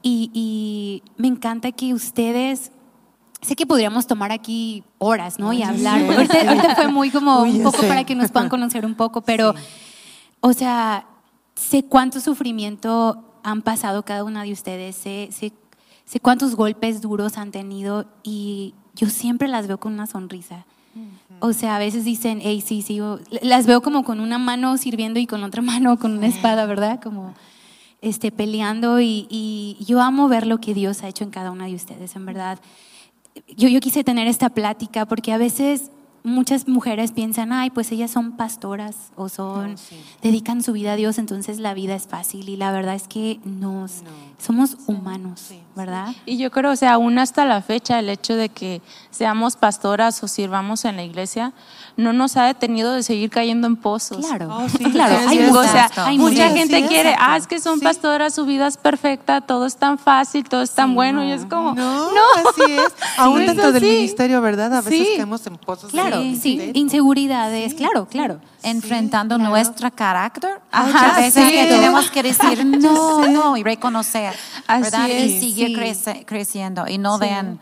Y, 0.04 1.02
me 1.18 1.28
encanta 1.28 1.72
que 1.72 1.94
ustedes, 1.94 2.72
sé 3.42 3.56
que 3.56 3.66
podríamos 3.66 4.06
tomar 4.06 4.32
aquí 4.32 4.84
horas, 5.00 5.40
¿no? 5.40 5.54
Y 5.54 5.64
hablar. 5.64 6.02
Ahorita, 6.02 6.76
fue 6.76 6.88
muy 6.88 7.10
como 7.10 7.42
un 7.42 7.64
poco 7.64 7.82
para 7.84 8.04
que 8.04 8.16
nos 8.16 8.32
puedan 8.32 8.50
conocer 8.50 8.86
un 8.86 8.96
poco, 8.96 9.22
pero, 9.26 9.56
o 10.42 10.54
sea, 10.54 11.08
sé 11.56 11.84
cuánto 11.84 12.20
sufrimiento 12.20 13.24
han 13.44 13.62
pasado 13.62 14.04
cada 14.04 14.24
una 14.24 14.44
de 14.44 14.52
ustedes, 14.52 14.96
sé, 14.96 15.30
sé, 15.32 15.54
sé 16.06 16.20
cuántos 16.20 16.56
golpes 16.56 17.02
duros 17.02 17.38
han 17.38 17.52
tenido 17.52 18.06
y 18.24 18.76
yo 18.96 19.10
siempre 19.10 19.48
las 19.48 19.68
veo 19.68 19.80
con 19.80 19.94
una 19.94 20.08
sonrisa. 20.08 20.66
O 21.40 21.54
sea, 21.54 21.76
a 21.76 21.80
veces 21.80 22.06
dicen, 22.06 22.40
hey, 22.42 22.62
sí, 22.66 22.82
sí, 22.82 23.00
las 23.42 23.68
veo 23.68 23.82
como 23.82 24.04
con 24.04 24.20
una 24.20 24.38
mano 24.38 24.78
sirviendo 24.78 25.20
y 25.20 25.28
con 25.28 25.44
otra 25.44 25.62
mano 25.64 25.98
con 25.98 26.18
una 26.18 26.28
espada, 26.28 26.66
¿verdad? 26.66 27.00
Como 27.02 27.34
este, 28.02 28.32
peleando 28.32 29.02
y, 29.02 29.78
yo 29.86 30.02
amo 30.02 30.28
ver 30.28 30.48
lo 30.48 30.60
que 30.60 30.74
Dios 30.74 31.04
ha 31.04 31.08
hecho 31.08 31.24
en 31.24 31.32
cada 31.32 31.52
una 31.52 31.66
de 31.66 31.76
ustedes, 31.76 32.16
en 32.16 32.26
verdad. 32.26 32.60
Yo, 33.56 33.68
yo 33.68 33.80
quise 33.82 34.04
tener 34.04 34.28
esta 34.28 34.50
plática 34.50 35.06
porque 35.06 35.34
a 35.34 35.38
veces 35.38 35.92
muchas 36.26 36.68
mujeres 36.68 37.12
piensan, 37.12 37.54
ay, 37.54 37.70
pues 37.70 37.92
ellas 37.92 38.12
son 38.12 38.34
pastoras 38.34 38.96
o 39.16 39.30
son, 39.30 39.76
dedican 40.22 40.64
su 40.64 40.74
vida 40.74 40.94
a 40.94 40.96
Dios, 40.96 41.18
entonces 41.18 41.60
la 41.60 41.74
vida 41.74 41.96
es 41.96 42.08
fácil. 42.08 42.50
Y 42.50 42.58
la 42.58 42.72
verdad 42.72 42.96
es 42.96 43.08
que 43.08 43.40
nos, 43.46 44.02
somos 44.40 44.78
humanos, 44.88 45.52
¿verdad? 45.76 46.14
Y 46.26 46.38
yo 46.38 46.52
creo, 46.52 46.72
o 46.72 46.76
sea, 46.76 46.94
aún 46.94 47.20
hasta 47.20 47.46
la 47.46 47.62
fecha, 47.62 48.00
el 48.00 48.10
hecho 48.10 48.36
de 48.36 48.50
que 48.50 48.82
seamos 49.12 49.56
pastoras 49.56 50.22
o 50.24 50.28
sirvamos 50.28 50.84
en 50.86 50.96
la 50.96 51.04
iglesia, 51.04 51.54
no 51.96 52.12
nos 52.12 52.36
ha 52.38 52.46
detenido 52.46 52.92
de 52.92 53.04
seguir 53.04 53.30
cayendo 53.30 53.68
en 53.68 53.76
pozos. 53.76 54.26
Claro, 54.26 54.50
oh, 54.52 54.90
claro. 54.92 55.30
Hay 55.30 55.40
o 55.40 55.64
sea, 55.64 55.90
mucha 56.18 56.50
gente 56.50 56.88
quiere, 56.88 57.16
ah, 57.20 57.38
es 57.38 57.48
que 57.48 57.60
son 57.60 57.80
pastoras, 57.80 58.34
su 58.34 58.46
vida 58.46 58.68
es 58.68 58.78
perfecta, 58.78 59.42
todo 59.42 59.66
es 59.66 59.78
tan 59.78 59.98
fácil, 59.98 60.44
todo 60.50 60.64
es 60.64 60.72
tan 60.72 60.96
bueno, 60.96 61.24
y 61.24 61.32
es 61.32 61.46
como, 61.46 61.74
no, 61.76 62.10
así 62.38 62.72
es. 62.72 62.94
Aún 63.18 63.46
dentro 63.46 63.72
del 63.72 63.84
ministerio, 63.84 64.42
¿verdad? 64.42 64.74
A 64.74 64.82
veces 64.82 65.08
caemos 65.16 65.46
en 65.48 65.58
pozos. 65.58 65.92
Claro, 65.92 66.15
sí, 66.42 66.72
inseguridades, 66.74 67.74
claro, 67.74 68.08
claro. 68.08 68.40
Enfrentando 68.64 69.38
nuestro 69.38 69.92
carácter, 69.92 70.60
muchas 70.74 71.18
veces 71.18 71.52
que 71.52 71.66
tenemos 71.66 72.10
que 72.10 72.24
decir 72.32 72.66
no, 72.66 73.28
no, 73.28 73.58
y 73.58 73.64
reconocer, 73.64 74.34
¿verdad? 74.68 75.08
y 75.08 75.40
sigue 75.40 75.74
creciendo, 76.26 76.88
y 76.88 76.98
no 76.98 77.18
vean 77.18 77.60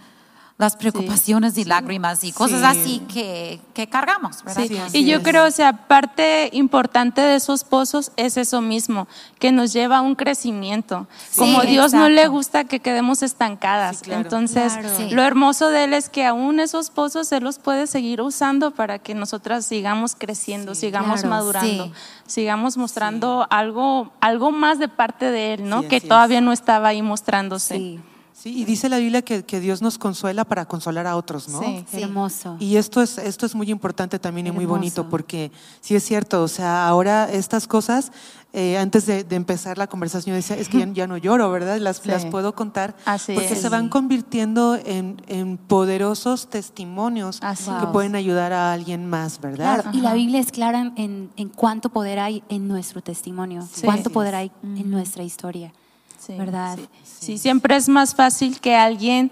las 0.57 0.77
preocupaciones 0.77 1.57
y 1.57 1.65
lágrimas 1.65 2.23
y 2.23 2.31
cosas 2.31 2.63
así 2.63 2.99
que, 3.11 3.59
que, 3.73 3.87
cargamos, 3.87 4.43
¿verdad? 4.43 4.65
y 4.93 5.05
yo 5.05 5.23
creo, 5.23 5.45
o 5.45 5.51
sea, 5.51 5.87
parte 5.87 6.49
importante 6.53 7.21
de 7.21 7.35
esos 7.35 7.63
pozos 7.63 8.11
es 8.17 8.37
eso 8.37 8.61
mismo, 8.61 9.07
que 9.39 9.51
nos 9.51 9.73
lleva 9.73 9.97
a 9.97 10.01
un 10.01 10.13
crecimiento. 10.13 11.07
Como 11.35 11.63
Dios 11.63 11.93
no 11.93 12.07
le 12.07 12.27
gusta 12.27 12.65
que 12.65 12.79
quedemos 12.79 13.23
estancadas. 13.23 14.03
Entonces, 14.07 14.73
lo 15.11 15.23
hermoso 15.23 15.69
de 15.69 15.85
Él 15.85 15.93
es 15.93 16.07
que 16.09 16.25
aún 16.25 16.59
esos 16.59 16.91
pozos 16.91 17.31
Él 17.31 17.43
los 17.43 17.57
puede 17.57 17.87
seguir 17.87 18.21
usando 18.21 18.71
para 18.71 18.99
que 18.99 19.15
nosotras 19.15 19.65
sigamos 19.65 20.15
creciendo, 20.15 20.75
sigamos 20.75 21.23
madurando, 21.25 21.91
sigamos 22.27 22.77
mostrando 22.77 23.47
algo, 23.49 24.13
algo 24.21 24.51
más 24.51 24.77
de 24.77 24.87
parte 24.87 25.31
de 25.31 25.55
Él, 25.55 25.67
¿no? 25.67 25.87
que 25.87 25.99
todavía 25.99 26.41
no 26.41 26.51
estaba 26.51 26.89
ahí 26.89 27.01
mostrándose. 27.01 27.99
Sí, 28.43 28.59
y 28.59 28.65
dice 28.65 28.89
la 28.89 28.97
Biblia 28.97 29.21
que, 29.21 29.43
que 29.45 29.61
Dios 29.61 29.81
nos 29.81 29.97
consuela 29.97 30.43
para 30.43 30.65
consolar 30.65 31.07
a 31.07 31.15
otros, 31.15 31.47
¿no? 31.47 31.61
Sí. 31.61 31.85
Hermoso. 31.93 32.57
Y 32.59 32.75
esto 32.75 33.01
es, 33.01 33.17
esto 33.17 33.45
es 33.45 33.55
muy 33.55 33.71
importante 33.71 34.19
también 34.19 34.47
y 34.47 34.51
muy 34.51 34.65
bonito 34.65 35.07
porque 35.09 35.49
sí 35.79 35.95
es 35.95 36.03
cierto, 36.03 36.43
o 36.43 36.49
sea, 36.49 36.85
ahora 36.85 37.31
estas 37.31 37.67
cosas, 37.67 38.11
eh, 38.51 38.77
antes 38.77 39.05
de, 39.05 39.23
de 39.23 39.35
empezar 39.37 39.77
la 39.77 39.87
conversación, 39.87 40.33
yo 40.33 40.35
decía, 40.35 40.57
es 40.57 40.67
que 40.67 40.79
ya, 40.79 40.87
ya 40.91 41.07
no 41.07 41.15
lloro, 41.15 41.49
¿verdad? 41.51 41.77
Las, 41.77 41.97
Sí. 41.99 42.09
las 42.09 42.25
puedo 42.25 42.53
contar 42.53 42.97
Así 43.05 43.31
porque 43.33 43.53
es. 43.53 43.61
se 43.61 43.69
van 43.69 43.87
convirtiendo 43.87 44.75
en, 44.75 45.21
en 45.27 45.55
poderosos 45.57 46.49
testimonios 46.49 47.39
Así 47.41 47.71
que 47.79 47.87
pueden 47.87 48.13
ayudar 48.17 48.51
a 48.51 48.73
alguien 48.73 49.09
más, 49.09 49.39
¿verdad? 49.39 49.83
Claro, 49.83 49.97
y 49.97 50.01
la 50.01 50.13
Biblia 50.15 50.41
es 50.41 50.51
clara 50.51 50.91
en- 50.97 51.29
en, 51.37 51.47
cuánto 51.47 51.87
poder 51.89 52.19
hay 52.19 52.43
en 52.49 52.67
nuestro 52.67 53.01
testimonio, 53.01 53.61
Sí. 53.71 53.83
cuánto 53.85 54.09
poder 54.09 54.33
es. 54.33 54.39
hay 54.41 54.51
en 54.63 54.91
nuestra 54.91 55.23
historia, 55.23 55.71
Sí, 56.19 56.33
¿verdad? 56.37 56.77
Sí, 57.25 57.37
siempre 57.37 57.75
es 57.75 57.87
más 57.89 58.13
fácil 58.15 58.59
que 58.59 58.75
alguien 58.75 59.31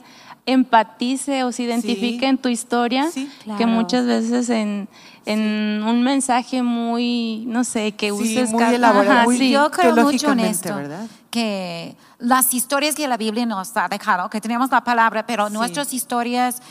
empatice 0.56 1.44
o 1.44 1.52
se 1.52 1.64
identifique 1.64 2.20
Sí. 2.20 2.26
en 2.26 2.38
tu 2.38 2.50
historia 2.50 3.10
Sí. 3.12 3.30
que 3.58 3.66
muchas 3.66 4.06
veces 4.06 4.50
en, 4.50 4.88
en 5.26 5.84
un 5.86 6.02
mensaje 6.04 6.64
muy, 6.64 7.44
no 7.48 7.64
sé, 7.64 7.92
que 7.94 8.08
Sí, 8.08 8.12
uses 8.12 8.50
muy 8.52 8.60
cada- 8.60 8.76
elaborado, 8.76 9.12
Ajá, 9.12 9.24
muy- 9.26 9.38
sí. 9.38 9.52
Yo 9.52 9.70
creo 9.72 9.92
mucho 9.92 10.00
en 10.00 10.06
teológicamente, 10.38 10.50
esto, 10.52 10.76
¿verdad? 10.76 11.06
que 11.30 11.96
las 12.20 12.54
historias 12.54 12.96
que 12.96 13.08
la 13.08 13.18
Biblia 13.18 13.46
nos 13.46 13.76
ha 13.78 13.88
dejado, 13.88 14.30
que 14.30 14.42
tenemos 14.42 14.70
la 14.72 14.84
palabra, 14.84 15.26
pero 15.26 15.48
Sí. 15.48 15.54
nuestras 15.54 15.94
historias, 15.94 16.62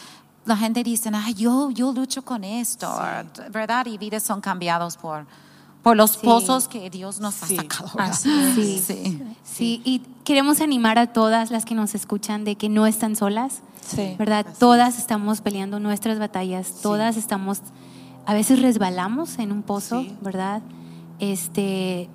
la 0.45 0.57
gente 0.57 0.83
dice, 0.83 1.11
ah, 1.15 1.31
yo, 1.31 1.71
yo 1.71 1.93
lucho 1.93 2.23
con 2.23 2.45
esto, 2.45 2.91
¿verdad? 3.51 3.87
Y 3.87 3.99
vidas 3.99 4.23
son 4.23 4.41
cambiados 4.41 4.97
por, 4.97 5.27
por 5.83 5.97
los 5.97 6.13
Sí. 6.13 6.19
pozos 6.23 6.69
que 6.69 6.91
Dios 6.91 7.21
nos 7.21 7.35
Sí. 7.35 7.57
ha 7.57 7.63
sacado. 7.63 7.91
Sí. 8.15 8.81
Sí. 8.85 9.23
Sí, 9.43 9.83
y 9.85 10.03
queremos 10.25 10.61
animar 10.61 10.99
a 10.99 11.13
todas 11.13 11.51
las 11.51 11.65
que 11.65 11.75
nos 11.75 11.95
escuchan 11.95 12.45
de 12.45 12.57
que 12.57 12.69
no 12.69 12.87
están 12.87 13.17
solas, 13.17 13.63
Sí. 13.87 14.15
¿verdad? 14.19 14.47
Así 14.49 14.59
todas 14.61 14.99
estamos 14.99 15.41
peleando 15.41 15.81
nuestras 15.81 16.19
batallas, 16.19 16.75
todas 16.83 17.17
estamos, 17.17 17.61
a 18.27 18.35
veces 18.35 18.61
resbalamos 18.61 19.39
en 19.39 19.53
un 19.53 19.63
pozo, 19.63 20.03
Sí. 20.03 20.15
¿verdad? 20.21 20.63
Este, 21.19 22.09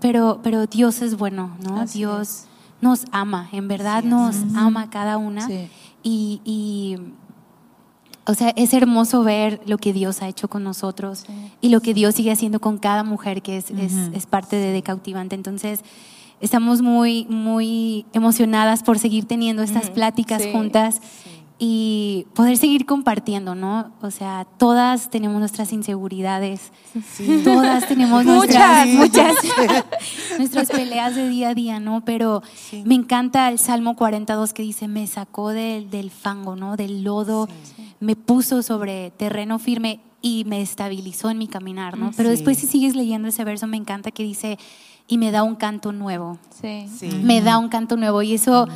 pero, 0.00 0.40
pero 0.42 0.66
Dios 0.66 1.02
es 1.02 1.16
bueno, 1.16 1.56
¿no? 1.62 1.80
Así 1.80 1.98
Dios 1.98 2.44
nos 2.80 3.04
ama, 3.12 3.48
en 3.52 3.68
verdad 3.68 4.02
nos 4.02 4.36
ama 4.56 4.82
a 4.82 4.90
cada 4.90 5.16
una. 5.18 5.46
Sí. 5.46 5.68
Y, 6.02 6.40
y, 6.44 6.98
o 8.26 8.34
sea, 8.34 8.52
es 8.56 8.74
hermoso 8.74 9.22
ver 9.22 9.60
lo 9.66 9.78
que 9.78 9.92
Dios 9.92 10.22
ha 10.22 10.28
hecho 10.28 10.48
con 10.48 10.64
nosotros 10.64 11.24
y 11.60 11.68
lo 11.68 11.80
que 11.80 11.94
Dios 11.94 12.16
sigue 12.16 12.32
haciendo 12.32 12.60
con 12.60 12.78
cada 12.78 13.04
mujer 13.04 13.40
que 13.40 13.56
es, 13.56 13.70
es, 13.70 13.92
es 14.12 14.26
parte 14.26 14.56
de, 14.56 14.72
de 14.72 14.82
Cautivante. 14.82 15.34
Entonces, 15.34 15.80
estamos 16.40 16.82
muy, 16.82 17.26
muy 17.28 18.04
emocionadas 18.12 18.82
por 18.82 18.98
seguir 18.98 19.26
teniendo 19.26 19.62
estas 19.62 19.90
pláticas 19.90 20.42
sí, 20.42 20.52
juntas 20.52 21.00
y 21.58 22.26
poder 22.34 22.58
seguir 22.58 22.84
compartiendo, 22.84 23.54
¿no? 23.54 23.92
O 24.02 24.10
sea, 24.10 24.46
todas 24.58 25.08
tenemos 25.08 25.38
nuestras 25.38 25.72
inseguridades, 25.72 26.70
todas 27.44 27.88
tenemos 27.88 28.26
nuestras, 28.26 28.86
muchas, 28.88 29.34
nuestras 30.38 30.68
peleas 30.68 31.14
de 31.14 31.28
día 31.30 31.50
a 31.50 31.54
día, 31.54 31.80
¿no? 31.80 32.04
Pero 32.04 32.42
me 32.84 32.94
encanta 32.94 33.48
el 33.48 33.58
Salmo 33.58 33.96
42 33.96 34.52
que 34.52 34.62
dice, 34.62 34.86
me 34.86 35.06
sacó 35.06 35.50
del, 35.50 35.88
del 35.88 36.10
fango, 36.10 36.56
¿no? 36.56 36.76
Del 36.76 37.02
lodo, 37.02 37.48
me 38.00 38.16
puso 38.16 38.62
sobre 38.62 39.10
terreno 39.12 39.58
firme 39.58 40.00
y 40.22 40.44
me 40.46 40.60
estabilizó 40.60 41.30
en 41.30 41.38
mi 41.38 41.46
caminar, 41.48 41.96
¿no? 41.98 42.10
Pero 42.16 42.28
Sí. 42.30 42.36
después 42.36 42.58
si 42.58 42.66
sigues 42.66 42.94
leyendo 42.96 43.28
ese 43.28 43.44
verso 43.44 43.66
me 43.66 43.76
encanta 43.76 44.10
que 44.10 44.22
dice, 44.22 44.58
y 45.08 45.18
me 45.18 45.30
da 45.30 45.42
un 45.44 45.54
canto 45.54 45.92
nuevo 45.92 46.38
Sí. 46.60 46.86
Sí. 46.98 47.08
me 47.22 47.40
da 47.40 47.58
un 47.58 47.68
canto 47.68 47.96
nuevo 47.96 48.22
y 48.22 48.34
eso 48.34 48.66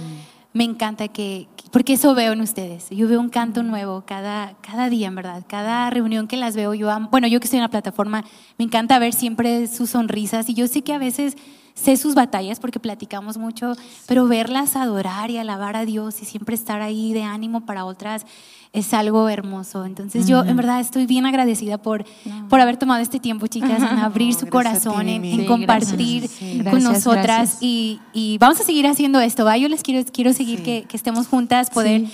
me 0.53 0.65
encanta 0.65 1.09
que, 1.09 1.47
porque 1.73 1.93
eso 1.95 2.15
veo 2.15 2.33
en 2.33 2.41
ustedes. 2.41 2.89
Yo 2.91 3.07
veo 3.09 3.21
un 3.21 3.29
canto 3.29 3.63
nuevo 3.63 4.03
cada, 4.05 4.55
cada 4.61 4.89
día, 4.89 5.07
en 5.09 5.15
verdad. 5.15 5.45
Cada 5.47 5.89
reunión 5.91 6.27
que 6.27 6.37
las 6.37 6.57
veo, 6.57 6.75
yo 6.75 6.91
amo- 6.91 7.09
bueno, 7.11 7.27
yo 7.29 7.39
que 7.41 7.45
estoy 7.45 7.59
en 7.59 7.63
la 7.63 7.69
plataforma, 7.71 8.25
me 8.59 8.65
encanta 8.65 8.99
ver 8.99 9.13
siempre 9.13 9.67
sus 9.69 9.91
sonrisas 9.91 10.49
y 10.49 10.55
yo 10.55 10.67
sé 10.67 10.83
que 10.83 10.93
a 10.93 10.99
veces 10.99 11.37
sé 11.75 11.97
sus 11.97 12.15
batallas 12.15 12.61
porque 12.61 12.81
platicamos 12.81 13.39
mucho, 13.39 13.73
pero 14.07 14.27
verlas 14.27 14.77
adorar 14.77 15.31
y 15.31 15.39
alabar 15.39 15.77
a 15.77 15.85
Dios 15.85 16.21
y 16.23 16.25
siempre 16.25 16.55
estar 16.55 16.83
ahí 16.83 17.13
de 17.13 17.23
ánimo 17.23 17.63
para 17.67 17.85
otras 17.85 18.27
es 18.73 18.95
algo 18.95 19.29
hermoso. 19.29 19.85
Entonces 19.85 20.29
yo 20.29 20.45
en 20.45 20.57
verdad 20.57 20.79
estoy 20.81 21.07
bien 21.07 21.27
agradecida 21.27 21.79
por, 21.79 22.05
por 22.49 22.61
haber 22.61 22.77
tomado 22.77 23.01
este 23.03 23.19
tiempo, 23.19 23.47
chicas, 23.49 23.83
en 23.83 23.99
abrir 23.99 24.33
su 24.35 24.45
ti, 24.45 24.51
corazón, 24.51 25.09
en, 25.09 25.23
Mimi. 25.23 25.33
en 25.35 25.41
Sí, 25.41 25.47
compartir 25.47 26.21
gracias. 26.23 26.31
Sí, 26.39 26.53
con 26.59 26.65
gracias, 26.65 26.83
nosotras 26.85 27.25
gracias. 27.25 27.59
y, 27.63 28.01
y 28.13 28.39
vamos 28.39 28.61
a 28.61 28.65
seguir 28.65 28.87
haciendo 28.87 29.21
esto, 29.21 29.45
¿va? 29.45 29.57
Yo 29.57 29.69
les 29.69 29.83
quiero, 29.83 30.05
quiero 30.13 30.33
seguir 30.33 30.59
Sí. 30.59 30.65
que, 30.65 30.85
que 30.89 30.97
estemos 30.97 31.27
juntas, 31.27 31.71
poder 31.71 32.05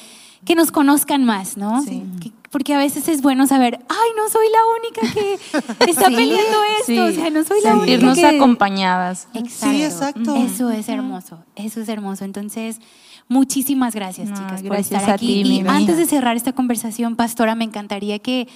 que 0.45 0.55
nos 0.55 0.71
conozcan 0.71 1.25
más, 1.25 1.57
¿no? 1.57 1.83
Sí. 1.83 2.03
Que- 2.23 2.33
porque 2.57 2.73
a 2.73 2.79
veces 2.79 3.07
es 3.09 3.21
bueno 3.21 3.47
saber, 3.47 3.79
ay, 3.87 4.09
no 4.17 4.31
soy 4.31 4.47
la 4.51 4.59
única 4.81 5.13
que 5.13 5.91
está 5.91 6.07
Sí. 6.09 6.15
peleando 6.17 6.59
esto, 6.81 6.87
Sí. 6.87 6.99
o 6.99 7.13
sea, 7.13 7.29
no 7.29 7.45
soy 7.45 7.59
la 7.63 7.73
Sí. 7.73 7.77
única 7.81 7.93
Irnos 7.93 8.19
que... 8.19 8.25
acompañadas. 8.27 9.29
Exacto. 9.35 9.71
Sí, 9.77 9.83
exacto. 9.83 10.35
Eso 10.37 10.71
es 10.71 10.89
hermoso, 10.89 11.45
eso 11.55 11.81
es 11.83 11.89
hermoso. 11.91 12.25
Entonces, 12.25 12.81
muchísimas 13.29 13.95
gracias, 13.95 14.31
No, 14.31 14.37
chicas, 14.37 14.63
por 14.63 14.71
gracias 14.71 15.01
estar 15.01 15.11
a 15.11 15.15
aquí. 15.17 15.43
ti, 15.43 15.51
y 15.61 15.69
antes 15.69 15.99
de 15.99 16.07
cerrar 16.07 16.35
esta 16.35 16.55
conversación, 16.55 17.15
pastora, 17.15 17.55
me 17.55 17.65
encantaría 17.65 18.21
que 18.21 18.49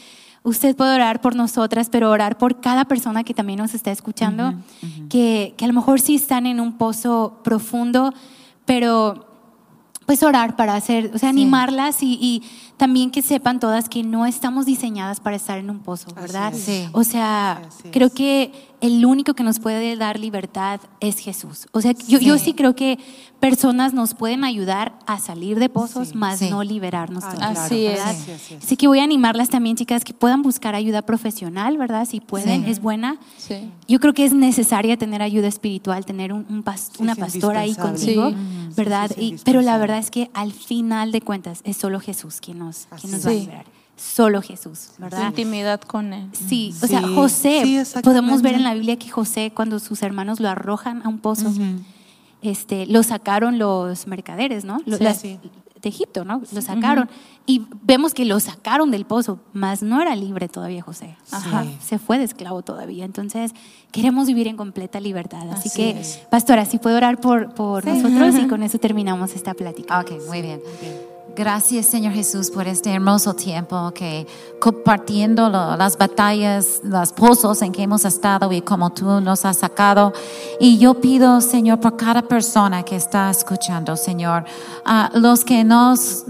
usted 0.45 0.75
pueda 0.75 0.95
orar 0.95 1.21
por 1.21 1.37
nosotras, 1.37 1.91
pero 1.91 2.11
orar 2.11 2.39
por 2.39 2.63
cada 2.63 2.87
persona 2.87 3.23
que 3.23 3.35
también 3.35 3.59
nos 3.59 3.75
está 3.75 3.91
escuchando, 3.91 4.55
que, 5.11 5.53
que 5.59 5.65
a 5.67 5.69
lo 5.69 5.75
mejor 5.75 6.01
sí 6.01 6.15
están 6.15 6.47
en 6.47 6.59
un 6.59 6.79
pozo 6.79 7.41
profundo, 7.45 8.15
pero 8.65 9.27
pues 10.07 10.23
orar 10.25 10.57
para 10.57 10.75
hacer, 10.75 11.13
o 11.15 11.19
sea, 11.19 11.29
animarlas 11.29 12.03
y, 12.03 12.15
y 12.21 12.43
también 12.81 13.11
que 13.11 13.21
sepan 13.21 13.61
todas 13.61 13.91
que 13.91 14.03
no 14.03 14.25
estamos 14.25 14.65
diseñadas 14.65 15.21
para 15.21 15.37
estar 15.37 15.59
en 15.59 15.69
un 15.69 15.81
pozo, 15.81 16.07
Así 16.09 16.21
¿verdad? 16.21 16.53
Sí. 16.57 16.89
O 16.93 17.05
sea, 17.05 17.61
Así 17.69 17.91
creo 17.91 18.09
que 18.11 18.53
el 18.81 19.05
único 19.05 19.35
que 19.35 19.43
nos 19.43 19.59
puede 19.61 19.95
dar 19.97 20.19
libertad 20.19 20.81
es 21.01 21.19
Jesús. 21.19 21.69
O 21.73 21.83
sea, 21.83 21.93
yo, 22.09 22.19
yo 22.19 22.39
sí 22.39 22.55
creo 22.55 22.75
que 22.75 22.99
personas 23.39 23.93
nos 23.93 24.15
pueden 24.15 24.43
ayudar 24.45 24.99
a 25.07 25.19
salir 25.19 25.59
de 25.59 25.69
pozos, 25.69 26.09
Sí. 26.09 26.15
más 26.17 26.39
Sí. 26.39 26.49
no 26.51 26.63
liberarnos 26.65 27.23
Ah, 27.25 27.35
claro. 27.37 27.61
Así 27.61 27.87
es. 27.87 27.99
¿verdad? 27.99 28.15
Sí, 28.25 28.33
así 28.33 28.55
es. 28.55 28.65
Así 28.65 28.77
que 28.79 28.87
voy 28.89 29.01
a 29.01 29.05
animarlas 29.05 29.51
también, 29.51 29.77
chicas, 29.77 30.03
que 30.03 30.15
puedan 30.15 30.41
buscar 30.43 30.75
ayuda 30.75 31.03
profesional, 31.03 31.77
¿verdad? 31.77 32.07
Si 32.07 32.21
pueden, 32.21 32.65
Sí. 32.65 32.71
es 32.71 32.81
buena. 32.81 33.19
Sí. 33.37 33.71
Yo 33.89 34.01
creo 34.01 34.15
que 34.15 34.25
es 34.25 34.33
necesaria 34.33 34.97
tener 34.97 35.21
ayuda 35.21 35.49
espiritual, 35.49 36.07
tener 36.07 36.33
un, 36.33 36.47
un 36.49 36.65
pas- 36.65 36.91
Sí, 36.93 37.03
una 37.03 37.13
es 37.13 37.19
pastora 37.19 37.61
ahí 37.61 37.75
contigo, 37.75 38.31
Sí. 38.31 38.37
¿verdad? 38.77 39.09
Sí, 39.09 39.15
sí, 39.29 39.35
es 39.35 39.41
Y- 39.41 39.45
pero 39.45 39.61
la 39.61 39.77
verdad 39.77 39.99
es 39.99 40.11
que 40.11 40.31
al 40.33 40.53
final 40.53 41.13
de 41.13 41.21
cuentas 41.21 41.61
es 41.65 41.77
solo 41.77 42.01
Jesús 42.01 42.41
quien 42.41 42.59
nos, 42.59 42.70
Así 42.91 43.03
quien 43.03 43.13
nos 43.13 43.27
va 43.27 43.31
a 43.31 43.35
Sí. 43.35 43.41
liberar. 43.41 43.65
Solo 43.97 44.41
Jesús, 44.41 44.93
¿verdad? 44.97 45.29
intimidad 45.29 45.81
con 45.83 46.13
él. 46.15 46.27
Sí, 46.33 46.75
o 46.83 46.87
sea, 46.87 47.01
Sí, 47.03 47.15
José, 47.15 47.85
sí, 47.85 48.01
podemos 48.03 48.41
ver 48.41 48.55
en 48.55 48.63
la 48.65 48.73
Biblia 48.73 48.97
que 48.99 49.11
José, 49.11 49.53
cuando 49.55 49.79
sus 49.79 50.03
hermanos 50.03 50.41
lo 50.41 50.49
arrojan 50.49 51.03
a 51.05 51.09
un 51.09 51.19
pozo, 51.19 51.53
este, 52.43 52.87
lo 52.87 53.03
sacaron 53.03 53.59
los 53.59 54.07
mercaderes, 54.07 54.65
¿no? 54.65 54.79
Sí, 54.79 54.85
las- 55.01 55.19
sí. 55.21 55.39
De 55.83 55.89
Egipto, 55.89 56.27
¿no? 56.27 56.43
Lo 56.53 56.61
sacaron. 56.61 57.09
Y 57.47 57.63
vemos 57.83 58.13
que 58.13 58.27
lo 58.27 58.39
sacaron 58.39 58.91
del 58.91 59.07
pozo, 59.07 59.41
mas 59.55 59.83
no 59.83 60.01
era 60.03 60.15
libre 60.15 60.47
todavía 60.47 60.83
José. 60.83 61.17
Ajá, 61.31 61.63
Sí. 61.65 61.77
se 61.81 61.99
fue 61.99 62.19
de 62.19 62.25
esclavo 62.25 62.61
todavía. 62.61 63.07
Entonces, 63.07 63.53
queremos 63.91 64.27
vivir 64.27 64.47
en 64.47 64.59
completa 64.59 65.01
libertad. 65.01 65.49
Así, 65.51 65.69
Así 65.69 65.71
que, 65.71 66.01
es. 66.01 66.21
pastora, 66.31 66.67
si 66.67 66.77
puedo 66.79 66.99
orar 66.99 67.19
por, 67.19 67.55
por 67.55 67.87
nosotros 67.87 68.35
y 68.37 68.47
con 68.49 68.63
eso 68.63 68.79
terminamos 68.79 69.33
esta 69.35 69.55
plática. 69.55 70.01
Ok, 70.01 70.13
muy 70.29 70.43
bien. 70.43 70.61
Gracias, 71.37 71.87
Señor 71.87 72.13
Jesús, 72.13 72.51
por 72.51 72.67
este 72.67 72.93
hermoso 72.93 73.35
tiempo 73.35 73.93
que 73.95 74.27
compartiendo 74.59 75.49
las 75.49 75.97
batallas, 75.97 76.81
los 76.83 77.13
pozos 77.13 77.63
en 77.63 77.73
que 77.73 77.83
hemos 77.83 78.05
estado 78.05 78.51
y 78.53 78.61
como 78.63 78.91
tú 78.91 79.21
nos 79.21 79.45
has 79.45 79.59
sacado. 79.59 80.13
Y 80.59 80.79
yo 80.79 80.95
pido, 80.95 81.41
Señor, 81.41 81.79
por 81.81 81.97
cada 81.97 82.23
persona 82.23 82.83
que 82.83 82.97
está 82.97 83.31
escuchando, 83.31 83.97
Señor, 83.97 84.45
a 84.85 85.11
los 85.15 85.45
que 85.45 85.63
nos 85.63 86.25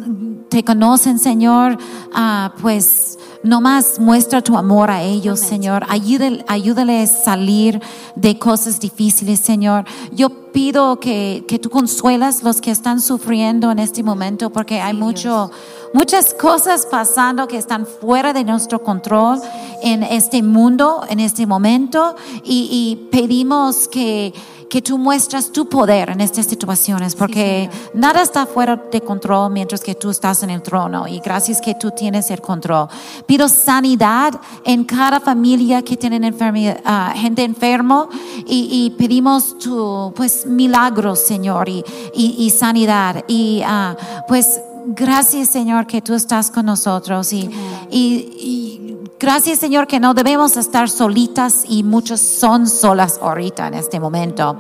te 0.50 0.64
conocen, 0.64 1.18
Señor, 1.18 1.78
ah, 2.12 2.52
pues 2.60 3.18
nomás 3.42 3.98
muestra 3.98 4.42
tu 4.42 4.56
amor 4.56 4.90
a 4.90 5.02
ellos, 5.02 5.40
Señor. 5.40 5.84
Ayúdale, 5.88 6.44
ayúdales 6.48 7.10
a 7.10 7.24
salir 7.24 7.80
de 8.14 8.38
cosas 8.38 8.80
difíciles, 8.80 9.40
Señor. 9.40 9.84
Yo 10.12 10.50
pido 10.52 11.00
que, 11.00 11.44
que 11.48 11.58
tú 11.58 11.70
consuelas 11.70 12.42
los 12.42 12.60
que 12.60 12.70
están 12.70 13.00
sufriendo 13.00 13.70
en 13.70 13.78
este 13.78 14.02
momento 14.02 14.50
porque 14.50 14.80
hay 14.80 14.94
mucho, 14.94 15.50
muchas 15.94 16.34
cosas 16.34 16.86
pasando 16.86 17.46
que 17.48 17.56
están 17.56 17.86
fuera 17.86 18.32
de 18.32 18.44
nuestro 18.44 18.82
control 18.82 19.40
en 19.82 20.02
este 20.02 20.42
mundo, 20.42 21.04
en 21.08 21.20
este 21.20 21.46
momento 21.46 22.16
y, 22.44 22.68
y 22.70 23.08
pedimos 23.10 23.88
que 23.88 24.34
que 24.70 24.80
tú 24.80 24.96
muestras 24.96 25.50
tu 25.50 25.68
poder 25.68 26.10
en 26.10 26.20
estas 26.20 26.46
situaciones, 26.46 27.16
porque 27.16 27.68
nada 27.92 28.22
está 28.22 28.46
fuera 28.46 28.76
de 28.76 29.00
control 29.00 29.52
mientras 29.52 29.82
que 29.82 29.96
tú 29.96 30.10
estás 30.10 30.44
en 30.44 30.50
el 30.50 30.62
trono 30.62 31.08
y 31.08 31.18
gracias 31.18 31.60
que 31.60 31.74
tú 31.74 31.90
tienes 31.90 32.30
el 32.30 32.40
control. 32.40 32.88
Pido 33.26 33.48
sanidad 33.48 34.40
en 34.64 34.84
cada 34.84 35.18
familia 35.18 35.82
que 35.82 35.96
tienen 35.96 36.22
enfermedad, 36.22 36.80
ah, 36.84 37.12
gente 37.16 37.42
enfermo 37.42 38.08
y, 38.46 38.68
y 38.70 38.90
pedimos 38.96 39.58
tu, 39.58 40.12
pues, 40.14 40.46
milagros, 40.46 41.18
Señor, 41.18 41.68
y, 41.68 41.84
y, 42.14 42.36
y 42.38 42.50
sanidad. 42.50 43.24
Y, 43.26 43.62
ah, 43.66 43.96
pues, 44.28 44.60
gracias, 44.86 45.48
Señor, 45.48 45.88
que 45.88 46.00
tú 46.00 46.14
estás 46.14 46.48
con 46.48 46.66
nosotros 46.66 47.32
y, 47.32 47.50
y, 47.90 47.98
y 48.38 48.99
gracias, 49.20 49.58
Señor, 49.58 49.86
que 49.86 50.00
no 50.00 50.14
debemos 50.14 50.56
estar 50.56 50.88
solitas 50.88 51.64
y 51.68 51.82
muchos 51.82 52.20
son 52.20 52.66
solas 52.66 53.20
ahorita 53.22 53.68
en 53.68 53.74
este 53.74 54.00
momento. 54.00 54.58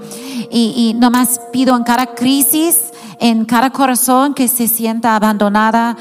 Y, 0.50 0.74
y 0.76 0.94
nomás 0.94 1.40
pido 1.50 1.74
en 1.76 1.82
cada 1.82 2.14
crisis, 2.14 2.92
en 3.18 3.46
cada 3.46 3.70
corazón 3.70 4.34
que 4.34 4.46
se 4.46 4.68
sienta 4.68 5.16
abandonada 5.16 5.96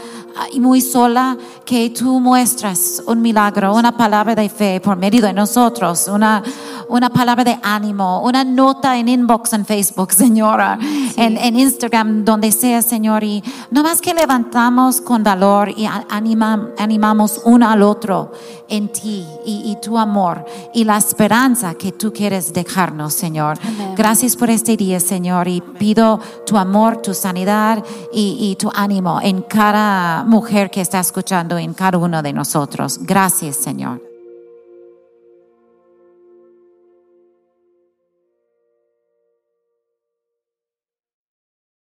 y 0.52 0.60
muy 0.60 0.82
sola, 0.82 1.38
que 1.66 1.90
tú 1.90 2.20
muestras 2.20 3.04
un 3.06 3.22
milagro, 3.22 3.76
una 3.76 3.96
palabra 3.96 4.36
de 4.36 4.50
fe 4.50 4.80
por 4.80 4.96
medio 4.98 5.22
de 5.22 5.34
nosotros, 5.34 6.08
una, 6.08 6.44
una 6.88 7.10
palabra 7.10 7.44
de 7.44 7.60
ánimo, 7.62 8.22
una 8.24 8.44
nota 8.44 8.98
en 8.98 9.10
inbox 9.10 9.54
en 9.54 9.66
Facebook, 9.66 10.12
Señora, 10.20 10.80
en, 11.20 11.38
en 11.38 11.60
Instagram, 11.60 12.26
donde 12.26 12.52
sea, 12.52 12.82
Señor, 12.82 13.24
y 13.24 13.44
no 13.72 13.84
más 13.84 14.02
que 14.02 14.14
levantamos 14.14 15.02
con 15.02 15.24
valor 15.24 15.70
y 15.70 15.86
anima- 15.86 16.70
animamos 16.78 17.42
uno 17.46 17.70
al 17.70 17.82
otro 17.84 18.32
en 18.68 18.90
ti 18.90 19.26
y, 19.46 19.72
y 19.72 19.78
tu 19.82 19.98
amor 19.98 20.46
y 20.74 20.84
la 20.84 20.98
esperanza 20.98 21.74
que 21.76 21.92
tú 21.92 22.12
quieres 22.14 22.54
dejarnos, 22.54 23.14
Señor. 23.14 23.58
Gracias 23.96 24.36
por 24.36 24.50
este 24.50 24.78
día, 24.78 25.00
Señor, 25.00 25.48
y 25.48 25.62
pido 25.62 26.20
tu 26.46 26.58
amor, 26.58 27.02
tu 27.02 27.14
sanidad 27.14 27.84
y, 28.14 28.38
y 28.40 28.56
tu 28.56 28.70
ánimo 28.74 29.20
en 29.22 29.42
cada 29.42 30.24
mujer 30.24 30.70
que 30.70 30.82
está 30.82 31.00
escuchando, 31.00 31.58
en 31.58 31.74
cada 31.74 31.98
uno 31.98 32.22
de 32.22 32.34
nosotros. 32.34 33.00
Gracias, 33.02 33.56
Señor. 33.58 34.09